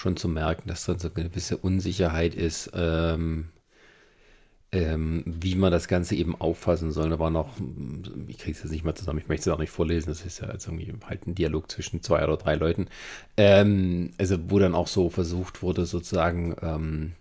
schon 0.00 0.16
zu 0.16 0.28
merken, 0.28 0.68
dass 0.68 0.86
dann 0.86 0.98
so 0.98 1.10
eine 1.14 1.28
gewisse 1.28 1.58
Unsicherheit 1.58 2.34
ist, 2.34 2.70
ähm, 2.74 3.48
ähm, 4.72 5.24
wie 5.26 5.56
man 5.56 5.72
das 5.72 5.88
Ganze 5.88 6.14
eben 6.14 6.40
auffassen 6.40 6.90
soll. 6.90 7.10
Da 7.10 7.18
war 7.18 7.30
noch, 7.30 7.50
ich 8.28 8.38
kriege 8.38 8.52
es 8.56 8.62
jetzt 8.62 8.72
nicht 8.72 8.84
mal 8.84 8.94
zusammen, 8.94 9.18
ich 9.18 9.28
möchte 9.28 9.50
es 9.50 9.54
auch 9.54 9.58
nicht 9.58 9.70
vorlesen, 9.70 10.08
das 10.08 10.24
ist 10.24 10.40
ja 10.40 10.50
jetzt 10.50 10.66
irgendwie 10.66 10.92
halt 11.06 11.26
ein 11.26 11.34
Dialog 11.34 11.70
zwischen 11.70 12.02
zwei 12.02 12.24
oder 12.24 12.36
drei 12.36 12.54
Leuten. 12.54 12.88
Ähm, 13.36 14.12
also 14.18 14.38
wo 14.48 14.58
dann 14.58 14.74
auch 14.74 14.86
so 14.86 15.10
versucht 15.10 15.62
wurde, 15.62 15.84
sozusagen 15.84 16.56
ähm, 16.62 17.12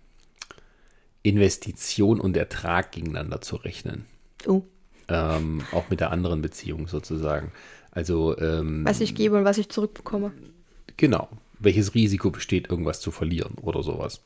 Investition 1.21 2.21
und 2.21 2.37
Ertrag 2.37 2.93
gegeneinander 2.93 3.41
zu 3.41 3.57
rechnen 3.57 4.05
Oh, 4.47 4.63
ähm, 5.09 5.63
auch 5.73 5.89
mit 5.89 5.99
der 5.99 6.11
anderen 6.11 6.41
Beziehung 6.41 6.87
sozusagen. 6.87 7.51
Also 7.91 8.37
ähm, 8.37 8.85
was 8.85 9.01
ich 9.01 9.15
gebe 9.15 9.37
und 9.37 9.43
was 9.43 9.57
ich 9.57 9.67
zurückbekomme. 9.67 10.31
genau, 10.95 11.27
welches 11.59 11.93
Risiko 11.93 12.31
besteht, 12.31 12.69
irgendwas 12.69 12.99
zu 13.01 13.11
verlieren 13.11 13.55
oder 13.61 13.83
sowas. 13.83 14.23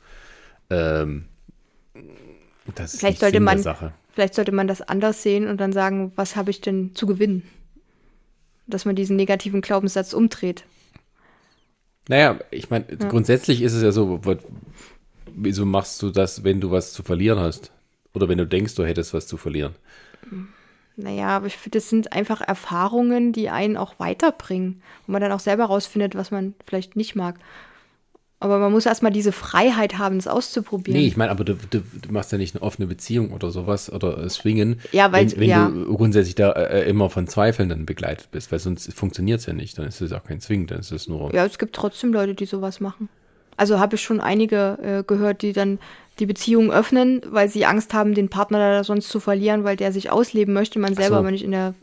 Ähm, 0.69 1.25
das 2.75 2.93
ist 2.93 2.99
Vielleicht 3.01 3.19
sollte 3.19 3.37
Sinn 3.37 3.43
man- 3.43 3.59
Sache. 3.59 3.93
Vielleicht 4.13 4.35
sollte 4.35 4.51
man 4.51 4.67
das 4.67 4.81
anders 4.81 5.23
sehen 5.23 5.47
und 5.47 5.59
dann 5.59 5.73
sagen, 5.73 6.11
was 6.15 6.35
habe 6.35 6.51
ich 6.51 6.61
denn 6.61 6.93
zu 6.93 7.07
gewinnen? 7.07 7.41
Dass 8.67 8.85
man 8.85 8.95
diesen 8.95 9.15
negativen 9.15 9.61
Glaubenssatz 9.61 10.13
umdreht. 10.13 10.63
Naja, 12.07 12.39
ich 12.51 12.69
meine, 12.69 12.85
grundsätzlich 12.85 13.61
ist 13.63 13.73
es 13.73 13.81
ja 13.81 13.91
so, 13.91 14.21
wieso 15.35 15.65
machst 15.65 16.01
du 16.01 16.11
das, 16.11 16.43
wenn 16.43 16.61
du 16.61 16.69
was 16.69 16.93
zu 16.93 17.01
verlieren 17.01 17.39
hast? 17.39 17.71
Oder 18.13 18.29
wenn 18.29 18.37
du 18.37 18.45
denkst, 18.45 18.75
du 18.75 18.85
hättest 18.85 19.13
was 19.15 19.25
zu 19.25 19.37
verlieren? 19.37 19.73
Naja, 20.95 21.29
aber 21.29 21.47
ich 21.47 21.57
finde, 21.57 21.77
das 21.79 21.89
sind 21.89 22.13
einfach 22.13 22.41
Erfahrungen, 22.41 23.33
die 23.33 23.49
einen 23.49 23.77
auch 23.77 23.99
weiterbringen. 23.99 24.81
Und 25.07 25.11
man 25.11 25.21
dann 25.21 25.31
auch 25.31 25.39
selber 25.39 25.65
rausfindet, 25.65 26.15
was 26.15 26.29
man 26.31 26.53
vielleicht 26.65 26.95
nicht 26.95 27.15
mag. 27.15 27.39
Aber 28.39 28.59
man 28.59 28.73
muss 28.73 28.85
erstmal 28.85 29.13
diese 29.13 29.31
Freiheit 29.31 29.97
haben, 29.97 30.17
es 30.17 30.27
auszuprobieren. 30.27 30.99
Nee, 30.99 31.07
ich 31.07 31.15
meine, 31.15 31.31
aber 31.31 31.45
du, 31.45 31.53
du, 31.55 31.79
du 31.79 32.11
machst 32.11 32.31
ja 32.33 32.37
nicht 32.37 32.53
eine 32.53 32.61
offene 32.61 32.87
Beziehung 32.87 33.31
oder 33.31 33.51
sowas 33.51 33.89
oder 33.91 34.17
äh, 34.17 34.29
swingen, 34.29 34.81
Ja, 34.91 35.11
weil- 35.13 35.31
wenn, 35.31 35.39
wenn 35.39 35.49
ja. 35.49 35.69
du 35.69 35.95
grundsätzlich 35.95 36.35
da 36.35 36.51
äh, 36.51 36.87
immer 36.89 37.09
von 37.09 37.25
Zweifeln 37.27 37.69
dann 37.69 37.85
begleitet 37.85 38.31
bist, 38.31 38.51
weil 38.51 38.59
sonst 38.59 38.93
funktioniert 38.93 39.39
es 39.39 39.45
ja 39.45 39.53
nicht. 39.53 39.77
Dann 39.79 39.87
ist 39.87 40.01
es 40.01 40.11
auch 40.11 40.25
kein 40.25 40.41
Zwingen, 40.41 40.67
dann 40.67 40.79
ist 40.79 40.91
es 40.91 41.07
nur. 41.07 41.33
Ja, 41.33 41.45
es 41.45 41.57
gibt 41.57 41.73
trotzdem 41.73 42.11
Leute, 42.11 42.35
die 42.35 42.45
sowas 42.45 42.81
machen. 42.81 43.07
Also 43.57 43.79
habe 43.79 43.95
ich 43.95 44.01
schon 44.01 44.19
einige 44.21 44.77
äh, 44.81 45.03
gehört, 45.03 45.41
die 45.41 45.53
dann 45.53 45.79
die 46.19 46.25
Beziehung 46.25 46.71
öffnen, 46.71 47.21
weil 47.25 47.49
sie 47.49 47.65
Angst 47.65 47.93
haben, 47.93 48.13
den 48.13 48.29
Partner 48.29 48.59
da 48.59 48.83
sonst 48.83 49.09
zu 49.09 49.19
verlieren, 49.19 49.63
weil 49.63 49.75
der 49.75 49.91
sich 49.91 50.11
ausleben 50.11 50.53
möchte, 50.53 50.79
man 50.79 50.93
selber 50.93 51.15
so. 51.15 51.19
aber 51.19 51.31
nicht 51.31 51.43
in 51.43 51.51
der. 51.51 51.73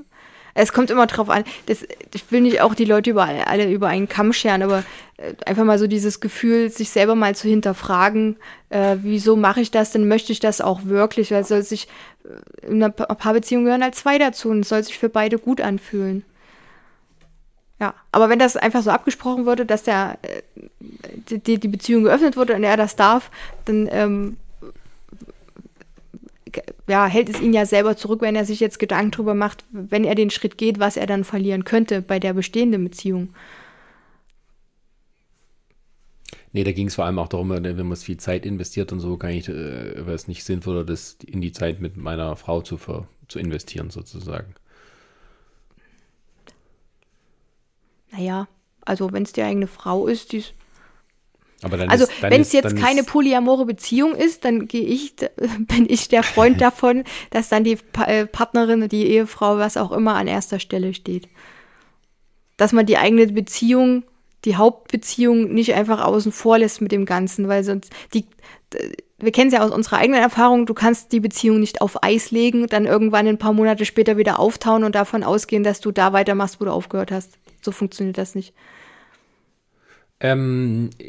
Es 0.53 0.73
kommt 0.73 0.91
immer 0.91 1.07
drauf 1.07 1.31
an. 1.31 1.45
Das, 1.67 1.87
ich 2.13 2.31
will 2.33 2.41
nicht 2.41 2.61
auch 2.61 2.75
die 2.75 2.85
Leute 2.85 3.11
über 3.11 3.25
alle 3.25 3.71
über 3.71 3.87
einen 3.87 4.09
Kamm 4.09 4.33
scheren, 4.33 4.63
aber 4.63 4.83
äh, 5.17 5.33
einfach 5.47 5.65
mal 5.65 5.79
so 5.79 5.87
dieses 5.87 6.21
Gefühl, 6.21 6.71
sich 6.71 6.91
selber 6.91 7.15
mal 7.15 7.35
zu 7.37 7.49
hinterfragen, 7.49 8.37
äh, 8.69 8.97
wieso 9.03 9.37
mache 9.37 9.61
ich 9.61 9.71
das, 9.71 9.93
denn 9.93 10.09
möchte 10.09 10.33
ich 10.33 10.41
das 10.41 10.61
auch 10.61 10.85
wirklich, 10.85 11.31
weil 11.31 11.43
es 11.43 11.49
soll 11.49 11.63
sich 11.63 11.87
äh, 12.25 12.67
in 12.67 12.83
einer 12.83 12.91
Pa- 12.91 13.15
Paarbeziehung 13.15 13.65
gehören 13.65 13.83
halt 13.83 13.95
zwei 13.95 14.19
dazu 14.19 14.49
und 14.51 14.61
es 14.61 14.69
soll 14.69 14.83
sich 14.83 14.99
für 14.99 15.09
beide 15.09 15.39
gut 15.39 15.61
anfühlen. 15.61 16.25
Ja, 17.81 17.95
aber 18.13 18.29
wenn 18.29 18.39
das 18.39 18.57
einfach 18.57 18.83
so 18.83 18.91
abgesprochen 18.91 19.47
wurde, 19.47 19.65
dass 19.65 19.83
der 19.83 20.19
äh, 20.23 21.39
die, 21.39 21.59
die 21.59 21.69
Beziehung 21.69 22.05
geöffnet 22.05 22.37
wurde 22.37 22.55
und 22.55 22.63
er 22.63 22.77
das 22.77 22.95
darf, 22.95 23.31
dann 23.65 23.89
ähm, 23.91 24.37
ja, 26.89 27.07
hält 27.07 27.31
es 27.31 27.41
ihn 27.41 27.53
ja 27.55 27.65
selber 27.65 27.97
zurück, 27.97 28.21
wenn 28.21 28.37
er 28.37 28.45
sich 28.45 28.61
jetzt 28.61 28.79
Gedanken 28.79 29.13
drüber 29.13 29.35
macht, 29.35 29.65
wenn 29.71 30.05
er 30.05 30.15
den 30.15 30.31
Schritt 30.31 30.59
geht, 30.59 30.79
was 30.79 30.97
er 30.97 31.07
dann 31.07 31.25
verlieren 31.25 31.65
könnte 31.65 32.03
bei 32.03 32.19
der 32.19 32.35
bestehenden 32.35 32.85
Beziehung. 32.85 33.31
Nee, 36.53 36.65
da 36.65 36.73
ging 36.73 36.89
es 36.89 36.97
vor 36.97 37.05
allem 37.05 37.21
auch 37.21 37.29
darum, 37.29 37.51
wenn 37.51 37.87
man 37.87 37.97
viel 37.97 38.17
Zeit 38.17 38.45
investiert 38.45 38.93
und 38.93 38.99
so, 38.99 39.17
kann 39.17 39.31
ich, 39.31 39.49
äh, 39.49 39.53
wäre 39.55 40.15
es 40.15 40.27
nicht 40.27 40.43
sinnvoller, 40.45 40.85
das 40.85 41.17
in 41.25 41.41
die 41.41 41.53
Zeit 41.53 41.81
mit 41.81 41.97
meiner 41.97 42.35
Frau 42.35 42.61
zu, 42.61 42.77
ver, 42.77 43.07
zu 43.29 43.39
investieren, 43.39 43.91
sozusagen. 43.91 44.55
Naja, 48.13 48.49
also 48.85 49.13
wenn 49.13 49.23
es 49.23 49.33
die 49.33 49.43
eigene 49.43 49.67
Frau 49.67 50.07
ist, 50.07 50.33
die 50.33 50.39
ist 50.39 50.55
Aber 51.63 51.77
dann 51.77 51.91
Also, 51.91 52.07
wenn 52.21 52.41
es 52.41 52.53
jetzt 52.53 52.77
keine 52.77 53.05
polyamore 53.05 53.67
Beziehung 53.67 54.15
ist, 54.15 54.45
dann 54.45 54.67
gehe 54.67 54.85
ich, 54.85 55.15
bin 55.59 55.87
ich 55.89 56.09
der 56.09 56.23
Freund 56.23 56.61
davon, 56.61 57.05
dass 57.31 57.49
dann 57.49 57.65
die 57.65 57.77
pa 57.77 58.05
äh, 58.05 58.27
Partnerin, 58.27 58.89
die 58.89 59.07
Ehefrau, 59.07 59.59
was 59.59 59.77
auch 59.77 59.93
immer 59.93 60.15
an 60.15 60.27
erster 60.27 60.59
Stelle 60.59 60.95
steht. 60.95 61.29
Dass 62.57 62.73
man 62.73 62.87
die 62.87 62.99
eigene 62.99 63.27
Beziehung, 63.29 64.05
die 64.45 64.57
Hauptbeziehung 64.57 65.53
nicht 65.53 65.75
einfach 65.75 66.05
außen 66.05 66.33
vor 66.33 66.59
lässt 66.59 66.81
mit 66.81 66.93
dem 66.93 67.05
Ganzen, 67.05 67.49
weil 67.49 67.63
sonst 67.65 67.93
die, 68.15 68.25
wir 69.19 69.33
kennen 69.33 69.49
es 69.49 69.55
ja 69.55 69.63
aus 69.63 69.71
unserer 69.71 69.99
eigenen 69.99 70.23
Erfahrung, 70.23 70.67
du 70.67 70.75
kannst 70.75 71.13
die 71.13 71.21
Beziehung 71.21 71.61
nicht 71.61 71.83
auf 71.83 72.03
Eis 72.03 72.31
legen, 72.31 72.67
dann 72.67 72.87
irgendwann 72.87 73.27
ein 73.27 73.39
paar 73.39 73.53
Monate 73.53 73.85
später 73.85 74.17
wieder 74.17 74.39
auftauen 74.39 74.85
und 74.85 74.95
davon 74.95 75.25
ausgehen, 75.25 75.63
dass 75.63 75.81
du 75.81 75.91
da 75.93 76.13
weitermachst, 76.13 76.61
wo 76.61 76.65
du 76.65 76.71
aufgehört 76.71 77.13
hast. 77.13 77.39
So 77.63 77.73
funktioniert 77.73 78.19
das 78.19 78.35
nicht. 78.35 78.55
Ähm, 80.23 80.91
Das 80.99 81.07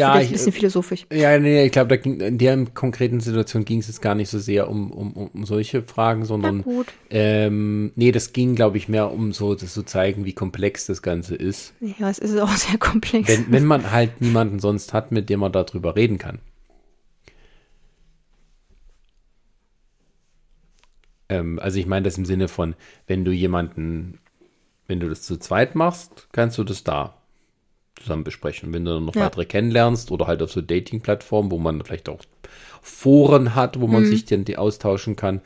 ja, 0.00 0.18
ich, 0.20 0.28
ein 0.28 0.32
bisschen 0.32 0.52
philosophisch. 0.52 1.06
ja, 1.12 1.38
nee, 1.38 1.66
ich 1.66 1.72
glaube, 1.72 1.96
in 1.96 2.38
der 2.38 2.64
konkreten 2.72 3.20
Situation 3.20 3.66
ging 3.66 3.80
es 3.80 3.88
jetzt 3.88 4.00
gar 4.00 4.14
nicht 4.14 4.30
so 4.30 4.38
sehr 4.38 4.70
um, 4.70 4.90
um, 4.90 5.12
um 5.12 5.44
solche 5.44 5.82
Fragen, 5.82 6.24
sondern 6.24 6.62
gut. 6.62 6.86
ähm, 7.10 7.92
nee, 7.94 8.10
das 8.10 8.32
ging, 8.32 8.54
glaube 8.54 8.78
ich, 8.78 8.88
mehr 8.88 9.12
um 9.12 9.34
so 9.34 9.54
das 9.54 9.74
zu 9.74 9.82
zeigen, 9.82 10.24
wie 10.24 10.32
komplex 10.32 10.86
das 10.86 11.02
Ganze 11.02 11.34
ist. 11.34 11.74
Ja, 11.80 12.08
es 12.08 12.18
ist 12.18 12.38
auch 12.38 12.48
sehr 12.56 12.78
komplex. 12.78 13.28
Wenn, 13.28 13.52
wenn 13.52 13.66
man 13.66 13.90
halt 13.90 14.22
niemanden 14.22 14.58
sonst 14.60 14.94
hat, 14.94 15.12
mit 15.12 15.28
dem 15.28 15.40
man 15.40 15.52
darüber 15.52 15.94
reden 15.94 16.16
kann. 16.16 16.38
Ähm, 21.28 21.58
also 21.58 21.78
ich 21.78 21.86
meine 21.86 22.04
das 22.04 22.16
im 22.18 22.24
Sinne 22.24 22.48
von, 22.48 22.74
wenn 23.06 23.24
du 23.24 23.32
jemanden, 23.32 24.18
wenn 24.86 25.00
du 25.00 25.08
das 25.08 25.22
zu 25.22 25.38
zweit 25.38 25.74
machst, 25.74 26.28
kannst 26.32 26.58
du 26.58 26.64
das 26.64 26.84
da 26.84 27.14
zusammen 27.96 28.24
besprechen. 28.24 28.72
Wenn 28.72 28.84
du 28.84 28.94
dann 28.94 29.04
noch 29.04 29.14
Ja. 29.14 29.22
weitere 29.22 29.44
kennenlernst 29.44 30.10
oder 30.10 30.26
halt 30.26 30.42
auf 30.42 30.52
so 30.52 30.60
Dating-Plattformen, 30.60 31.50
wo 31.50 31.58
man 31.58 31.82
vielleicht 31.84 32.08
auch 32.08 32.20
Foren 32.82 33.54
hat, 33.54 33.80
wo 33.80 33.86
man 33.86 34.04
sich 34.04 34.26
dann 34.26 34.44
die 34.44 34.58
austauschen 34.58 35.16
kann, 35.16 35.40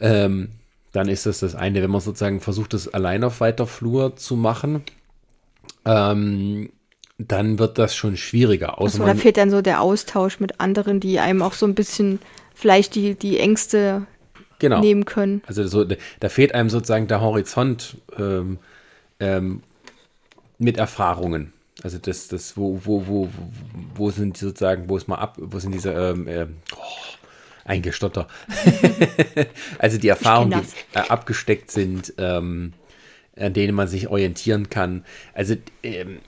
ähm, 0.00 0.48
dann 0.90 1.08
ist 1.08 1.26
das 1.26 1.40
das 1.40 1.54
eine. 1.54 1.82
Wenn 1.82 1.90
man 1.90 2.00
sozusagen 2.00 2.40
versucht, 2.40 2.74
das 2.74 2.92
allein 2.92 3.22
auf 3.22 3.40
weiter 3.40 3.66
Flur 3.66 4.16
zu 4.16 4.34
machen, 4.36 4.82
ähm, 5.84 6.70
dann 7.18 7.58
wird 7.58 7.78
das 7.78 7.94
schon 7.94 8.16
schwieriger. 8.16 8.78
Außer 8.80 9.00
Also, 9.00 9.14
da 9.14 9.14
fehlt 9.14 9.36
dann 9.36 9.50
so 9.50 9.62
der 9.62 9.80
Austausch 9.80 10.40
mit 10.40 10.60
anderen, 10.60 10.98
die 10.98 11.20
einem 11.20 11.42
auch 11.42 11.52
so 11.52 11.66
ein 11.66 11.74
bisschen 11.74 12.18
vielleicht 12.54 12.94
die, 12.94 13.14
die 13.14 13.38
Ängste 13.38 14.06
genau. 14.62 14.80
nehmen 14.80 15.04
können. 15.04 15.42
Also 15.46 15.66
so, 15.66 15.84
da 15.84 16.28
fehlt 16.28 16.54
einem 16.54 16.70
sozusagen 16.70 17.08
der 17.08 17.20
Horizont 17.20 17.98
ähm, 18.18 18.58
ähm, 19.20 19.62
mit 20.58 20.78
Erfahrungen. 20.78 21.52
Also 21.82 21.98
das, 21.98 22.28
das, 22.28 22.56
wo, 22.56 22.80
wo, 22.84 23.06
wo, 23.06 23.28
wo 23.94 24.10
sind 24.10 24.40
die 24.40 24.44
sozusagen, 24.44 24.88
wo 24.88 24.96
ist 24.96 25.08
mal 25.08 25.16
ab, 25.16 25.36
wo 25.38 25.58
sind 25.58 25.72
diese 25.72 25.92
ähm, 25.92 26.28
ähm, 26.28 26.56
oh, 26.74 26.78
eingestotter. 27.64 28.28
also 29.78 29.98
die 29.98 30.08
Erfahrungen, 30.08 30.62
die 30.62 30.98
äh, 30.98 31.02
abgesteckt 31.02 31.70
sind, 31.70 32.14
ähm, 32.18 32.72
an 33.36 33.52
denen 33.52 33.74
man 33.74 33.88
sich 33.88 34.08
orientieren 34.08 34.70
kann. 34.70 35.04
Also, 35.34 35.56
ähm, 35.82 36.20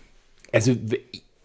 also 0.53 0.76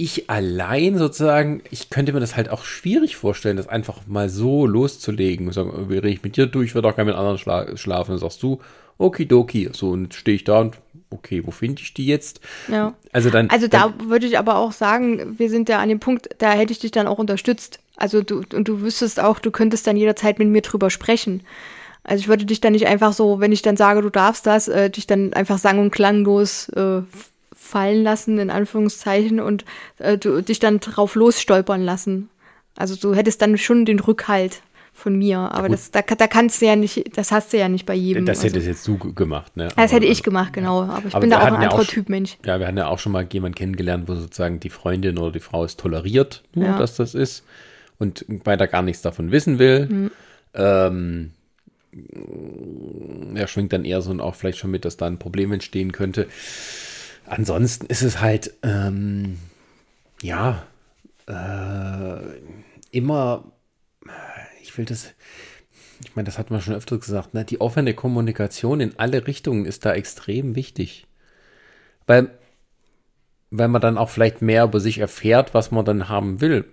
ich 0.02 0.30
allein 0.30 0.98
sozusagen, 0.98 1.62
ich 1.72 1.90
könnte 1.90 2.14
mir 2.14 2.22
das 2.22 2.38
halt 2.38 2.50
auch 2.50 2.64
schwierig 2.64 3.18
vorstellen, 3.18 3.58
das 3.58 3.68
einfach 3.68 4.08
mal 4.08 4.30
so 4.30 4.66
loszulegen 4.66 5.48
und 5.48 5.54
sagen, 5.54 5.90
wie 5.90 5.96
rede 5.96 6.08
ich 6.08 6.24
mit 6.24 6.38
dir 6.38 6.46
durch, 6.46 6.70
ich 6.70 6.76
würde 6.76 6.88
auch 6.88 6.96
gerne 6.96 7.12
mit 7.12 7.20
anderen 7.20 7.38
schla 7.38 7.76
schlafen. 7.76 8.12
Dann 8.12 8.20
sagst 8.20 8.42
du, 8.42 8.62
okidoki. 8.98 9.70
So, 9.74 9.90
und 9.90 10.14
stehe 10.14 10.36
ich 10.36 10.46
da 10.46 10.62
und, 10.62 10.78
okay, 11.10 11.46
wo 11.46 11.52
finde 11.52 11.82
ich 11.82 11.94
die 11.94 12.06
jetzt? 12.06 12.40
Ja. 12.72 12.94
Also 13.12 13.30
dann. 13.30 13.50
Also 13.50 13.68
dann, 13.68 13.94
da 14.00 14.10
würde 14.10 14.26
ich 14.26 14.38
aber 14.38 14.56
auch 14.56 14.72
sagen, 14.72 15.38
wir 15.38 15.50
sind 15.50 15.68
ja 15.68 15.80
an 15.80 15.90
dem 15.90 16.00
Punkt, 16.00 16.30
da 16.38 16.54
hätte 16.54 16.72
ich 16.72 16.80
dich 16.80 16.92
dann 16.92 17.06
auch 17.06 17.18
unterstützt. 17.18 17.82
Also 17.98 18.24
du, 18.24 18.44
und 18.54 18.70
du 18.70 18.80
wüsstest 18.80 19.20
auch, 19.20 19.40
du 19.40 19.52
könntest 19.52 19.86
dann 19.86 19.98
jederzeit 19.98 20.40
mit 20.40 20.48
mir 20.48 20.62
drüber 20.62 20.90
sprechen. 20.90 21.44
Also 22.06 22.22
ich 22.22 22.28
würde 22.30 22.46
dich 22.46 22.62
dann 22.62 22.72
nicht 22.72 22.88
einfach 22.88 23.12
so, 23.12 23.42
wenn 23.42 23.52
ich 23.52 23.64
dann 23.64 23.76
sage, 23.76 24.02
du 24.02 24.10
darfst 24.10 24.46
das, 24.46 24.70
äh, 24.70 24.90
dich 24.90 25.08
dann 25.08 25.34
einfach 25.34 25.58
sang- 25.58 25.80
und 25.80 25.92
klanglos 25.92 26.70
äh, 26.70 27.02
fallen 27.70 28.04
lassen, 28.04 28.40
in 28.40 28.50
Anführungszeichen, 28.50 29.40
und 29.40 29.64
äh, 30.00 30.18
du, 30.18 30.42
dich 30.42 30.60
dann 30.60 30.80
drauf 30.80 31.16
losstolpern 31.16 31.82
lassen. 31.84 32.30
Also 32.78 32.96
du 32.96 33.14
hättest 33.16 33.42
dann 33.42 33.58
schon 33.58 33.86
den 33.86 34.00
Rückhalt 34.00 34.62
von 34.94 35.16
mir, 35.18 35.38
aber 35.40 35.68
gut. 35.68 35.74
das, 35.74 35.92
da, 35.92 36.02
da 36.02 36.28
kannst 36.28 36.62
du 36.62 36.66
ja 36.66 36.76
nicht, 36.76 37.16
das 37.18 37.32
hast 37.32 37.54
du 37.54 37.58
ja 37.58 37.70
nicht 37.70 37.86
bei 37.86 37.94
jedem. 37.94 38.26
das 38.26 38.44
hätte 38.44 38.56
also, 38.56 38.68
jetzt 38.70 38.86
du 38.88 38.98
gemacht, 38.98 39.56
ne? 39.56 39.70
das 39.76 39.92
hätte 39.94 40.06
Aber- 40.06 40.12
ich 40.12 40.24
gemacht, 40.24 40.52
genau. 40.52 40.82
Aber 40.84 41.08
ich 41.08 41.14
Aber 41.16 41.22
bin 41.22 41.30
da 41.30 41.38
auch 41.38 41.44
ein 41.44 41.54
ja 41.54 41.60
anderer 41.60 41.76
auch 41.76 41.84
sch- 41.84 41.90
Typ 41.90 42.10
Mensch. 42.10 42.38
Ja, 42.46 42.60
wir 42.60 42.68
hatten 42.68 42.78
ja 42.78 42.88
auch 42.88 43.00
schon 43.00 43.14
mal 43.14 43.26
jemanden 43.32 43.56
kennengelernt, 43.56 44.08
wo 44.10 44.16
sozusagen 44.16 44.60
die 44.60 44.70
Freundin 44.70 45.18
oder 45.18 45.32
die 45.32 45.40
Frau 45.40 45.64
es 45.64 45.78
toleriert, 45.78 46.44
nur, 46.54 46.66
Ja. 46.66 46.78
dass 46.78 46.96
das 46.96 47.16
ist 47.16 47.46
und 47.98 48.26
weiter 48.46 48.68
gar 48.68 48.82
nichts 48.82 49.02
davon 49.02 49.32
wissen 49.32 49.58
will. 49.60 49.86
Mhm. 49.88 50.12
Ähm, 50.54 51.32
er 53.36 53.48
schwingt 53.48 53.72
dann 53.74 53.86
eher 53.86 54.02
so 54.02 54.12
und 54.12 54.22
auch 54.22 54.36
vielleicht 54.36 54.58
schon 54.58 54.72
mit, 54.72 54.84
dass 54.86 54.98
da 54.98 55.06
ein 55.08 55.18
Problem 55.20 55.52
entstehen 55.54 55.92
könnte. 55.92 56.28
Ansonsten 57.30 57.86
ist 57.86 58.02
es 58.02 58.22
halt, 58.22 58.56
ähm, 58.64 59.38
ja, 60.22 60.64
äh, 61.28 62.18
immer, 62.90 63.52
ich 64.64 64.76
will 64.78 64.86
das, 64.86 65.14
ich 66.04 66.16
meine, 66.16 66.26
das 66.26 66.40
hat 66.40 66.50
man 66.50 66.60
schon 66.60 66.74
öfter 66.74 66.98
gesagt, 66.98 67.36
ne? 67.36 67.46
die 67.46 67.62
offene 67.62 67.94
Kommunikation 67.94 68.82
in 68.82 68.98
alle 68.98 69.28
Richtungen 69.28 69.66
ist 69.66 69.86
da 69.86 69.94
extrem 69.94 70.56
wichtig. 70.56 71.06
Weil, 72.08 72.32
weil 73.52 73.68
man 73.68 73.82
dann 73.82 74.00
auch 74.00 74.10
vielleicht 74.10 74.42
mehr 74.42 74.64
über 74.64 74.80
sich 74.80 74.98
erfährt, 74.98 75.54
was 75.54 75.70
man 75.70 75.86
dann 75.86 76.10
haben 76.10 76.42
will. 76.42 76.66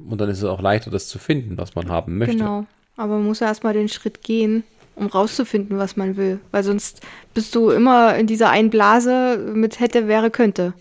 Und 0.00 0.20
dann 0.20 0.28
ist 0.28 0.38
es 0.38 0.44
auch 0.44 0.60
leichter, 0.60 0.90
das 0.90 1.06
zu 1.06 1.20
finden, 1.20 1.58
was 1.58 1.76
man 1.76 1.88
haben 1.90 2.18
möchte. 2.18 2.38
Genau. 2.38 2.66
Aber 2.96 3.14
man 3.18 3.26
muss 3.26 3.38
ja 3.38 3.46
erstmal 3.46 3.72
den 3.72 3.88
Schritt 3.88 4.22
gehen, 4.22 4.64
um 4.94 5.06
rauszufinden, 5.06 5.78
was 5.78 5.96
man 5.96 6.16
will. 6.16 6.40
Weil 6.50 6.62
sonst 6.64 7.00
bist 7.34 7.54
du 7.54 7.70
immer 7.70 8.16
in 8.16 8.26
dieser 8.26 8.50
einen 8.50 8.70
Blase 8.70 9.38
mit 9.54 9.80
hätte, 9.80 10.08
wäre, 10.08 10.30
könnte. 10.30 10.74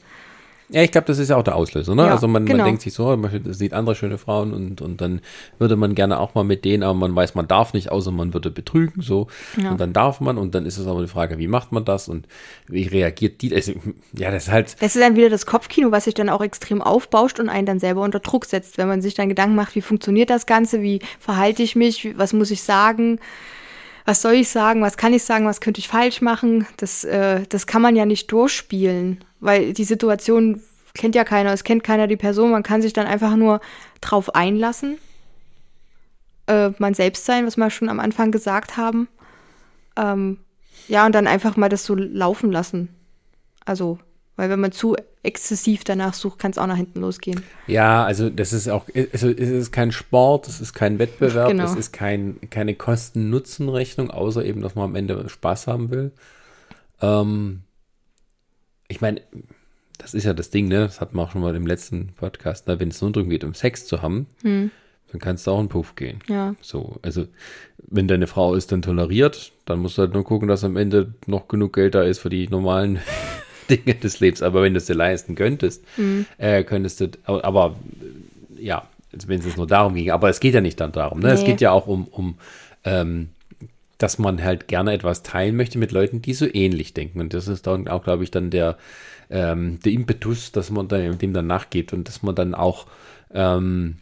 Ja, 0.72 0.82
ich 0.82 0.92
glaube, 0.92 1.06
das 1.08 1.20
ist 1.20 1.30
ja 1.30 1.36
auch 1.36 1.44
der 1.44 1.58
Auslöser. 1.58 1.96
Ne? 1.96 2.06
Ja, 2.06 2.12
also 2.12 2.30
man, 2.30 2.46
genau. 2.46 2.60
man 2.60 2.68
denkt 2.68 2.82
sich 2.82 2.94
so, 2.94 3.16
man 3.18 3.54
sieht 3.54 3.74
andere 3.74 3.94
schöne 3.94 4.18
Frauen 4.18 4.54
und, 4.54 4.82
und 4.82 5.02
dann 5.02 5.20
würde 5.60 5.76
man 5.76 5.96
gerne 5.96 6.18
auch 6.18 6.34
mal 6.34 6.46
mit 6.46 6.64
denen, 6.64 6.84
aber 6.84 6.94
man 6.94 7.14
weiß, 7.14 7.36
man 7.36 7.46
darf 7.46 7.74
nicht, 7.74 7.92
außer 7.92 8.12
man 8.12 8.34
würde 8.34 8.52
betrügen. 8.52 9.02
so 9.02 9.28
Ja. 9.62 9.72
Und 9.72 9.82
dann 9.82 9.92
darf 9.92 10.22
man 10.22 10.38
und 10.38 10.56
dann 10.56 10.66
ist 10.66 10.78
es 10.78 10.88
aber 10.88 11.02
die 11.02 11.10
Frage, 11.10 11.38
wie 11.40 11.48
macht 11.48 11.74
man 11.74 11.84
das 11.84 12.08
und 12.08 12.26
wie 12.68 12.84
reagiert 12.84 13.42
die? 13.42 13.54
Also, 13.54 13.74
ja, 14.14 14.32
das 14.32 14.44
ist 14.44 14.52
halt, 14.52 14.76
Das 14.82 14.96
ist 14.96 15.02
dann 15.02 15.18
wieder 15.18 15.30
das 15.30 15.46
Kopfkino, 15.46 15.92
was 15.92 16.06
sich 16.06 16.14
dann 16.14 16.30
auch 16.30 16.42
extrem 16.42 16.82
aufbauscht 16.82 17.42
und 17.42 17.50
einen 17.50 17.66
dann 17.66 17.80
selber 17.80 18.02
unter 18.02 18.22
Druck 18.22 18.46
setzt, 18.46 18.78
wenn 18.78 18.88
man 18.88 19.02
sich 19.02 19.14
dann 19.14 19.28
Gedanken 19.28 19.56
macht, 19.56 19.76
wie 19.76 19.82
funktioniert 19.82 20.30
das 20.30 20.46
Ganze, 20.46 20.82
wie 20.82 21.02
verhalte 21.20 21.64
ich 21.64 21.76
mich, 21.76 22.14
was 22.16 22.32
muss 22.32 22.50
ich 22.50 22.64
sagen, 22.64 23.20
was 24.06 24.22
soll 24.22 24.34
ich 24.34 24.50
sagen, 24.50 24.82
was 24.82 24.98
kann 24.98 25.14
ich 25.14 25.24
sagen, 25.24 25.46
was 25.46 25.62
könnte 25.62 25.80
ich 25.80 25.88
falsch 25.88 26.22
machen. 26.22 26.68
Das, 26.78 27.04
äh, 27.04 27.44
das 27.50 27.68
kann 27.68 27.82
man 27.82 27.96
ja 27.96 28.06
nicht 28.06 28.32
durchspielen, 28.32 29.24
weil 29.40 29.74
die 29.74 29.84
Situation 29.84 30.62
kennt 30.94 31.16
ja 31.16 31.24
keiner, 31.24 31.54
es 31.54 31.64
kennt 31.64 31.84
keiner 31.84 32.08
die 32.08 32.18
Person, 32.18 32.52
man 32.52 32.64
kann 32.64 32.82
sich 32.82 32.94
dann 32.94 33.08
einfach 33.08 33.36
nur 33.36 33.62
drauf 34.02 34.36
einlassen, 34.36 34.98
äh, 36.48 36.72
man 36.78 36.94
selbst 36.94 37.26
sein, 37.26 37.46
was 37.46 37.58
wir 37.58 37.70
schon 37.70 37.90
am 37.90 38.00
Anfang 38.00 38.32
gesagt 38.32 38.78
haben. 38.78 39.08
Ähm, 39.96 40.40
ja, 40.88 41.06
und 41.06 41.14
dann 41.14 41.28
einfach 41.28 41.58
mal 41.58 41.70
das 41.70 41.86
so 41.86 41.96
laufen 41.96 42.52
lassen. 42.52 42.90
Also, 43.66 44.00
weil 44.36 44.50
wenn 44.50 44.60
man 44.60 44.72
zu 44.72 44.96
exzessiv 45.24 45.84
danach 45.84 46.14
sucht, 46.14 46.40
kann 46.40 46.52
es 46.52 46.58
auch 46.58 46.66
nach 46.68 46.78
hinten 46.78 47.02
losgehen. 47.02 47.44
ja, 47.68 48.04
also 48.06 48.30
das 48.30 48.54
ist 48.54 48.68
auch, 48.70 48.86
also 49.14 49.30
es 49.30 49.50
ist 49.50 49.72
kein 49.72 49.92
Sport, 49.92 50.48
es 50.48 50.62
ist 50.62 50.74
kein 50.74 50.98
Wettbewerb, 51.00 51.50
Genau. 51.50 51.64
es 51.66 51.76
ist 51.76 51.92
kein, 51.92 52.38
keine 52.50 52.74
Kosten-Nutzen-Rechnung, 52.76 54.10
außer 54.10 54.44
eben, 54.46 54.62
dass 54.62 54.76
man 54.76 54.86
am 54.86 54.96
Ende 54.96 55.28
Spaß 55.30 55.68
haben 55.68 55.92
will. 55.92 56.12
Ähm, 57.02 57.62
ich 58.88 59.02
meine, 59.02 59.22
das 59.98 60.14
ist 60.16 60.24
ja 60.24 60.34
das 60.34 60.50
Ding, 60.50 60.68
ne? 60.68 60.80
Das 60.80 61.00
hatten 61.02 61.16
wir 61.16 61.22
auch 61.24 61.32
schon 61.32 61.42
mal 61.42 61.56
im 61.56 61.68
letzten 61.68 62.08
Podcast, 62.16 62.68
ne? 62.68 62.80
wenn 62.80 62.90
es 62.90 63.02
nur 63.02 63.12
darum 63.12 63.30
geht, 63.30 63.44
um 63.44 63.54
Sex 63.54 63.86
zu 63.86 64.02
haben, 64.02 64.26
dann 64.44 65.20
kannst 65.20 65.46
du 65.46 65.52
auch 65.52 65.60
in 65.60 65.66
den 65.66 65.70
Puff 65.70 65.96
gehen. 65.96 66.20
Ja. 66.28 66.56
So, 66.62 66.98
also 67.04 67.28
wenn 67.78 68.08
deine 68.08 68.26
Frau 68.28 68.56
es 68.56 68.66
dann 68.66 68.82
toleriert, 68.82 69.52
dann 69.66 69.80
musst 69.80 69.98
du 69.98 70.02
halt 70.04 70.14
nur 70.14 70.24
gucken, 70.24 70.48
dass 70.48 70.64
am 70.64 70.78
Ende 70.78 71.14
noch 71.28 71.48
genug 71.48 71.74
Geld 71.74 71.94
da 71.94 72.02
ist 72.02 72.20
für 72.20 72.30
die 72.30 72.48
normalen 72.48 73.00
Dinge 73.72 73.96
des 73.96 74.20
Lebens. 74.20 74.42
Aber 74.42 74.62
wenn 74.64 74.74
du 74.74 74.78
es 74.78 74.86
dir 74.86 74.96
leisten 74.96 75.36
könntest, 75.36 75.84
äh, 76.38 76.64
könntest 76.64 77.00
du, 77.02 77.10
aber, 77.26 77.76
äh, 78.60 78.64
ja, 78.66 78.88
also 79.14 79.28
wenn 79.28 79.40
es 79.42 79.58
nur 79.58 79.68
darum 79.68 79.96
ging, 79.96 80.12
aber 80.12 80.30
es 80.30 80.40
geht 80.40 80.54
ja 80.54 80.62
nicht 80.62 80.80
dann 80.80 80.92
darum. 80.92 81.20
Ne? 81.20 81.32
Es 81.32 81.42
Nee. 81.42 81.48
geht 81.48 81.62
ja 81.62 81.72
auch 81.72 81.88
um, 81.88 82.06
um 82.08 82.38
ähm, 82.86 83.30
dass 83.98 84.18
man 84.18 84.44
halt 84.44 84.68
gerne 84.68 84.94
etwas 84.94 85.22
teilen 85.22 85.56
möchte 85.56 85.78
mit 85.78 85.92
Leuten, 85.92 86.22
die 86.24 86.34
so 86.34 86.48
ähnlich 86.52 86.94
denken. 86.94 87.20
Und 87.20 87.34
das 87.36 87.48
ist 87.48 87.68
dann 87.68 87.88
auch, 87.88 88.04
glaube 88.04 88.24
ich, 88.24 88.32
dann 88.32 88.50
der, 88.50 88.78
ähm, 89.30 89.80
der 89.86 89.92
Impetus, 89.92 90.52
dass 90.52 90.72
man 90.72 90.88
dann, 90.88 91.18
dem 91.20 91.34
dann 91.34 91.46
nachgeht 91.48 91.94
und 91.94 92.08
dass 92.08 92.24
man 92.24 92.34
dann 92.34 92.56
auch 92.56 92.88
ähm, 93.34 93.98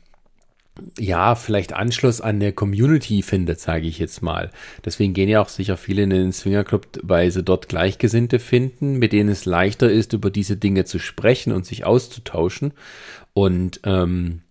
ja, 0.98 1.36
vielleicht 1.36 1.74
Anschluss 1.74 2.22
an 2.22 2.36
eine 2.36 2.54
Community 2.54 3.22
findet, 3.22 3.60
sage 3.60 3.88
ich 3.88 4.00
jetzt 4.00 4.22
mal. 4.22 4.52
Deswegen 4.86 5.14
gehen 5.14 5.30
ja 5.30 5.42
auch 5.42 5.50
sicher 5.50 5.78
viele 5.78 6.04
in 6.04 6.10
den 6.10 6.34
Swingerclub, 6.34 7.00
weil 7.04 7.32
sie 7.32 7.44
dort 7.44 7.70
Gleichgesinnte 7.70 8.40
finden, 8.40 8.98
mit 9.00 9.14
denen 9.14 9.30
es 9.30 9.46
leichter 9.46 9.90
ist, 9.90 10.14
über 10.14 10.30
diese 10.30 10.58
Dinge 10.58 10.86
zu 10.86 11.00
sprechen 11.00 11.54
und 11.54 11.66
sich 11.66 11.86
auszutauschen 11.86 12.74
und 13.34 13.82
ähm, 13.84 14.42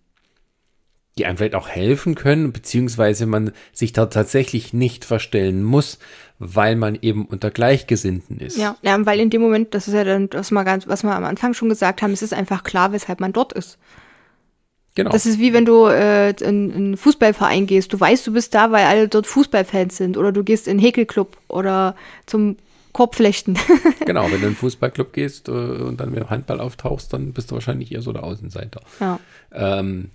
die 1.19 1.25
einem 1.25 1.37
vielleicht 1.37 1.55
auch 1.55 1.67
helfen 1.67 2.15
können, 2.15 2.53
beziehungsweise 2.53 3.25
man 3.25 3.51
sich 3.73 3.91
da 3.91 4.05
tatsächlich 4.05 4.73
nicht 4.73 5.03
verstellen 5.03 5.63
muss, 5.63 5.99
weil 6.39 6.77
man 6.77 6.97
eben 7.01 7.25
unter 7.25 7.51
Gleichgesinnten 7.51 8.39
ist. 8.39 8.57
Ja, 8.57 8.77
ja, 8.81 9.05
weil 9.05 9.19
in 9.19 9.29
dem 9.29 9.41
Moment, 9.41 9.73
das 9.73 9.89
ist 9.89 9.93
ja 9.93 10.05
dann, 10.05 10.29
was 10.31 10.51
wir, 10.51 10.63
ganz, 10.63 10.87
was 10.87 11.03
wir 11.03 11.13
am 11.13 11.25
Anfang 11.25 11.53
schon 11.53 11.67
gesagt 11.67 12.01
haben, 12.01 12.13
es 12.13 12.21
ist 12.21 12.33
einfach 12.33 12.63
klar, 12.63 12.93
weshalb 12.93 13.19
man 13.19 13.33
dort 13.33 13.51
ist. 13.51 13.77
Genau. 14.95 15.11
Das 15.11 15.25
ist 15.25 15.39
wie 15.39 15.53
wenn 15.53 15.65
du 15.65 15.85
äh, 15.87 16.31
in, 16.31 16.69
in 16.69 16.73
einen 16.73 16.97
Fußballverein 16.97 17.67
gehst. 17.67 17.93
Du 17.93 17.99
weißt, 17.99 18.25
du 18.25 18.33
bist 18.33 18.53
da, 18.53 18.71
weil 18.71 18.85
alle 18.85 19.07
dort 19.07 19.27
Fußballfans 19.27 19.97
sind. 19.97 20.17
Oder 20.17 20.31
du 20.31 20.43
gehst 20.43 20.67
in 20.67 20.71
einen 20.71 20.79
Häkelclub 20.79 21.37
oder 21.47 21.95
zum 22.25 22.57
Korbflechten. 22.93 23.57
Genau, 24.05 24.23
wenn 24.23 24.31
du 24.31 24.37
in 24.37 24.45
einen 24.45 24.55
Fußballclub 24.55 25.13
gehst 25.13 25.49
äh, 25.49 25.51
und 25.51 25.99
dann 25.99 26.09
mit 26.09 26.19
dem 26.19 26.29
Handball 26.29 26.59
auftauchst, 26.59 27.13
dann 27.13 27.33
bist 27.33 27.51
du 27.51 27.55
wahrscheinlich 27.55 27.91
eher 27.91 28.01
so 28.01 28.11
der 28.11 28.23
Außenseiter. 28.23 28.81
ja. 28.99 29.19
Ähm, 29.51 30.09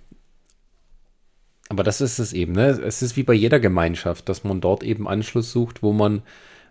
aber 1.69 1.83
das 1.83 2.01
ist 2.01 2.19
es 2.19 2.33
eben, 2.33 2.51
ne? 2.51 2.67
Es 2.67 3.01
ist 3.01 3.17
wie 3.17 3.23
bei 3.23 3.33
jeder 3.33 3.59
Gemeinschaft, 3.59 4.29
dass 4.29 4.43
man 4.43 4.61
dort 4.61 4.83
eben 4.83 5.07
Anschluss 5.07 5.51
sucht, 5.51 5.81
wo 5.81 5.93
man, 5.93 6.21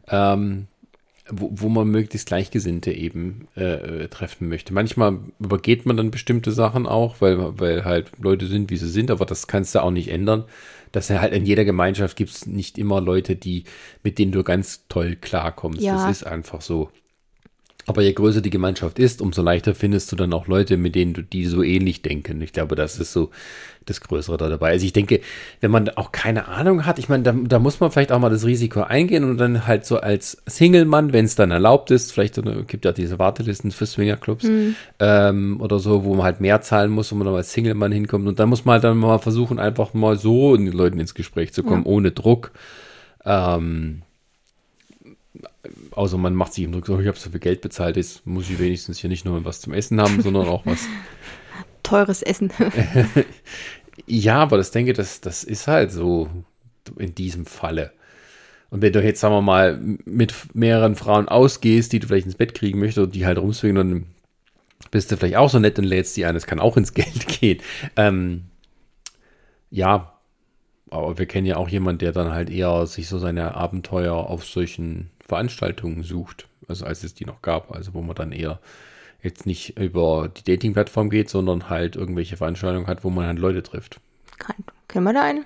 ähm, 0.09 0.69
wo, 1.31 1.51
wo 1.53 1.69
man 1.69 1.89
möglichst 1.89 2.29
Gleichgesinnte 2.29 2.93
eben 2.93 3.49
äh, 3.57 4.03
äh, 4.05 4.09
treffen 4.09 4.49
möchte. 4.49 4.75
Manchmal 4.75 5.19
übergeht 5.41 5.87
man 5.87 5.97
dann 5.97 6.11
bestimmte 6.11 6.53
Sachen 6.53 6.87
auch, 6.87 7.21
weil, 7.21 7.59
weil 7.59 7.85
halt 7.85 8.13
Leute 8.21 8.47
sind, 8.47 8.71
wie 8.71 8.77
sie 8.77 8.91
sind, 8.91 9.11
aber 9.11 9.25
das 9.25 9.47
kannst 9.47 9.75
du 9.75 9.83
auch 9.83 9.91
nicht 9.91 10.09
ändern. 10.09 10.45
Dass 10.93 11.11
er 11.11 11.21
halt 11.21 11.33
in 11.33 11.45
jeder 11.45 11.65
Gemeinschaft 11.65 12.17
gibt 12.17 12.31
es 12.31 12.47
nicht 12.47 12.79
immer 12.79 13.01
Leute, 13.01 13.37
die, 13.37 13.65
mit 14.03 14.19
denen 14.19 14.33
du 14.33 14.45
ganz 14.45 14.87
toll 14.89 15.17
klarkommst. 15.17 15.81
Ja. 15.81 15.95
Das 15.95 16.11
ist 16.11 16.25
einfach 16.25 16.61
so. 16.61 16.91
Aber 17.87 18.03
je 18.03 18.13
größer 18.13 18.41
die 18.41 18.51
Gemeinschaft 18.51 18.99
ist, 18.99 19.21
umso 19.21 19.43
leichter 19.43 19.75
findest 19.75 20.11
du 20.11 20.17
dann 20.17 20.33
auch 20.33 20.47
Leute, 20.47 20.77
mit 20.77 20.95
denen 20.95 21.13
du 21.13 21.23
die 21.23 21.45
so 21.45 21.63
ähnlich 21.63 22.01
denken. 22.01 22.41
Ich 22.41 22.53
glaube, 22.53 22.77
das 22.77 22.99
ist 22.99 23.13
so 23.13 23.31
das 23.85 24.01
Größere 24.01 24.39
da 24.39 24.49
dabei. 24.49 24.71
Also 24.71 24.87
ich 24.87 24.95
denke, 24.95 25.21
wenn 25.61 25.71
man 25.71 25.91
auch 25.91 26.11
keine 26.11 26.49
Ahnung 26.49 26.87
hat, 26.87 26.99
ich 26.99 27.11
meine, 27.11 27.23
da, 27.23 27.33
da 27.33 27.59
muss 27.59 27.81
man 27.81 27.91
vielleicht 27.91 28.13
auch 28.13 28.19
mal 28.19 28.31
das 28.31 28.47
Risiko 28.47 28.81
eingehen 28.81 29.25
und 29.25 29.37
dann 29.37 29.67
halt 29.67 29.85
so 29.85 29.99
als 29.99 30.43
Single-Mann, 30.47 31.13
wenn 31.13 31.27
es 31.27 31.35
dann 31.35 31.51
erlaubt 31.51 31.91
ist, 31.91 32.13
vielleicht 32.13 32.41
gibt 32.67 32.87
ja 32.87 32.93
diese 32.93 33.19
Wartelisten 33.19 33.71
für 33.71 33.85
Swingerclubs 33.85 34.49
ähm, 35.01 35.61
oder 35.61 35.79
so, 35.79 36.05
wo 36.05 36.15
man 36.15 36.25
halt 36.25 36.41
mehr 36.41 36.63
zahlen 36.63 36.91
muss, 36.91 37.13
wo 37.13 37.17
man 37.17 37.27
dann 37.27 37.37
als 37.37 37.53
Single-Mann 37.53 37.93
hinkommt. 37.93 38.27
Und 38.27 38.39
dann 38.39 38.49
muss 38.49 38.65
man 38.65 38.75
halt 38.75 38.85
dann 38.85 38.97
mal 38.97 39.19
versuchen, 39.19 39.59
einfach 39.59 39.93
mal 39.93 40.17
so 40.17 40.53
mit 40.53 40.73
den 40.73 40.79
Leuten 40.79 41.01
ins 41.01 41.15
Gespräch 41.15 41.53
zu 41.53 41.63
kommen, 41.63 41.85
ohne 41.85 42.13
Druck. 42.13 42.53
Ähm, 43.27 44.03
außer 45.91 46.19
man 46.19 46.35
macht 46.35 46.55
sich 46.55 46.65
im 46.65 46.73
Druck 46.73 46.87
so, 46.87 47.01
ich 47.01 47.07
habe 47.07 47.19
so 47.19 47.31
viel 47.31 47.41
Geld 47.41 47.61
bezahlt, 47.61 47.97
jetzt 47.97 48.27
muss 48.27 48.49
ich 48.51 48.59
wenigstens 48.59 48.99
hier 48.99 49.11
nicht 49.11 49.25
nur 49.25 49.45
was 49.45 49.61
zum 49.61 49.73
Essen 49.73 50.01
haben, 50.01 50.23
sondern 50.23 50.47
auch 50.47 50.65
was. 50.67 50.81
Teures 51.83 52.23
Essen. 52.23 52.51
Ja, 54.07 54.39
aber 54.39 54.57
das 54.57 54.71
denke, 54.71 54.93
das, 54.93 55.21
das 55.21 55.45
ist 55.45 55.67
halt 55.67 55.93
so 55.93 56.29
in 56.99 57.15
diesem 57.15 57.47
Falle. 57.47 57.93
Und 58.71 58.83
wenn 58.83 58.93
du 58.93 59.03
jetzt, 59.03 59.21
sagen 59.21 59.35
wir 59.35 59.43
mal, 59.43 59.79
mit 60.05 60.35
mehreren 60.55 60.97
Frauen 60.97 61.29
ausgehst, 61.29 61.93
die 61.93 62.01
du 62.01 62.09
vielleicht 62.09 62.27
ins 62.27 62.35
Bett 62.35 62.55
kriegen 62.55 62.81
möchtest 62.81 63.07
und 63.07 63.15
die 63.15 63.25
halt 63.25 63.39
rumswingen, 63.39 63.77
dann 63.77 64.07
bist 64.91 65.11
du 65.11 65.17
vielleicht 65.17 65.37
auch 65.37 65.49
so 65.49 65.59
nett 65.59 65.79
und 65.79 65.85
lädst 65.85 66.17
die 66.17 66.25
ein, 66.27 66.35
das 66.35 66.47
kann 66.47 66.61
auch 66.61 66.77
ins 66.77 66.93
Geld 66.95 67.29
gehen. 67.29 67.63
Ähm, 67.97 68.45
ja, 69.71 70.13
aber 70.91 71.19
wir 71.19 71.27
kennen 71.27 71.47
ja 71.47 71.57
auch 71.57 71.69
jemanden, 71.69 72.01
der 72.01 72.13
dann 72.13 72.33
halt 72.33 72.51
eher 72.51 72.87
sich 72.87 73.09
so 73.09 73.19
seine 73.19 73.55
Abenteuer 73.55 74.15
auf 74.15 74.45
solchen 74.45 75.11
Veranstaltungen 75.27 76.03
sucht, 76.03 76.49
also 76.69 76.85
als 76.87 77.03
es 77.05 77.15
die 77.15 77.25
noch 77.25 77.43
gab, 77.43 77.73
also 77.73 77.95
wo 77.95 78.03
man 78.03 78.15
dann 78.17 78.33
eher 78.33 78.61
jetzt 79.23 79.47
nicht 79.47 79.79
über 79.79 80.29
die 80.29 80.45
Dating-Plattform 80.45 81.09
geht, 81.11 81.31
sondern 81.31 81.71
halt 81.71 81.97
irgendwelche 81.97 82.37
Veranstaltungen 82.37 82.87
hat, 82.87 83.05
wo 83.05 83.11
man 83.11 83.27
halt 83.27 83.39
Leute 83.39 83.63
trifft. 83.63 84.01
Kein, 84.39 84.57
kennen 84.89 85.05
wir 85.05 85.13
da 85.15 85.23
einen? 85.23 85.45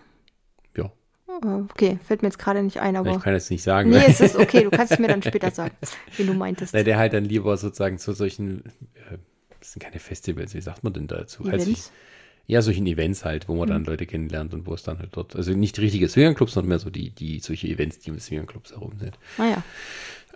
Ja, 0.77 0.87
Äh, 0.87 1.63
Okay, 1.71 1.99
fällt 2.05 2.23
mir 2.23 2.29
jetzt 2.29 2.39
gerade 2.39 2.63
nicht 2.63 2.81
ein, 2.81 2.97
aber. 2.97 3.11
ich 3.17 3.21
kann 3.21 3.35
jetzt 3.35 3.51
nicht 3.51 3.63
sagen. 3.63 3.91
Nee, 3.91 3.99
ne? 3.99 4.07
es 4.09 4.21
ist 4.21 4.35
okay, 4.37 4.65
du 4.65 4.71
kannst 4.71 4.95
es 4.95 4.99
mir 4.99 5.07
dann 5.09 5.23
später 5.23 5.51
sagen, 5.53 5.75
wie 6.17 6.25
du 6.25 6.35
meintest. 6.35 6.75
Weil 6.75 6.85
der 6.85 6.99
halt 6.99 7.13
dann 7.13 7.25
lieber 7.25 7.57
sozusagen 7.57 7.99
zu 7.99 8.13
solchen, 8.13 8.65
äh, 9.11 9.19
das 9.61 9.73
sind 9.73 9.83
keine 9.83 10.01
Festivals, 10.01 10.55
wie 10.55 10.61
sagt 10.61 10.83
man 10.83 10.93
denn 10.93 11.07
dazu? 11.07 11.45
Halt 11.45 11.61
sich- 11.61 11.69
Events? 11.69 11.93
Ja, 12.49 12.63
solchen 12.63 12.87
Events 12.87 13.25
halt, 13.27 13.47
wo 13.47 13.55
man 13.55 13.69
dann 13.69 13.85
Leute 13.85 14.07
kennenlernt 14.07 14.55
und 14.55 14.67
wo 14.67 14.73
es 14.75 14.83
dann 14.83 14.99
halt 14.99 15.11
dort, 15.13 15.37
also 15.37 15.53
nicht 15.53 15.79
richtige 15.79 16.09
Swingerclubs, 16.09 16.55
sondern 16.55 16.71
mehr 16.71 16.79
so 16.79 16.89
die, 16.91 17.11
die, 17.11 17.41
solche 17.41 17.69
Events, 17.69 17.99
die 18.01 18.09
im 18.09 18.19
Swingerclubs 18.19 18.73
herum 18.73 18.95
sind. 18.99 19.19
Naja, 19.37 19.63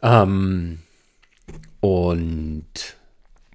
Ähm, 0.02 0.80
und 1.80 2.96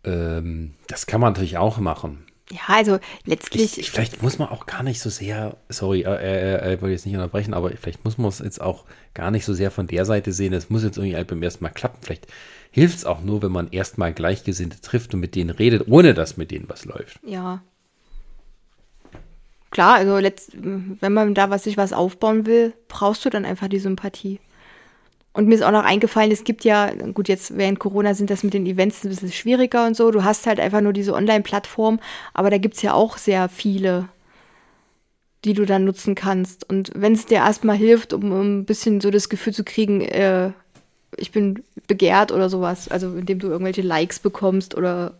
ähm, 0.03 0.73
das 0.87 1.05
kann 1.05 1.21
man 1.21 1.33
natürlich 1.33 1.57
auch 1.57 1.77
machen. 1.77 2.25
ja, 2.51 2.61
also 2.67 2.99
letztlich, 3.25 3.63
Ich, 3.63 3.77
ich, 3.77 3.91
vielleicht 3.91 4.23
muss 4.23 4.39
man 4.39 4.49
auch 4.49 4.65
gar 4.65 4.81
nicht 4.81 5.01
so 5.01 5.09
sehr, 5.11 5.57
sorry, 5.69 6.01
äh, 6.01 6.15
äh, 6.15 6.73
äh, 6.73 6.81
wollte 6.81 6.93
jetzt 6.93 7.05
nicht 7.05 7.15
unterbrechen, 7.15 7.53
aber 7.53 7.69
vielleicht 7.71 8.03
muss 8.05 8.17
man 8.17 8.29
es 8.29 8.39
jetzt 8.39 8.59
auch 8.59 8.85
gar 9.13 9.29
nicht 9.31 9.45
so 9.45 9.53
sehr 9.53 9.69
von 9.69 9.85
der 9.87 10.05
Seite 10.05 10.31
sehen. 10.33 10.53
Es 10.53 10.69
muss 10.71 10.83
jetzt 10.83 10.97
irgendwie 10.97 11.15
halt 11.15 11.27
beim 11.27 11.43
ersten 11.43 11.63
Mal 11.63 11.69
klappen. 11.69 11.99
Vielleicht 12.01 12.27
hilft 12.71 12.97
es 12.97 13.05
auch 13.05 13.21
nur, 13.21 13.41
wenn 13.43 13.51
man 13.51 13.69
erstmal 13.69 14.13
Gleichgesinnte 14.13 14.81
trifft 14.81 15.13
und 15.13 15.19
mit 15.19 15.35
denen 15.35 15.51
redet, 15.51 15.87
ohne 15.87 16.13
dass 16.13 16.37
mit 16.37 16.49
denen 16.51 16.69
was 16.69 16.85
läuft. 16.85 17.19
ja. 17.23 17.61
Klar, 19.71 19.95
also 19.95 20.17
letzt, 20.17 20.51
wenn 20.53 21.13
man 21.13 21.33
da 21.33 21.49
was 21.49 21.63
sich 21.63 21.77
was 21.77 21.93
aufbauen 21.93 22.45
will, 22.45 22.73
brauchst 22.87 23.25
du 23.25 23.29
dann 23.29 23.45
einfach 23.45 23.67
die 23.67 23.79
Sympathie. 23.79 24.39
Und 25.33 25.47
mir 25.47 25.55
ist 25.55 25.61
auch 25.61 25.71
noch 25.71 25.83
eingefallen, 25.83 26.31
es 26.31 26.43
gibt 26.43 26.63
ja, 26.65 26.91
gut, 27.13 27.27
jetzt 27.27 27.55
während 27.57 27.77
Corona 27.77 28.15
sind 28.15 28.31
das 28.31 28.43
mit 28.43 28.55
den 28.55 28.65
Events 28.65 29.03
ein 29.03 29.09
bisschen 29.09 29.31
schwieriger 29.31 29.85
und 29.85 29.95
so. 29.95 30.09
Du 30.09 30.23
hast 30.23 30.47
halt 30.47 30.59
einfach 30.59 30.81
nur 30.81 30.93
diese 30.93 31.13
Online-Plattform, 31.13 31.99
aber 32.33 32.49
da 32.49 32.57
gibt 32.57 32.75
es 32.75 32.81
ja 32.81 32.93
auch 32.93 33.17
sehr 33.17 33.47
viele, 33.49 34.09
die 35.45 35.53
du 35.53 35.65
dann 35.65 35.85
nutzen 35.85 36.15
kannst. 36.15 36.67
Und 36.67 36.91
wenn 36.95 37.13
es 37.13 37.27
dir 37.27 37.37
erstmal 37.37 37.77
hilft, 37.77 38.13
um, 38.13 38.31
um 38.31 38.59
ein 38.59 38.65
bisschen 38.65 38.99
so 38.99 39.11
das 39.11 39.29
Gefühl 39.29 39.53
zu 39.53 39.63
kriegen, 39.63 40.01
äh, 40.01 40.53
ich 41.15 41.31
bin 41.31 41.63
begehrt 41.87 42.31
oder 42.31 42.49
sowas, 42.49 42.87
also 42.89 43.15
indem 43.15 43.37
du 43.37 43.49
irgendwelche 43.49 43.83
Likes 43.83 44.19
bekommst 44.19 44.75
oder 44.75 45.19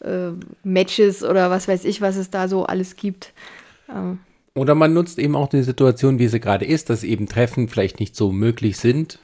äh, 0.00 0.30
Matches 0.64 1.22
oder 1.22 1.50
was 1.50 1.68
weiß 1.68 1.84
ich, 1.84 2.00
was 2.00 2.16
es 2.16 2.30
da 2.30 2.48
so 2.48 2.64
alles 2.64 2.96
gibt. 2.96 3.32
Äh, 3.88 4.58
Oder 4.58 4.74
man 4.74 4.92
nutzt 4.94 5.18
eben 5.18 5.36
auch 5.36 5.48
die 5.48 5.62
Situation, 5.62 6.18
wie 6.18 6.28
sie 6.28 6.40
gerade 6.40 6.64
ist, 6.64 6.90
dass 6.90 7.02
eben 7.04 7.26
Treffen 7.28 7.68
vielleicht 7.68 8.00
nicht 8.00 8.14
so 8.16 8.30
möglich 8.32 8.76
sind. 8.78 9.18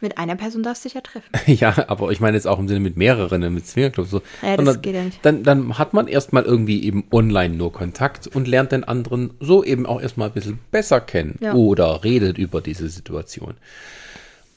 mit 0.00 0.18
einer 0.18 0.36
Person 0.36 0.62
darfst 0.62 0.84
du 0.84 0.88
dich 0.88 0.94
ja 0.94 1.00
treffen. 1.00 1.30
ja, 1.46 1.88
aber 1.88 2.10
ich 2.12 2.20
meine 2.20 2.36
jetzt 2.36 2.46
auch 2.46 2.58
im 2.58 2.68
Sinne 2.68 2.80
mit 2.80 2.96
mehreren, 2.96 3.40
ne, 3.40 3.50
mit 3.50 3.66
Swingerclubs 3.66 4.10
so. 4.10 4.18
Ja, 4.42 4.48
das 4.48 4.56
Sondern 4.56 4.82
geht 4.82 4.94
ja 4.94 5.02
nicht. 5.04 5.18
Dann, 5.24 5.42
dann 5.42 5.78
hat 5.78 5.94
man 5.94 6.06
erstmal 6.06 6.44
irgendwie 6.44 6.84
eben 6.84 7.04
online 7.10 7.54
nur 7.56 7.72
Kontakt 7.72 8.26
und 8.28 8.46
lernt 8.46 8.72
den 8.72 8.84
anderen 8.84 9.30
so 9.40 9.64
eben 9.64 9.86
auch 9.86 10.00
erstmal 10.00 10.28
ein 10.28 10.34
bisschen 10.34 10.58
besser 10.70 11.00
kennen 11.00 11.38
Ja. 11.40 11.54
oder 11.54 12.04
redet 12.04 12.38
über 12.38 12.60
diese 12.60 12.88
Situation. 12.88 13.54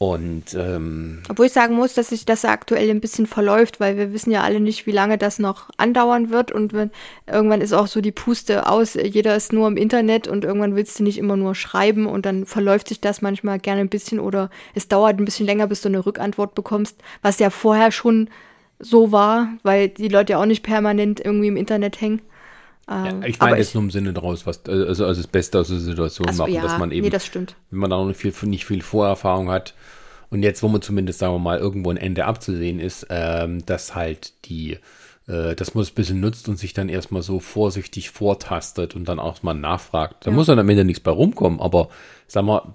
Und 0.02 0.56
ähm, 0.56 1.22
Obwohl 1.28 1.48
ich 1.48 1.52
sagen 1.52 1.76
muss, 1.76 1.94
dass 1.94 2.08
sich 2.08 2.24
das 2.24 2.46
aktuell 2.46 2.90
ein 2.90 3.02
bisschen 3.02 3.26
verläuft, 3.26 3.82
weil 3.82 3.98
wir 3.98 4.14
wissen 4.14 4.32
ja 4.32 4.44
alle 4.44 4.62
nicht, 4.62 4.88
wie 4.88 4.94
lange 4.94 5.18
das 5.18 5.40
noch 5.40 5.70
andauern 5.76 6.30
wird. 6.30 6.54
Und 6.54 6.72
wenn, 6.72 6.90
irgendwann 7.28 7.60
ist 7.60 7.74
auch 7.74 7.88
so 7.88 8.00
die 8.00 8.14
Puste 8.14 8.68
aus, 8.68 8.94
jeder 8.94 9.36
ist 9.36 9.52
nur 9.52 9.68
im 9.68 9.76
Internet 9.76 10.30
und 10.30 10.46
irgendwann 10.46 10.78
willst 10.78 10.98
du 11.00 11.04
nicht 11.04 11.18
immer 11.18 11.36
nur 11.36 11.54
schreiben 11.54 12.06
und 12.06 12.26
dann 12.26 12.46
verläuft 12.46 12.88
sich 12.88 13.02
das 13.02 13.22
manchmal 13.22 13.60
gerne 13.60 13.82
ein 13.82 13.90
bisschen 13.90 14.22
oder 14.22 14.50
es 14.74 14.88
dauert 14.88 15.20
ein 15.20 15.26
bisschen 15.26 15.46
länger, 15.46 15.68
bis 15.68 15.82
du 15.82 15.90
eine 15.90 16.06
Rückantwort 16.06 16.56
bekommst, 16.56 16.96
was 17.22 17.40
ja 17.40 17.50
vorher 17.50 17.92
schon 17.92 18.30
so 18.80 19.12
war, 19.12 19.50
weil 19.64 19.90
die 19.90 20.08
Leute 20.08 20.32
ja 20.32 20.42
auch 20.42 20.46
nicht 20.46 20.64
permanent 20.64 21.20
irgendwie 21.20 21.50
im 21.50 21.58
Internet 21.58 22.00
hängen. 22.00 22.22
Ähm, 22.90 23.22
ja, 23.22 23.28
ich 23.28 23.40
aber 23.40 23.52
meine 23.52 23.62
jetzt 23.62 23.76
nur 23.76 23.84
im 23.84 23.92
Sinne 23.92 24.14
daraus, 24.14 24.46
was, 24.46 24.66
also, 24.66 25.06
also 25.06 25.22
das 25.22 25.28
Beste 25.28 25.60
aus 25.60 25.68
der 25.68 25.78
Situation 25.78 26.28
Ach 26.30 26.34
so, 26.34 26.44
machen, 26.44 26.54
ja, 26.54 26.62
dass 26.62 26.78
man 26.80 26.92
eben, 26.92 27.04
nee, 27.06 27.10
das 27.10 27.26
stimmt. 27.26 27.56
wenn 27.70 27.80
man 27.80 27.90
da 27.90 27.98
noch 27.98 28.08
nicht 28.08 28.20
viel, 28.20 28.34
nicht 28.50 28.66
viel 28.66 28.82
Vorerfahrung 28.82 29.50
hat 29.50 29.74
und 30.30 30.44
jetzt, 30.44 30.64
wo 30.64 30.68
man 30.68 30.82
zumindest, 30.82 31.20
sagen 31.20 31.34
wir 31.34 31.40
mal, 31.40 31.60
irgendwo 31.60 31.92
ein 31.92 31.98
Ende 31.98 32.26
abzusehen 32.26 32.80
ist, 32.80 33.08
ähm, 33.10 33.66
dass 33.66 33.96
halt 33.96 34.34
die, 34.46 34.80
äh, 35.28 35.56
dass 35.56 35.76
man 35.76 35.84
es 35.84 35.92
ein 35.92 35.96
bisschen 35.96 36.20
nutzt 36.20 36.50
und 36.50 36.58
sich 36.58 36.74
dann 36.74 36.90
erstmal 36.90 37.22
so 37.22 37.40
vorsichtig 37.40 38.10
vortastet 38.10 38.96
und 38.96 39.08
dann 39.08 39.20
auch 39.20 39.44
mal 39.44 39.54
nachfragt. 39.54 40.26
Da 40.26 40.32
muss 40.32 40.48
dann 40.48 40.60
am 40.60 40.70
Ende 40.70 40.86
nichts 40.86 41.02
bei 41.02 41.12
rumkommen, 41.12 41.60
aber 41.60 41.90
sag 42.28 42.44
mal, 42.46 42.74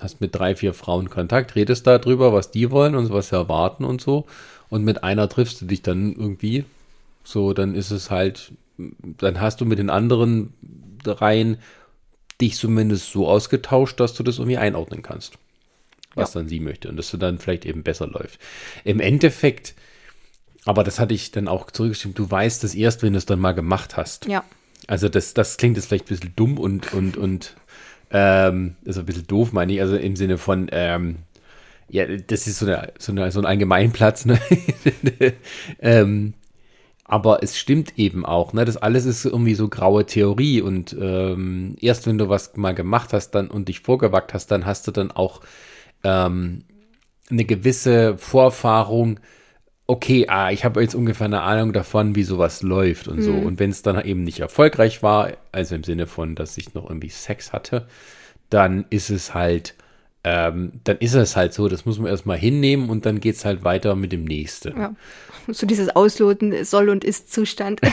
hast 0.00 0.20
mit 0.20 0.34
drei, 0.34 0.56
vier 0.56 0.74
Frauen 0.74 1.10
Kontakt, 1.10 1.54
redest 1.54 1.86
da 1.86 1.98
drüber, 1.98 2.32
was 2.32 2.50
die 2.50 2.70
wollen 2.70 2.94
und 2.94 3.10
was 3.10 3.28
sie 3.28 3.36
erwarten 3.36 3.84
und 3.84 4.00
so. 4.00 4.26
Und 4.68 4.84
mit 4.84 5.04
einer 5.04 5.28
triffst 5.28 5.60
du 5.60 5.66
dich 5.66 5.82
dann 5.82 6.12
irgendwie. 6.12 6.64
So, 7.24 7.52
dann 7.52 7.74
ist 7.74 7.90
es 7.90 8.10
halt, 8.10 8.52
dann 8.76 9.40
hast 9.40 9.60
du 9.60 9.64
mit 9.64 9.78
den 9.78 9.90
anderen 9.90 10.54
dreien 11.02 11.58
dich 12.40 12.56
zumindest 12.56 13.12
so 13.12 13.28
ausgetauscht, 13.28 14.00
dass 14.00 14.14
du 14.14 14.22
das 14.22 14.38
irgendwie 14.38 14.58
einordnen 14.58 15.02
kannst, 15.02 15.38
was 16.14 16.32
dann 16.32 16.48
sie 16.48 16.60
möchte 16.60 16.88
und 16.88 16.96
dass 16.96 17.10
du 17.10 17.16
dann 17.16 17.38
vielleicht 17.38 17.64
eben 17.64 17.82
besser 17.82 18.06
läuft. 18.06 18.40
Im 18.84 19.00
Endeffekt, 19.00 19.74
aber 20.64 20.84
das 20.84 20.98
hatte 20.98 21.14
ich 21.14 21.30
dann 21.30 21.48
auch 21.48 21.70
zurückgeschrieben, 21.70 22.14
du 22.14 22.30
weißt 22.30 22.64
es 22.64 22.74
erst, 22.74 23.02
wenn 23.02 23.12
du 23.12 23.18
es 23.18 23.26
dann 23.26 23.40
mal 23.40 23.52
gemacht 23.52 23.96
hast. 23.96 24.26
Ja. 24.26 24.44
Also 24.86 25.08
das, 25.08 25.34
das 25.34 25.56
klingt 25.56 25.76
jetzt 25.76 25.86
vielleicht 25.86 26.06
ein 26.06 26.08
bisschen 26.08 26.32
dumm 26.34 26.58
und, 26.58 26.92
und, 26.92 27.16
und 27.16 27.54
ähm, 28.10 28.76
ist 28.84 28.98
ein 28.98 29.06
bisschen 29.06 29.26
doof, 29.26 29.52
meine 29.52 29.72
ich, 29.72 29.80
also 29.80 29.96
im 29.96 30.16
Sinne 30.16 30.38
von, 30.38 30.68
ähm, 30.72 31.18
ja, 31.88 32.06
das 32.06 32.46
ist 32.46 32.58
so, 32.58 32.66
eine, 32.66 32.92
so, 32.98 33.12
eine, 33.12 33.30
so 33.30 33.40
ein 33.40 33.46
Allgemeinplatz, 33.46 34.24
ne? 34.24 34.40
ähm, 35.78 36.34
aber 37.04 37.42
es 37.42 37.58
stimmt 37.58 37.98
eben 37.98 38.24
auch, 38.24 38.52
ne? 38.52 38.64
Das 38.64 38.76
alles 38.76 39.04
ist 39.06 39.24
irgendwie 39.24 39.54
so 39.54 39.68
graue 39.68 40.06
Theorie 40.06 40.60
und 40.60 40.96
ähm, 40.98 41.76
erst 41.80 42.06
wenn 42.06 42.18
du 42.18 42.28
was 42.28 42.56
mal 42.56 42.74
gemacht 42.74 43.12
hast 43.12 43.30
dann 43.32 43.48
und 43.48 43.68
dich 43.68 43.80
vorgewagt 43.80 44.34
hast, 44.34 44.50
dann 44.50 44.66
hast 44.66 44.86
du 44.86 44.92
dann 44.92 45.10
auch 45.10 45.40
ähm, 46.04 46.64
eine 47.30 47.44
gewisse 47.44 48.16
Vorerfahrung, 48.18 49.20
okay, 49.86 50.26
ah, 50.28 50.50
ich 50.50 50.64
habe 50.64 50.80
jetzt 50.80 50.94
ungefähr 50.94 51.26
eine 51.26 51.42
Ahnung 51.42 51.72
davon, 51.72 52.14
wie 52.14 52.22
sowas 52.22 52.62
läuft 52.62 53.08
und 53.08 53.22
so. 53.22 53.32
Und 53.32 53.58
wenn 53.58 53.70
es 53.70 53.82
dann 53.82 54.02
eben 54.04 54.22
nicht 54.22 54.40
erfolgreich 54.40 55.02
war, 55.02 55.32
also 55.50 55.74
im 55.74 55.84
Sinne 55.84 56.06
von, 56.06 56.34
dass 56.34 56.56
ich 56.56 56.72
noch 56.74 56.88
irgendwie 56.88 57.08
Sex 57.08 57.52
hatte, 57.52 57.86
dann 58.48 58.86
ist 58.90 59.10
es 59.10 59.34
halt 59.34 59.74
ähm, 60.24 60.72
dann 60.84 60.98
ist 60.98 61.14
es 61.14 61.36
halt 61.36 61.52
so, 61.52 61.68
das 61.68 61.84
muss 61.84 61.98
man 61.98 62.08
erstmal 62.08 62.38
hinnehmen 62.38 62.90
und 62.90 63.06
dann 63.06 63.20
geht 63.20 63.36
es 63.36 63.44
halt 63.44 63.64
weiter 63.64 63.96
mit 63.96 64.12
dem 64.12 64.24
nächsten. 64.24 64.78
Ja. 64.78 64.94
So 65.48 65.66
dieses 65.66 65.94
Ausloten 65.96 66.64
Soll- 66.64 66.88
und 66.88 67.04
Ist-Zustand. 67.04 67.80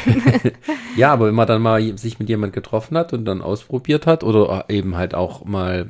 Ja, 0.95 1.13
aber 1.13 1.27
wenn 1.27 1.35
man 1.35 1.47
dann 1.47 1.61
mal 1.61 1.97
sich 1.97 2.19
mit 2.19 2.29
jemand 2.29 2.51
getroffen 2.53 2.97
hat 2.97 3.13
und 3.13 3.25
dann 3.25 3.41
ausprobiert 3.41 4.05
hat 4.05 4.23
oder 4.23 4.65
eben 4.67 4.97
halt 4.97 5.15
auch 5.15 5.45
mal, 5.45 5.87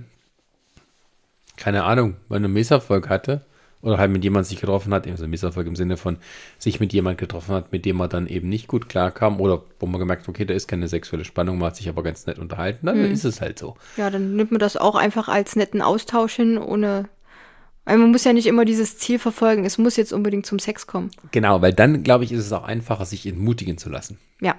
keine 1.57 1.83
Ahnung, 1.83 2.17
mal 2.27 2.35
einen 2.35 2.53
Misserfolg 2.53 3.09
hatte 3.09 3.41
oder 3.81 3.97
halt 3.97 4.11
mit 4.11 4.23
jemand 4.23 4.45
sich 4.45 4.59
getroffen 4.59 4.93
hat, 4.93 5.07
also 5.07 5.27
Misserfolg 5.27 5.65
im 5.67 5.75
Sinne 5.75 5.95
von 5.95 6.17
sich 6.57 6.79
mit 6.79 6.91
jemand 6.91 7.17
getroffen 7.17 7.55
hat, 7.55 7.71
mit 7.71 7.85
dem 7.85 7.97
man 7.97 8.09
dann 8.09 8.27
eben 8.27 8.49
nicht 8.49 8.67
gut 8.67 8.89
klarkam 8.89 9.39
oder 9.39 9.63
wo 9.79 9.85
man 9.85 9.99
gemerkt 9.99 10.23
hat, 10.23 10.29
okay, 10.29 10.45
da 10.45 10.53
ist 10.53 10.67
keine 10.67 10.87
sexuelle 10.87 11.23
Spannung, 11.23 11.57
man 11.57 11.67
hat 11.67 11.77
sich 11.77 11.87
aber 11.87 12.03
ganz 12.03 12.25
nett 12.25 12.39
unterhalten, 12.39 12.87
dann 12.87 12.99
ist 12.99 13.23
es 13.23 13.39
halt 13.41 13.57
so. 13.59 13.75
ja, 13.95 14.09
dann 14.09 14.35
nimmt 14.35 14.51
man 14.51 14.59
das 14.59 14.75
auch 14.75 14.95
einfach 14.95 15.29
als 15.29 15.55
netten 15.55 15.81
Austausch 15.81 16.35
hin, 16.35 16.57
ohne. 16.57 17.07
Weil 17.85 17.97
man 17.97 18.11
muss 18.11 18.23
ja 18.23 18.33
nicht 18.33 18.45
immer 18.45 18.65
dieses 18.65 18.99
Ziel 18.99 19.17
verfolgen, 19.17 19.65
es 19.65 19.79
muss 19.79 19.95
jetzt 19.95 20.13
unbedingt 20.13 20.45
zum 20.45 20.59
Sex 20.59 20.85
kommen. 20.85 21.09
Genau, 21.31 21.61
weil 21.61 21.73
dann, 21.73 22.03
glaube 22.03 22.23
ich, 22.23 22.31
ist 22.31 22.45
es 22.45 22.53
auch 22.53 22.63
einfacher, 22.63 23.05
sich 23.05 23.25
entmutigen 23.25 23.79
zu 23.79 23.89
lassen. 23.89 24.19
Ja. 24.41 24.55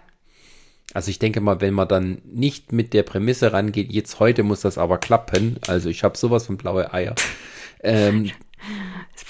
Also 0.94 1.10
ich 1.10 1.20
denke 1.20 1.40
mal, 1.40 1.60
wenn 1.60 1.74
man 1.74 1.86
dann 1.86 2.22
nicht 2.24 2.72
mit 2.72 2.92
der 2.92 3.04
Prämisse 3.04 3.52
rangeht, 3.52 3.92
jetzt 3.92 4.18
heute 4.18 4.42
muss 4.42 4.62
das 4.62 4.78
aber 4.78 4.98
klappen, 4.98 5.58
also 5.68 5.88
ich 5.88 6.02
habe 6.02 6.18
sowas 6.18 6.46
von 6.46 6.56
blaue 6.56 6.92
Eier, 6.92 7.14
ähm, 7.84 8.30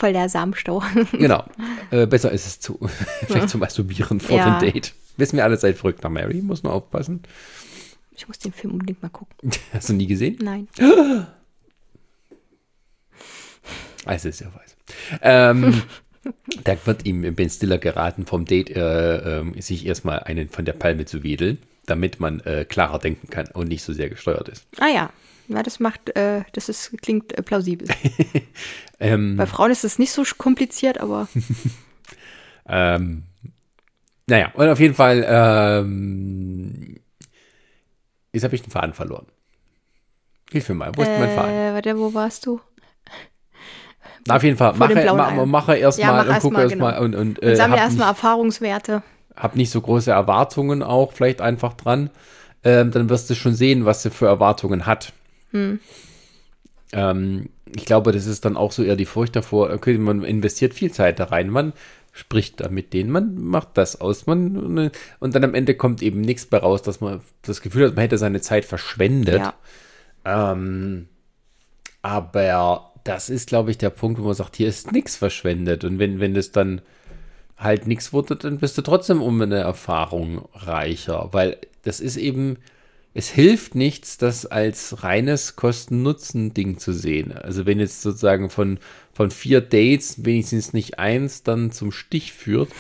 voll 0.01 0.13
der 0.13 0.29
Samenstau. 0.29 0.83
Genau. 1.13 1.45
Äh, 1.91 2.07
besser 2.07 2.33
ist 2.33 2.47
es 2.47 2.59
zu, 2.61 2.79
vielleicht 3.27 3.51
zu 3.51 3.59
masturbieren 3.59 4.19
vor 4.19 4.37
Ja. 4.39 4.59
dem 4.59 4.73
Date. 4.73 4.95
Wissen 5.17 5.37
wir 5.37 5.45
alle, 5.45 5.57
seid 5.59 5.77
verrückt 5.77 6.03
nach 6.03 6.11
Mary, 6.11 6.41
muss 6.43 6.63
man 6.63 6.73
aufpassen. 6.73 7.23
Ich 8.17 8.27
muss 8.27 8.39
den 8.39 8.53
Film 8.53 8.73
unbedingt 8.73 9.03
mal 9.03 9.09
gucken. 9.11 9.51
Hast 9.73 9.89
du 9.91 9.93
nie 9.93 10.07
gesehen? 10.07 10.39
Nein. 10.43 10.69
Also 14.05 14.29
ist 14.29 14.41
ja 14.41 14.49
weiß. 14.55 14.77
Ähm, 15.23 15.83
da 16.65 16.77
wird 16.87 17.07
ihm 17.07 17.35
Ben 17.35 17.51
Stiller 17.51 17.79
geraten, 17.79 18.27
vom 18.27 18.45
Date 18.47 18.71
äh, 18.71 19.39
ähm, 19.41 19.61
sich 19.61 19.87
erstmal 19.87 20.21
einen 20.21 20.49
von 20.49 20.65
der 20.65 20.73
Palme 20.73 21.05
zu 21.05 21.23
wedeln, 21.23 21.59
damit 21.87 22.21
man 22.21 22.41
äh, 22.41 22.65
klarer 22.65 22.99
denken 22.99 23.29
kann 23.29 23.49
und 23.53 23.69
nicht 23.69 23.83
so 23.83 23.93
sehr 23.93 24.09
gesteuert 24.09 24.49
ist. 24.49 24.67
Ah 24.79 24.89
ja. 24.89 25.11
Ja, 25.53 25.65
das 25.65 25.81
macht, 25.81 26.17
äh, 26.17 26.43
das 26.53 26.69
ist, 26.69 26.97
klingt 27.03 27.37
äh, 27.37 27.43
plausibel. 27.43 27.89
Ähm, 29.03 29.37
Bei 29.39 29.47
Frauen 29.47 29.71
ist 29.71 29.83
es 29.83 29.99
nicht 29.99 30.13
so 30.13 30.23
kompliziert, 30.37 31.01
aber 31.01 31.27
ähm, 32.69 33.23
naja, 34.27 34.51
und 34.53 34.69
auf 34.69 34.79
jeden 34.79 34.93
Fall, 34.95 35.25
ähm, 35.27 37.01
jetzt 38.35 38.45
habe 38.45 38.55
ich 38.55 38.61
den 38.61 38.71
Faden 38.71 38.93
verloren. 38.93 39.25
Hilf 40.53 40.69
mir 40.69 40.75
mal, 40.75 40.93
wo 40.95 41.01
ist 41.01 41.09
denn 41.09 41.19
mein 41.19 41.31
Faden? 41.31 41.55
äh, 41.57 41.73
warte, 41.73 41.99
wo 41.99 42.13
warst 42.13 42.45
du? 42.45 42.61
Na, 44.27 44.37
auf 44.37 44.43
jeden 44.43 44.59
Fall, 44.59 44.75
vor 44.75 44.87
mache, 44.87 45.15
ma, 45.15 45.47
mache 45.47 45.73
Ja, 45.73 45.79
erstmal 45.79 46.13
mach 46.13 46.27
und 46.27 46.31
erst 46.33 46.43
gucke 46.43 46.55
mal, 46.55 46.63
erstmal 46.65 46.93
genau. 46.93 47.05
und, 47.05 47.15
und 47.15 47.39
Und 47.39 47.49
äh, 47.49 47.57
sammle 47.57 47.79
hab, 47.79 47.85
erstmal 47.87 48.09
Erfahrungswerte. 48.09 49.03
hab 49.35 49.57
nicht 49.57 49.71
so 49.71 49.81
große 49.81 50.11
Erwartungen 50.11 50.83
auch 50.83 51.15
vielleicht 51.15 51.41
einfach 51.41 51.73
dran. 51.73 52.11
Ähm, 52.65 52.91
dann 52.91 53.09
wirst 53.09 53.31
du 53.31 53.35
schon 53.35 53.55
sehen, 53.55 53.87
was 53.87 54.03
sie 54.03 54.11
für 54.11 54.27
Erwartungen 54.27 54.85
hat. 54.85 55.15
Hm. 55.53 55.81
Ähm, 56.93 57.49
ich 57.75 57.85
glaube, 57.85 58.13
das 58.13 58.27
ist 58.27 58.45
dann 58.45 58.57
auch 58.57 58.73
so 58.73 58.83
eher 58.83 58.97
die 58.97 59.07
Furcht 59.07 59.37
davor, 59.37 59.71
okay, 59.71 59.97
man 59.99 60.25
investiert 60.25 60.75
viel 60.75 60.91
Zeit 60.91 61.21
da 61.21 61.25
rein, 61.25 61.49
man 61.51 61.73
spricht 62.13 62.61
da 62.61 62.69
mit 62.69 62.93
denen, 62.93 63.11
man 63.11 63.41
macht 63.41 63.69
das 63.75 64.01
aus, 64.01 64.27
man 64.27 64.91
und 65.21 65.35
dann 65.35 65.45
am 65.45 65.55
Ende 65.55 65.75
kommt 65.75 66.03
eben 66.03 66.21
nichts 66.21 66.47
bei 66.47 66.59
raus, 66.59 66.83
dass 66.83 67.01
man 67.01 67.21
das 67.43 67.61
Gefühl 67.61 67.87
hat, 67.87 67.95
man 67.95 68.03
hätte 68.03 68.19
seine 68.19 68.41
Zeit 68.41 68.65
verschwendet. 68.65 69.41
Ja. 69.41 69.55
Ähm, 70.25 71.09
aber 72.03 72.93
das 73.05 73.31
ist, 73.31 73.49
glaube 73.49 73.71
ich, 73.71 73.79
der 73.79 73.91
Punkt, 73.91 74.21
wo 74.21 74.25
man 74.25 74.35
sagt, 74.35 74.57
hier 74.57 74.69
ist 74.69 74.93
nichts 74.93 75.17
verschwendet. 75.17 75.85
Und 75.85 75.99
wenn, 75.99 76.21
wenn 76.21 76.35
das 76.35 76.53
dann 76.53 76.81
halt 77.57 77.87
nichts 77.87 78.13
wurde, 78.13 78.37
dann 78.37 78.59
bist 78.59 78.77
du 78.79 78.83
trotzdem 78.83 79.23
um 79.23 79.41
eine 79.41 79.59
Erfahrung 79.59 80.49
reicher. 80.55 81.29
Weil 81.33 81.59
das 81.83 82.01
ist 82.01 82.17
eben, 82.17 82.59
es 83.13 83.29
hilft 83.29 83.75
nichts, 83.75 84.19
das 84.19 84.47
als 84.47 85.03
reines 85.03 85.57
Kosten-Nutzen-Ding 85.57 86.79
zu 86.79 86.93
sehen. 86.93 87.33
Also 87.33 87.67
wenn 87.67 87.81
jetzt 87.81 88.03
sozusagen 88.03 88.51
von, 88.51 88.79
von 89.13 89.31
vier 89.31 89.61
Dates 89.61 90.25
wenigstens 90.25 90.73
nicht 90.73 90.99
eins 90.99 91.43
dann 91.43 91.73
zum 91.73 91.91
Stich 91.91 92.33
führt, 92.33 92.71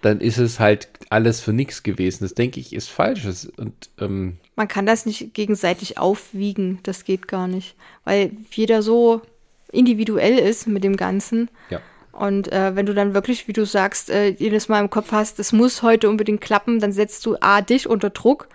dann 0.00 0.20
ist 0.20 0.38
es 0.38 0.58
halt 0.58 0.88
alles 1.10 1.40
für 1.40 1.52
nichts 1.52 1.82
gewesen. 1.82 2.24
Das 2.24 2.34
denke 2.34 2.60
ich 2.60 2.74
ist 2.74 2.88
falsch. 2.88 3.26
Und 3.56 3.90
ähm, 4.00 4.38
Man 4.56 4.68
kann 4.68 4.86
das 4.86 5.06
nicht 5.06 5.34
gegenseitig 5.34 5.98
aufwiegen, 5.98 6.78
das 6.82 7.04
geht 7.04 7.28
gar 7.28 7.46
nicht. 7.46 7.74
Weil 8.04 8.32
jeder 8.50 8.82
so 8.82 9.22
individuell 9.70 10.38
ist 10.38 10.66
mit 10.66 10.84
dem 10.84 10.96
Ganzen. 10.96 11.50
ja. 11.70 11.80
Und 12.12 12.52
äh, 12.52 12.76
wenn 12.76 12.86
du 12.86 12.94
dann 12.94 13.12
wirklich, 13.12 13.48
wie 13.48 13.52
du 13.52 13.66
sagst, 13.66 14.08
äh, 14.08 14.28
jedes 14.28 14.68
Mal 14.68 14.78
im 14.78 14.88
Kopf 14.88 15.10
hast, 15.10 15.40
es 15.40 15.52
muss 15.52 15.82
heute 15.82 16.08
unbedingt 16.08 16.40
klappen, 16.40 16.78
dann 16.78 16.92
setzt 16.92 17.26
du 17.26 17.36
A, 17.40 17.60
dich 17.60 17.88
unter 17.88 18.10
Druck 18.10 18.46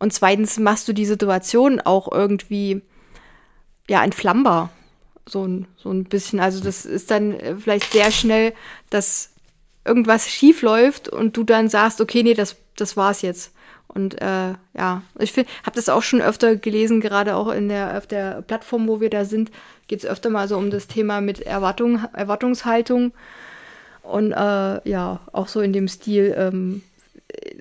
und 0.00 0.12
zweitens 0.12 0.58
machst 0.58 0.88
du 0.88 0.92
die 0.92 1.04
Situation 1.04 1.80
auch 1.80 2.10
irgendwie, 2.10 2.82
ja, 3.88 4.02
entflammbar. 4.02 4.70
So 5.26 5.46
ein, 5.46 5.68
so 5.76 5.92
ein 5.92 6.04
bisschen. 6.04 6.40
Also 6.40 6.64
das 6.64 6.86
ist 6.86 7.10
dann 7.10 7.38
äh, 7.38 7.54
vielleicht 7.56 7.92
sehr 7.92 8.10
schnell, 8.10 8.54
dass 8.88 9.30
irgendwas 9.84 10.28
schief 10.28 10.62
läuft 10.62 11.08
und 11.08 11.36
du 11.36 11.44
dann 11.44 11.68
sagst, 11.68 12.00
okay, 12.00 12.22
nee, 12.22 12.34
das, 12.34 12.56
das 12.76 12.96
war's 12.96 13.22
jetzt. 13.22 13.52
Und 13.88 14.20
äh, 14.22 14.54
ja, 14.74 15.02
ich 15.18 15.36
habe 15.36 15.74
das 15.74 15.88
auch 15.88 16.02
schon 16.02 16.22
öfter 16.22 16.56
gelesen, 16.56 17.00
gerade 17.00 17.36
auch 17.36 17.48
in 17.48 17.68
der, 17.68 17.98
auf 17.98 18.06
der 18.06 18.40
Plattform, 18.42 18.88
wo 18.88 19.00
wir 19.00 19.10
da 19.10 19.24
sind, 19.24 19.50
geht 19.86 19.98
es 20.00 20.06
öfter 20.06 20.30
mal 20.30 20.48
so 20.48 20.56
um 20.56 20.70
das 20.70 20.86
Thema 20.86 21.20
mit 21.20 21.40
Erwartung, 21.40 22.04
Erwartungshaltung. 22.14 23.12
Und 24.02 24.32
äh, 24.32 24.88
ja, 24.88 25.20
auch 25.32 25.48
so 25.48 25.60
in 25.60 25.72
dem 25.72 25.88
Stil, 25.88 26.34
ähm, 26.38 26.82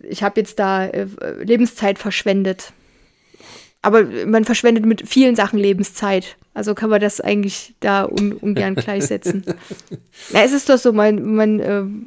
ich 0.04 0.24
habe 0.24 0.40
jetzt 0.40 0.60
da 0.60 0.86
äh, 0.86 1.08
Lebenszeit 1.44 2.00
verschwendet. 2.00 2.74
Aber 3.82 4.04
man 4.26 4.44
verschwendet 4.44 4.86
mit 4.86 5.08
vielen 5.08 5.36
Sachen 5.36 5.58
Lebenszeit. 5.58 6.36
Also 6.54 6.76
kann 6.76 6.90
man 6.90 7.00
das 7.00 7.22
eigentlich 7.22 7.76
da 7.80 8.04
un 8.04 8.34
ungern 8.34 8.76
gleichsetzen. 8.84 9.44
Na, 10.34 10.44
es 10.44 10.52
ist 10.52 10.68
doch 10.70 10.78
so, 10.78 10.92
man, 10.92 11.36
man 11.36 11.60
ähm, 11.62 12.06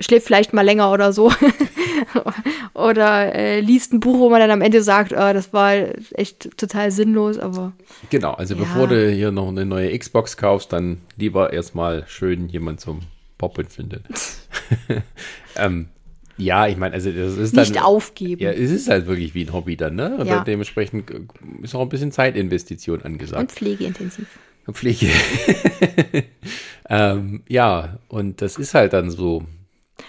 schläft 0.00 0.26
vielleicht 0.26 0.54
mal 0.54 0.62
länger 0.64 0.90
oder 0.90 1.12
so. 1.12 1.30
oder 2.74 3.34
äh, 3.34 3.60
liest 3.60 3.92
ein 3.92 4.00
Buch, 4.00 4.18
wo 4.18 4.30
man 4.30 4.40
dann 4.40 4.50
am 4.50 4.62
Ende 4.62 4.82
sagt, 4.82 5.12
ah, 5.14 5.34
das 5.34 5.52
war 5.52 5.74
echt 6.14 6.56
total 6.56 6.90
sinnlos, 6.90 7.38
aber 7.38 7.72
Genau, 8.08 8.32
also 8.32 8.54
Ja. 8.54 8.60
bevor 8.60 8.88
du 8.88 9.10
hier 9.10 9.30
noch 9.30 9.48
eine 9.48 9.66
neue 9.66 9.96
Xbox 9.98 10.36
kaufst, 10.38 10.72
dann 10.72 10.98
lieber 11.16 11.52
erstmal 11.52 12.04
schön 12.08 12.48
jemand 12.48 12.80
zum 12.80 13.00
Poppen 13.40 13.66
finden. 13.68 14.04
ähm, 15.56 15.88
ja, 16.36 16.66
ich 16.66 16.76
meine, 16.76 16.94
also 16.94 17.10
das 17.10 17.38
ist 17.38 17.56
dann. 17.56 17.66
nicht 17.66 17.82
aufgeben. 17.82 18.42
Ja, 18.42 18.50
es 18.50 18.70
ist 18.70 18.90
halt 18.90 19.06
wirklich 19.06 19.34
wie 19.34 19.46
ein 19.46 19.52
Hobby 19.54 19.78
dann, 19.78 19.94
ne? 19.94 20.18
Und 20.18 20.26
Ja. 20.26 20.44
dementsprechend 20.44 21.10
ist 21.62 21.74
auch 21.74 21.80
ein 21.80 21.88
bisschen 21.88 22.12
Zeitinvestition 22.12 23.00
angesagt. 23.02 23.40
Und 23.40 23.52
pflegeintensiv. 23.52 24.28
Pflege. 24.72 25.08
ähm, 26.88 27.42
ja, 27.48 27.98
und 28.08 28.42
das 28.42 28.56
ist 28.56 28.74
halt 28.74 28.92
dann 28.92 29.10
so. 29.10 29.42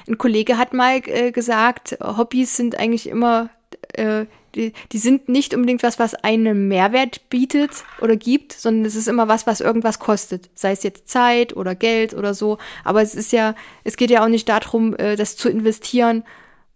Ein 0.08 0.18
Kollege 0.18 0.58
hat 0.58 0.74
mal 0.74 1.02
äh, 1.06 1.32
gesagt, 1.32 1.98
Hobbys 2.02 2.58
sind 2.58 2.78
eigentlich 2.78 3.08
immer, 3.08 3.50
äh, 3.94 4.26
die, 4.56 4.74
die 4.92 4.98
sind 4.98 5.30
nicht 5.30 5.54
unbedingt 5.54 5.84
was, 5.84 6.00
was 6.00 6.16
einen 6.16 6.68
Mehrwert 6.68 7.30
bietet 7.30 7.72
oder 8.02 8.16
gibt, 8.16 8.54
sondern 8.54 8.86
es 8.86 8.96
ist 8.96 9.08
immer 9.08 9.28
was, 9.28 9.48
was 9.48 9.62
irgendwas 9.62 10.00
kostet. 10.00 10.50
Sei 10.56 10.72
es 10.72 10.84
jetzt 10.84 11.10
Zeit 11.10 11.56
oder 11.56 11.76
Geld 11.76 12.14
oder 12.14 12.34
so. 12.34 12.58
Aber 12.84 13.02
es 13.02 13.16
ist 13.16 13.32
ja, 13.32 13.56
es 13.84 13.98
geht 13.98 14.10
ja 14.10 14.24
auch 14.24 14.30
nicht 14.30 14.50
darum, 14.50 14.96
äh, 14.96 15.16
das 15.16 15.38
zu 15.38 15.50
investieren, 15.50 16.24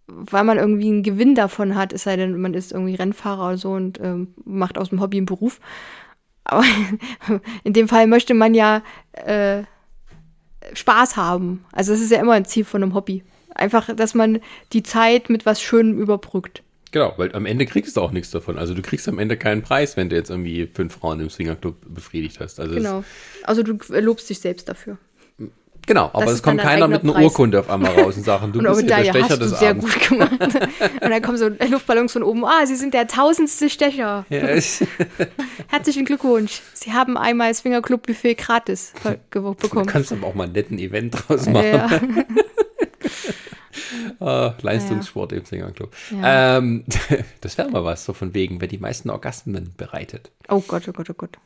weil 0.06 0.44
man 0.44 0.58
irgendwie 0.58 0.88
einen 0.88 1.02
Gewinn 1.02 1.34
davon 1.34 1.74
hat, 1.74 1.92
es 1.92 2.04
sei 2.04 2.16
denn, 2.16 2.40
man 2.40 2.54
ist 2.54 2.72
irgendwie 2.72 2.94
Rennfahrer 2.94 3.48
oder 3.48 3.58
so 3.58 3.72
und 3.72 4.00
ähm, 4.00 4.34
macht 4.44 4.78
aus 4.78 4.90
dem 4.90 5.00
Hobby 5.00 5.16
einen 5.16 5.26
Beruf. 5.26 5.60
Aber 6.44 6.64
in 7.64 7.72
dem 7.72 7.88
Fall 7.88 8.06
möchte 8.06 8.34
man 8.34 8.54
ja 8.54 8.82
äh, 9.12 9.64
Spaß 10.72 11.16
haben. 11.16 11.64
Also 11.72 11.92
das 11.92 12.00
ist 12.00 12.12
ja 12.12 12.20
immer 12.20 12.32
ein 12.32 12.44
Ziel 12.44 12.64
von 12.64 12.82
einem 12.82 12.94
Hobby. 12.94 13.24
Einfach, 13.54 13.94
dass 13.94 14.14
man 14.14 14.40
die 14.72 14.82
Zeit 14.82 15.30
mit 15.30 15.46
was 15.46 15.60
Schönem 15.60 15.98
überbrückt. 15.98 16.62
Genau, 16.96 17.12
weil 17.18 17.34
am 17.34 17.44
Ende 17.44 17.66
kriegst 17.66 17.94
du 17.98 18.00
auch 18.00 18.10
nichts 18.10 18.30
davon. 18.30 18.56
Also 18.56 18.72
du 18.72 18.80
kriegst 18.80 19.06
am 19.06 19.18
Ende 19.18 19.36
keinen 19.36 19.60
Preis, 19.60 19.98
wenn 19.98 20.08
du 20.08 20.16
jetzt 20.16 20.30
irgendwie 20.30 20.66
fünf 20.72 20.94
Frauen 20.94 21.20
im 21.20 21.28
Swingerclub 21.28 21.76
befriedigt 21.86 22.40
hast. 22.40 22.58
Also 22.58 22.74
Genau. 22.74 23.04
Also 23.42 23.62
du 23.62 23.78
lobst 24.00 24.30
dich 24.30 24.40
selbst 24.40 24.66
dafür. 24.68 24.96
Genau, 25.88 26.10
aber 26.14 26.32
es 26.32 26.42
kommt 26.42 26.60
keiner 26.60 26.88
mit 26.88 27.04
einer 27.04 27.12
Preis. 27.12 27.24
Urkunde 27.26 27.60
auf 27.60 27.70
einmal 27.70 27.92
raus 28.00 28.16
und 28.16 28.24
sagen, 28.24 28.50
du 28.52 28.58
Und 28.58 28.64
bist 28.66 28.88
der 28.88 29.04
ja, 29.04 29.12
Stecher 29.12 29.28
hast 29.28 29.36
du 29.36 29.44
des 29.44 29.58
sehr 29.60 29.70
Abends. 29.70 29.84
gut 29.94 30.08
gemacht. 30.08 30.32
Und 30.40 31.10
dann 31.10 31.22
kommen 31.22 31.38
so 31.38 31.48
Luftballons 31.48 32.12
von 32.14 32.24
oben. 32.24 32.44
Ah, 32.44 32.64
Sie 32.66 32.74
sind 32.74 32.92
der 32.92 33.06
tausendste 33.06 33.68
Stecher. 33.70 34.24
Ich- 34.30 34.84
Herzlichen 35.68 36.04
Glückwunsch. 36.06 36.60
Sie 36.72 36.92
haben 36.92 37.16
einmal 37.16 37.50
das 37.50 37.58
Swingerclub-Buffet 37.58 38.34
gratis 38.34 38.92
ver- 39.00 39.12
ge- 39.30 39.42
Du 39.42 39.54
bekommen. 39.54 39.86
kannst 39.86 40.10
aber 40.12 40.26
auch 40.26 40.34
mal 40.34 40.44
einen 40.44 40.54
netten 40.54 40.78
Event 40.78 41.14
draus 41.28 41.46
machen. 41.46 41.66
Ja. 41.66 41.88
Ah, 44.20 44.54
Leistungssport 44.62 45.32
im 45.32 45.44
Swingerclub. 45.44 45.94
Ähm, 46.22 46.84
das 47.40 47.58
wäre 47.58 47.70
mal 47.70 47.84
was, 47.84 48.04
so 48.04 48.12
von 48.12 48.34
wegen, 48.34 48.60
wer 48.60 48.68
die 48.68 48.78
meisten 48.78 49.10
Orgasmen 49.10 49.72
bereitet. 49.76 50.30
Oh 50.48 50.60
Gott, 50.66 50.88
oh 50.88 50.92
Gott, 50.92 51.10
oh 51.10 51.14
Gott. 51.14 51.38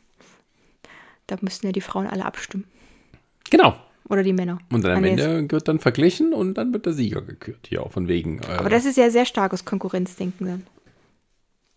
Da 1.27 1.37
müssten 1.41 1.67
ja 1.67 1.73
die 1.73 1.81
Frauen 1.81 2.07
alle 2.07 2.25
abstimmen. 2.25 2.65
Genau. 3.51 3.77
Oder 4.09 4.23
die 4.25 4.33
Männer. 4.33 4.59
Und 4.73 4.83
dann 4.85 4.93
Ah, 4.93 4.97
am 4.97 5.03
nee, 5.03 5.11
Ende 5.11 5.51
wird 5.53 5.69
dann 5.69 5.79
verglichen 5.79 6.33
und 6.33 6.55
dann 6.55 6.73
wird 6.73 6.87
der 6.87 6.93
Sieger 6.93 7.23
gekürt. 7.23 7.67
Hier, 7.69 7.85
von 7.91 8.09
wegen. 8.09 8.41
Äh, 8.43 8.57
Aber 8.59 8.69
das 8.69 8.85
ist 8.85 8.97
ja 8.97 9.11
sehr 9.11 9.25
starkes 9.25 9.65
Konkurrenzdenken 9.65 10.47
dann. 10.47 10.67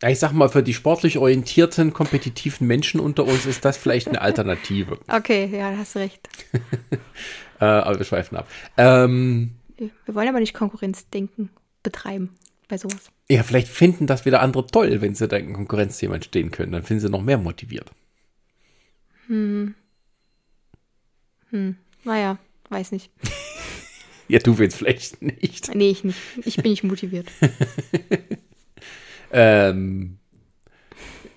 Ja, 0.02 0.10
ich 0.10 0.20
sag 0.20 0.34
mal, 0.34 0.50
für 0.50 0.64
die 0.64 0.74
sportlich 0.74 1.18
orientierten, 1.18 1.94
kompetitiven 1.94 2.68
Menschen 2.68 3.00
unter 3.00 3.24
uns 3.26 3.46
ist 3.46 3.64
das 3.64 3.78
vielleicht 3.78 4.08
eine 4.08 4.22
Alternative. 4.22 4.98
Okay, 5.08 5.50
ja, 5.56 5.74
hast 5.78 5.96
recht. 5.96 6.28
äh, 7.62 7.66
aber 7.66 8.00
wir 8.00 8.06
schweifen 8.06 8.38
ab. 8.38 8.48
Ähm, 8.78 9.52
Wir 10.06 10.16
wollen 10.16 10.28
aber 10.28 10.40
nicht 10.40 10.54
Konkurrenzdenken 10.54 11.50
betreiben 11.82 12.36
bei 12.68 12.78
sowas. 12.78 13.12
ja, 13.30 13.44
vielleicht 13.44 13.68
finden 13.68 14.08
das 14.08 14.26
wieder 14.26 14.42
andere 14.42 14.66
toll, 14.68 15.02
wenn 15.02 15.16
sie 15.16 15.28
da 15.28 15.38
in 15.38 15.54
Konkurrenzthema 15.54 16.16
entstehen 16.16 16.52
können. 16.52 16.72
Dann 16.72 16.84
finden 16.84 17.02
sie 17.02 17.10
noch 17.10 17.22
mehr 17.22 17.38
motiviert. 17.38 17.92
Naja, 22.04 22.38
weiß 22.70 22.92
nicht. 22.92 23.12
Ja, 24.30 24.40
du 24.40 24.58
willst 24.58 24.78
vielleicht 24.78 25.22
nicht. 25.22 25.76
Nee, 25.76 25.90
ich 25.90 26.06
nicht. 26.06 26.18
Ich 26.46 26.56
bin 26.56 26.72
nicht 26.72 26.84
motiviert. 26.84 27.28
Ähm, 29.34 30.20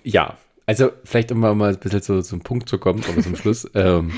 ja, 0.03 0.37
also 0.67 0.91
vielleicht 1.03 1.31
um 1.31 1.39
mal 1.39 1.55
mal 1.55 1.73
ein 1.73 1.79
bisschen 1.79 2.03
zu, 2.03 2.21
zum 2.21 2.41
Punkt 2.41 2.69
zu 2.69 2.77
kommen, 2.77 3.03
aber 3.09 3.21
zum 3.21 3.35
Schluss. 3.35 3.67
Ähm, 3.75 4.13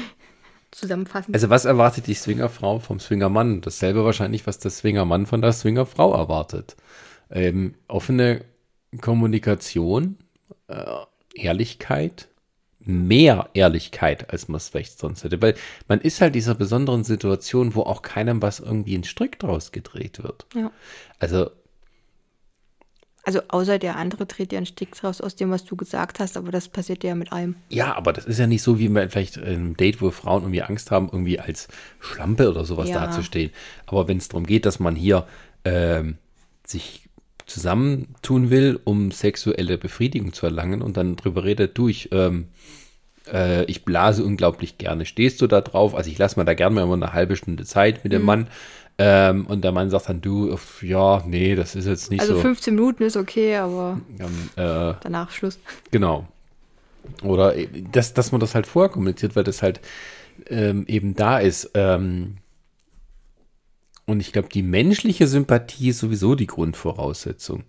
Zusammenfassend. 0.72 1.36
also 1.36 1.49
was 1.49 1.65
erwartet 1.65 2.07
die 2.07 2.13
Swingerfrau 2.13 2.80
vom 2.80 2.99
Swingermann? 2.99 3.61
Dasselbe 3.61 4.05
wahrscheinlich, 4.05 4.45
was 4.45 4.59
der 4.59 4.72
Swingermann 4.72 5.26
von 5.26 5.41
der 5.41 5.51
Swingerfrau 5.51 6.13
erwartet. 6.13 6.76
Ähm, 7.32 7.76
offene 7.88 8.45
Kommunikation, 9.01 10.17
äh, 10.67 10.84
Ehrlichkeit, 11.34 12.28
mehr 12.80 13.49
Ehrlichkeit, 13.53 14.32
als 14.32 14.47
man 14.47 14.57
es 14.57 14.70
vielleicht 14.70 14.99
sonst 14.99 15.24
hätte. 15.24 15.41
Weil 15.41 15.55
man 15.88 16.01
ist 16.01 16.22
halt 16.22 16.36
dieser 16.36 16.55
besonderen 16.55 17.03
Situation, 17.03 17.76
wo 17.76 17.82
auch 17.82 18.01
keinem 18.01 18.41
was 18.41 18.59
irgendwie 18.59 18.97
ein 18.97 19.03
Strick 19.03 19.39
draus 19.39 19.72
gedreht 19.72 20.24
wird. 20.24 20.45
ja. 20.55 20.72
Also 21.20 21.51
Also 23.24 23.41
außer 23.49 23.80
der 23.80 23.97
andere 23.97 24.26
dreht 24.26 24.51
ja 24.53 24.57
einen 24.57 24.65
Stick 24.65 24.95
draus 24.95 25.22
aus 25.22 25.36
dem, 25.36 25.51
was 25.51 25.65
du 25.65 25.76
gesagt 25.76 26.20
hast, 26.20 26.38
aber 26.38 26.51
das 26.51 26.70
passiert 26.70 27.03
ja 27.03 27.15
mit 27.15 27.32
allem. 27.32 27.55
Ja, 27.70 27.95
aber 27.95 28.13
das 28.13 28.26
ist 28.26 28.39
ja 28.39 28.47
nicht 28.47 28.61
so, 28.61 28.80
wie 28.80 28.89
man 28.89 29.09
vielleicht 29.09 29.38
in 29.38 29.43
einem 29.43 29.78
Date, 29.78 30.01
wo 30.01 30.09
Frauen 30.11 30.43
irgendwie 30.43 30.63
Angst 30.63 30.89
haben, 30.89 31.09
irgendwie 31.11 31.39
als 31.39 31.67
Schlampe 31.99 32.49
oder 32.49 32.63
sowas 32.65 32.89
Ja. 32.89 33.05
dazustehen. 33.05 33.51
Aber 33.86 34.07
wenn 34.07 34.17
es 34.17 34.30
darum 34.30 34.45
geht, 34.45 34.65
dass 34.65 34.80
man 34.80 34.95
hier 34.95 35.28
ähm, 35.65 36.17
sich 36.65 37.09
zusammentun 37.45 38.49
will, 38.49 38.80
um 38.84 39.11
sexuelle 39.11 39.78
Befriedigung 39.78 40.34
zu 40.34 40.45
erlangen 40.45 40.82
und 40.82 40.97
dann 40.97 41.15
drüber 41.15 41.43
redet, 41.43 41.78
du, 41.78 41.88
ich, 41.88 42.11
ähm, 42.11 42.47
äh, 43.32 43.65
ich 43.65 43.84
blase 43.86 44.24
unglaublich 44.24 44.78
gerne. 44.78 45.05
Stehst 45.05 45.41
du 45.41 45.47
da 45.47 45.61
drauf? 45.61 45.95
Also 45.95 46.09
ich 46.09 46.17
lasse 46.17 46.39
mir 46.39 46.45
da 46.45 46.53
gerne 46.53 46.76
mal 46.76 46.84
immer 46.84 46.93
eine 46.93 47.13
halbe 47.13 47.36
Stunde 47.36 47.65
Zeit 47.65 48.03
mit 48.03 48.13
dem 48.13 48.24
Mann. 48.24 48.47
Ähm, 49.02 49.45
und 49.47 49.64
der 49.64 49.72
Mann 49.72 49.89
sagt 49.89 50.10
dann, 50.10 50.20
du, 50.20 50.58
ja, 50.82 51.24
nee, 51.26 51.56
das 51.56 51.74
ist 51.74 51.86
jetzt 51.88 52.12
nicht 52.12 52.20
Also 52.20 52.36
so. 52.36 52.41
15 52.41 52.76
Minuten 52.76 53.04
ist 53.04 53.16
okay, 53.16 53.56
aber 53.56 54.00
Ähm, 54.20 54.50
äh, 54.58 54.93
danach 55.02 55.32
Schluss. 55.32 55.58
Genau. 55.91 56.28
Oder 57.24 57.56
e- 57.56 57.70
dass, 57.91 58.14
dass 58.14 58.34
man 58.34 58.41
das 58.41 58.56
halt 58.56 58.68
vorher 58.68 58.89
kommuniziert, 58.89 59.38
weil 59.38 59.45
das 59.45 59.62
halt 59.62 59.80
ähm, 60.50 60.86
eben 60.88 61.16
da 61.16 61.39
ist. 61.39 61.72
Ähm, 61.76 62.36
und 64.06 64.20
ich 64.20 64.34
glaube, 64.34 64.50
die 64.50 64.64
menschliche 64.64 65.28
Sympathie 65.28 65.89
ist 65.89 66.00
sowieso 66.00 66.36
die 66.36 66.47
Grundvoraussetzung. 66.47 67.64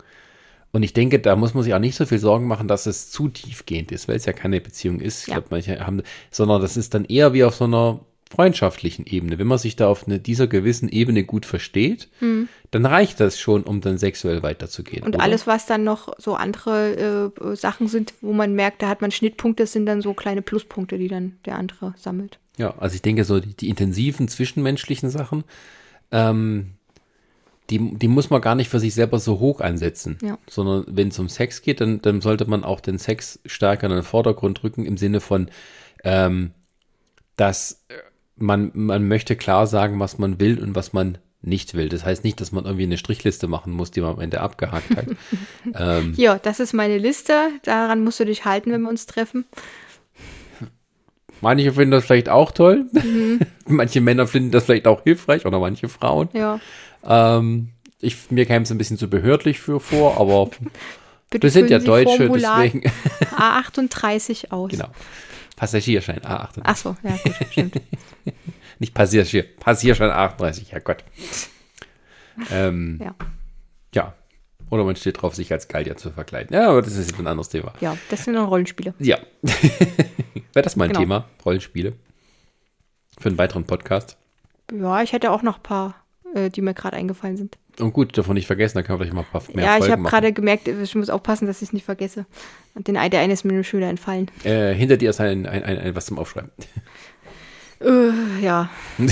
Und 0.73 0.83
ich 0.83 0.93
denke, 0.93 1.19
da 1.19 1.35
muss 1.35 1.53
man 1.53 1.63
sich 1.63 1.73
auch 1.73 1.79
nicht 1.79 1.95
so 1.95 2.05
viel 2.05 2.19
Sorgen 2.19 2.47
machen, 2.47 2.67
dass 2.67 2.85
es 2.87 3.09
zu 3.11 3.29
tiefgehend 3.29 3.91
ist, 3.91 4.07
weil 4.07 4.15
es 4.15 4.25
ja 4.25 4.33
keine 4.33 4.59
Beziehung 4.59 4.99
ist. 4.99 5.21
Ich 5.21 5.27
Ja. 5.27 5.35
glaube, 5.35 5.47
manche 5.51 5.79
haben, 5.85 6.01
sondern 6.29 6.61
das 6.61 6.77
ist 6.77 6.93
dann 6.93 7.05
eher 7.05 7.33
wie 7.33 7.43
auf 7.43 7.55
so 7.55 7.65
einer 7.65 7.99
freundschaftlichen 8.31 9.05
Ebene. 9.05 9.37
Wenn 9.37 9.47
man 9.47 9.57
sich 9.57 9.75
da 9.75 9.87
auf 9.87 10.07
eine, 10.07 10.19
dieser 10.19 10.47
gewissen 10.47 10.89
Ebene 10.89 11.23
gut 11.23 11.45
versteht, 11.45 12.09
dann 12.71 12.85
reicht 12.85 13.19
das 13.19 13.39
schon, 13.39 13.63
um 13.63 13.81
dann 13.81 13.97
sexuell 13.97 14.41
weiterzugehen. 14.41 15.01
Hm. 15.01 15.07
Und 15.07 15.15
oder? 15.15 15.23
alles, 15.23 15.45
was 15.45 15.65
dann 15.65 15.83
noch 15.83 16.13
so 16.17 16.35
andere 16.35 17.31
äh, 17.41 17.55
Sachen 17.55 17.87
sind, 17.87 18.13
wo 18.21 18.33
man 18.33 18.55
merkt, 18.55 18.81
da 18.81 18.87
hat 18.87 19.01
man 19.01 19.11
Schnittpunkte, 19.11 19.67
sind 19.67 19.85
dann 19.85 20.01
so 20.01 20.13
kleine 20.13 20.41
Pluspunkte, 20.41 20.97
die 20.97 21.07
dann 21.07 21.37
der 21.45 21.57
andere 21.57 21.93
sammelt. 21.97 22.39
Ja, 22.57 22.75
also 22.77 22.95
ich 22.95 23.01
denke, 23.01 23.23
so 23.23 23.39
die, 23.39 23.55
die 23.55 23.69
intensiven 23.69 24.27
zwischenmenschlichen 24.27 25.09
Sachen, 25.09 25.43
ähm, 26.11 26.71
die, 27.69 27.97
die 27.97 28.07
muss 28.07 28.29
man 28.29 28.41
gar 28.41 28.55
nicht 28.55 28.69
für 28.69 28.79
sich 28.79 28.93
selber 28.93 29.19
so 29.19 29.39
hoch 29.39 29.61
einsetzen. 29.61 30.17
Ja. 30.21 30.37
Sondern 30.49 30.85
wenn 30.87 31.07
es 31.07 31.19
um 31.19 31.29
Sex 31.29 31.61
geht, 31.61 31.81
dann, 31.81 32.01
dann 32.01 32.21
sollte 32.21 32.45
man 32.45 32.63
auch 32.63 32.81
den 32.81 32.97
Sex 32.97 33.39
stärker 33.45 33.87
in 33.87 33.93
den 33.93 34.03
Vordergrund 34.03 34.63
rücken, 34.63 34.85
im 34.85 34.97
Sinne 34.97 35.21
von, 35.21 35.49
ähm, 36.03 36.51
dass 37.37 37.83
äh, 37.87 37.93
man, 38.41 38.71
man 38.73 39.07
möchte 39.07 39.35
klar 39.35 39.67
sagen, 39.67 39.99
was 39.99 40.17
man 40.17 40.39
will 40.39 40.61
und 40.61 40.75
was 40.75 40.93
man 40.93 41.17
nicht 41.41 41.73
will. 41.73 41.89
Das 41.89 42.05
heißt 42.05 42.23
nicht, 42.23 42.39
dass 42.39 42.51
man 42.51 42.65
irgendwie 42.65 42.83
eine 42.83 42.97
Strichliste 42.97 43.47
machen 43.47 43.73
muss, 43.73 43.91
die 43.91 44.01
man 44.01 44.11
am 44.11 44.19
Ende 44.19 44.41
abgehakt 44.41 44.95
hat. 44.95 45.05
ähm, 45.75 46.13
Hier, 46.15 46.39
das 46.41 46.59
ist 46.59 46.73
meine 46.73 46.97
Liste. 46.97 47.33
Daran 47.63 48.03
musst 48.03 48.19
du 48.19 48.25
dich 48.25 48.45
halten, 48.45 48.71
wenn 48.71 48.81
wir 48.81 48.89
uns 48.89 49.07
treffen. 49.07 49.45
manche 51.41 51.73
finden 51.73 51.91
das 51.91 52.05
vielleicht 52.05 52.29
auch 52.29 52.51
toll. 52.51 52.85
manche 53.67 54.01
Männer 54.01 54.27
finden 54.27 54.51
das 54.51 54.65
vielleicht 54.65 54.87
auch 54.87 55.03
hilfreich 55.03 55.45
oder 55.45 55.59
manche 55.59 55.89
Frauen. 55.89 56.29
Ja. 56.33 56.59
Ähm, 57.03 57.69
ich, 57.99 58.29
mir 58.29 58.45
käme 58.45 58.63
es 58.63 58.71
ein 58.71 58.77
bisschen 58.77 58.97
zu 58.97 59.09
behördlich 59.09 59.59
für 59.59 59.79
vor, 59.79 60.19
aber 60.19 60.49
Bitte 61.31 61.43
wir 61.43 61.51
sind 61.51 61.69
ja 61.69 61.79
Sie 61.79 61.85
Deutsche, 61.85 62.27
Formular 62.27 62.61
deswegen. 62.61 62.91
A38 63.35 64.51
aus. 64.51 64.71
genau. 64.71 64.89
Passagierschein 65.61 66.17
A38. 66.21 66.61
Ach 66.63 66.75
so, 66.75 66.95
ja, 67.03 67.15
gut, 67.23 67.35
stimmt. 67.51 67.75
Nicht 68.79 68.95
Passagier, 68.95 69.43
Passagierschein 69.59 70.09
A38, 70.09 70.71
Herrgott. 70.71 71.03
Ähm, 72.51 72.99
Ja. 72.99 73.13
ja. 73.93 74.13
Oder 74.71 74.83
man 74.85 74.95
steht 74.95 75.21
drauf, 75.21 75.35
sich 75.35 75.51
als 75.51 75.67
Gallier 75.67 75.97
zu 75.97 76.09
verkleiden. 76.09 76.51
Ja, 76.55 76.69
aber 76.69 76.81
das 76.81 76.95
ist 76.95 77.13
ein 77.19 77.27
anderes 77.27 77.49
Thema. 77.49 77.73
Ja, 77.79 77.95
das 78.09 78.23
sind 78.23 78.33
dann 78.33 78.45
Rollenspiele. 78.45 78.95
Ja. 78.97 79.19
Wäre 79.43 80.63
das 80.63 80.75
mal 80.77 80.85
ein 80.85 80.89
Genau. 80.93 81.01
Thema? 81.01 81.25
Rollenspiele? 81.45 81.93
Für 83.19 83.29
einen 83.29 83.37
weiteren 83.37 83.65
Podcast. 83.65 84.17
Ja, 84.73 85.03
ich 85.03 85.13
hätte 85.13 85.29
auch 85.29 85.43
noch 85.43 85.57
ein 85.57 85.63
paar, 85.63 85.93
die 86.33 86.61
mir 86.61 86.73
gerade 86.73 86.97
eingefallen 86.97 87.37
sind. 87.37 87.57
Und 87.79 87.93
gut, 87.93 88.17
davon 88.17 88.35
nicht 88.35 88.47
vergessen, 88.47 88.77
dann 88.77 88.83
können 88.83 88.99
wir 88.99 89.05
vielleicht 89.05 89.15
mal 89.15 89.21
ein 89.21 89.31
paar 89.31 89.55
mehr 89.55 89.65
ja, 89.65 89.71
ich 89.73 89.79
Folgen 89.79 89.91
habe 89.91 90.01
machen. 90.03 90.11
gerade 90.11 90.33
gemerkt, 90.33 90.67
ich 90.67 90.95
muss 90.95 91.09
aufpassen, 91.09 91.47
dass 91.47 91.61
ich 91.61 91.69
es 91.69 91.73
nicht 91.73 91.85
vergesse. 91.85 92.25
Und 92.75 92.87
den, 92.87 92.95
der 92.95 93.19
eine 93.19 93.33
ist 93.33 93.43
mir 93.43 93.53
nur 93.53 93.63
schöner 93.63 93.89
entfallen. 93.89 94.29
Äh, 94.43 94.73
hinter 94.73 94.97
dir 94.97 95.09
ist 95.09 95.19
ein, 95.19 95.45
ein, 95.45 95.63
ein, 95.63 95.77
ein 95.77 95.95
was 95.95 96.05
zum 96.05 96.19
Aufschreiben. 96.19 96.51
Äh, 97.81 98.43
ja, 98.43 98.69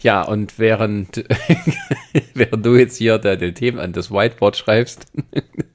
Ja, 0.00 0.22
und 0.22 0.58
während, 0.58 1.24
während 2.34 2.64
du 2.64 2.76
jetzt 2.76 2.96
hier 2.96 3.18
da 3.18 3.36
den 3.36 3.54
Themen 3.54 3.78
an 3.78 3.92
das 3.92 4.10
Whiteboard 4.10 4.56
schreibst, 4.56 5.06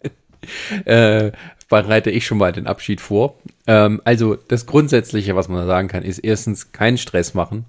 äh, 0.86 1.32
bereite 1.70 2.10
ich 2.10 2.26
schon 2.26 2.38
mal 2.38 2.52
den 2.52 2.68
Abschied 2.68 3.02
vor. 3.02 3.38
Ähm, 3.68 4.02
also 4.06 4.36
das 4.36 4.66
Grundsätzliche, 4.66 5.36
was 5.36 5.50
man 5.50 5.58
da 5.60 5.66
sagen 5.66 5.88
kann, 5.88 6.04
ist 6.04 6.20
erstens 6.20 6.72
keinen 6.72 6.98
Stress 6.98 7.34
machen. 7.34 7.66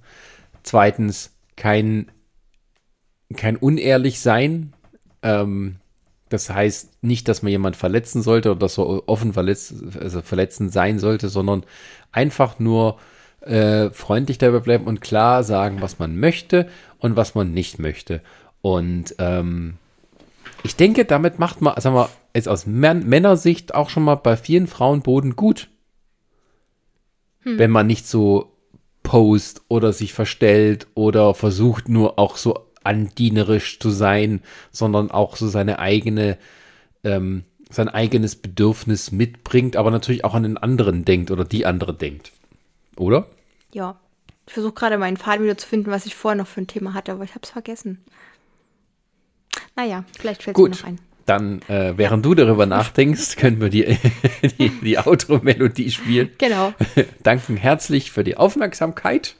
Zweitens 0.62 1.33
kein, 1.56 2.10
kein 3.36 3.56
unehrlich 3.56 4.20
sein. 4.20 4.74
Ähm, 5.22 5.76
das 6.28 6.50
heißt 6.50 7.02
nicht, 7.02 7.28
dass 7.28 7.42
man 7.42 7.50
jemand 7.50 7.76
verletzen 7.76 8.22
sollte 8.22 8.50
oder 8.50 8.60
dass 8.60 8.78
er 8.78 9.08
offen 9.08 9.32
verletzt, 9.32 9.74
also 10.00 10.22
verletzend 10.22 10.72
sein 10.72 10.98
sollte, 10.98 11.28
sondern 11.28 11.64
einfach 12.12 12.58
nur 12.58 12.98
äh, 13.40 13.90
freundlich 13.90 14.38
dabei 14.38 14.60
bleiben 14.60 14.86
und 14.86 15.00
klar 15.00 15.44
sagen, 15.44 15.80
was 15.80 15.98
man 15.98 16.18
möchte 16.18 16.68
und 16.98 17.16
was 17.16 17.34
man 17.34 17.52
nicht 17.52 17.78
möchte. 17.78 18.20
Und 18.62 19.14
ähm, 19.18 19.74
ich 20.62 20.76
denke, 20.76 21.04
damit 21.04 21.38
macht 21.38 21.60
man, 21.60 21.78
sagen 21.80 21.94
wir, 21.94 22.08
jetzt 22.34 22.48
aus 22.48 22.66
Män 22.66 23.06
Männersicht 23.06 23.74
auch 23.74 23.90
schon 23.90 24.02
mal 24.02 24.14
bei 24.14 24.36
vielen 24.36 24.66
Frauen 24.66 25.02
Boden 25.02 25.36
gut. 25.36 25.68
Wenn 27.44 27.70
man 27.70 27.86
nicht 27.86 28.06
so 28.08 28.53
post 29.04 29.62
oder 29.68 29.92
sich 29.92 30.12
verstellt 30.12 30.88
oder 30.94 31.34
versucht 31.34 31.88
nur 31.88 32.18
auch 32.18 32.36
so 32.36 32.66
andienerisch 32.82 33.78
zu 33.78 33.90
sein, 33.90 34.42
sondern 34.72 35.12
auch 35.12 35.36
so 35.36 35.46
seine 35.46 35.78
eigene, 35.78 36.36
ähm, 37.04 37.44
sein 37.70 37.88
eigenes 37.88 38.34
Bedürfnis 38.34 39.12
mitbringt, 39.12 39.76
aber 39.76 39.92
natürlich 39.92 40.24
auch 40.24 40.34
an 40.34 40.42
den 40.42 40.58
anderen 40.58 41.04
denkt 41.04 41.30
oder 41.30 41.44
die 41.44 41.64
andere 41.64 41.94
denkt. 41.94 42.32
Oder? 42.96 43.26
ja. 43.74 43.96
Ich 44.46 44.52
versuche 44.52 44.74
gerade 44.74 44.98
meinen 44.98 45.16
Faden 45.16 45.44
wieder 45.44 45.56
zu 45.56 45.66
finden, 45.66 45.90
was 45.90 46.04
ich 46.04 46.14
vorher 46.14 46.36
noch 46.36 46.46
für 46.46 46.60
ein 46.60 46.66
Thema 46.66 46.92
hatte, 46.92 47.12
aber 47.12 47.24
ich 47.24 47.30
habe 47.30 47.40
es 47.44 47.50
vergessen. 47.50 48.04
Naja, 49.74 50.04
vielleicht 50.18 50.42
fällt 50.42 50.58
es 50.58 50.62
mir 50.62 50.68
noch 50.68 50.84
ein. 50.84 50.98
Dann, 51.26 51.62
äh, 51.68 51.96
während 51.96 52.24
du 52.24 52.34
darüber 52.34 52.66
nachdenkst, 52.66 53.36
können 53.36 53.60
wir 53.60 53.70
die, 53.70 53.98
die, 54.58 54.68
die 54.68 54.98
Outro-Melodie 54.98 55.90
spielen. 55.90 56.30
Genau. 56.38 56.74
Danken 57.22 57.56
herzlich 57.56 58.10
für 58.10 58.24
die 58.24 58.36
Aufmerksamkeit. 58.36 59.36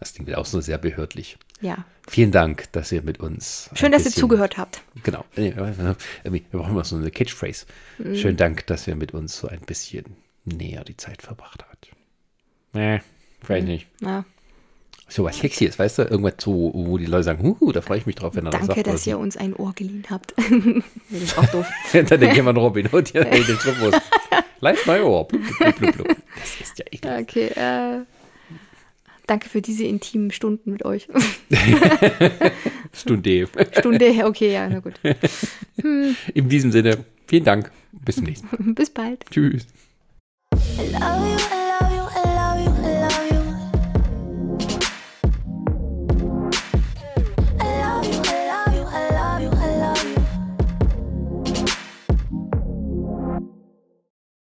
Das 0.00 0.14
klingt 0.14 0.34
auch 0.34 0.44
so 0.44 0.60
sehr 0.60 0.76
behördlich. 0.78 1.38
Ja. 1.60 1.84
Vielen 2.06 2.30
Dank, 2.30 2.70
dass 2.72 2.92
ihr 2.92 3.02
mit 3.02 3.20
uns. 3.20 3.70
Schön, 3.74 3.92
dass 3.92 4.04
ihr 4.04 4.10
zugehört 4.10 4.58
habt. 4.58 4.82
Genau. 5.02 5.24
Nee, 5.36 5.54
Wir 5.56 6.42
brauchen 6.52 6.74
mal 6.74 6.84
so 6.84 6.96
eine 6.96 7.10
Catchphrase. 7.10 7.64
Mhm. 7.98 8.16
Schönen 8.16 8.36
Dank, 8.36 8.66
dass 8.66 8.86
ihr 8.86 8.96
mit 8.96 9.14
uns 9.14 9.38
so 9.38 9.48
ein 9.48 9.60
bisschen 9.60 10.04
näher 10.44 10.84
die 10.84 10.96
Zeit 10.96 11.22
verbracht 11.22 11.64
hat. 11.64 11.88
Nee, 12.74 13.00
weiß 13.46 13.64
nicht. 13.64 13.86
Ja. 14.00 14.24
So 15.08 15.24
was 15.24 15.38
Sexyes, 15.38 15.78
weißt 15.78 15.98
du? 15.98 16.02
Irgendwas 16.02 16.34
so, 16.38 16.70
wo 16.74 16.96
die 16.98 17.06
Leute 17.06 17.24
sagen, 17.24 17.42
huhu, 17.42 17.72
da 17.72 17.82
freue 17.82 17.98
ich 17.98 18.06
mich 18.06 18.16
drauf, 18.16 18.34
wenn 18.36 18.46
er 18.46 18.50
das 18.50 18.60
Danke, 18.60 18.74
sagt. 18.76 18.86
dass 18.86 19.06
ihr 19.06 19.18
uns 19.18 19.36
ein 19.36 19.54
Ohr 19.54 19.72
geliehen 19.74 20.04
habt. 20.10 20.34
das 21.10 21.22
ist 21.22 21.38
auch 21.38 21.46
doof. 21.46 21.66
Dann 21.92 22.06
denkt 22.06 22.36
jemand 22.36 22.58
Robin 22.58 22.88
Hood, 22.90 23.12
ja, 23.12 23.24
den 23.24 23.44
Schriftwurst. 23.44 24.00
Leicht 24.60 24.86
mein 24.86 25.02
Ohr. 25.02 25.28
Blub, 25.28 25.42
blub, 25.58 25.76
blub, 25.76 25.94
blub. 25.94 26.08
Das 26.08 26.60
ist 26.60 26.78
ja 26.78 26.84
ekelhaft. 26.90 27.22
Okay, 27.22 27.46
äh, 27.48 28.04
danke 29.26 29.48
für 29.48 29.60
diese 29.60 29.84
intimen 29.84 30.30
Stunden 30.30 30.72
mit 30.72 30.84
euch. 30.84 31.06
Stunde. 32.92 33.46
Stunde, 33.78 34.24
okay, 34.24 34.52
ja, 34.52 34.68
na 34.68 34.80
gut. 34.80 34.94
In 36.32 36.48
diesem 36.48 36.72
Sinne, 36.72 37.04
vielen 37.26 37.44
Dank. 37.44 37.70
Bis 37.92 38.16
zum 38.16 38.24
nächsten 38.24 38.46
Mal. 38.46 38.74
Bis 38.74 38.90
bald. 38.90 39.24
Tschüss. 39.30 39.66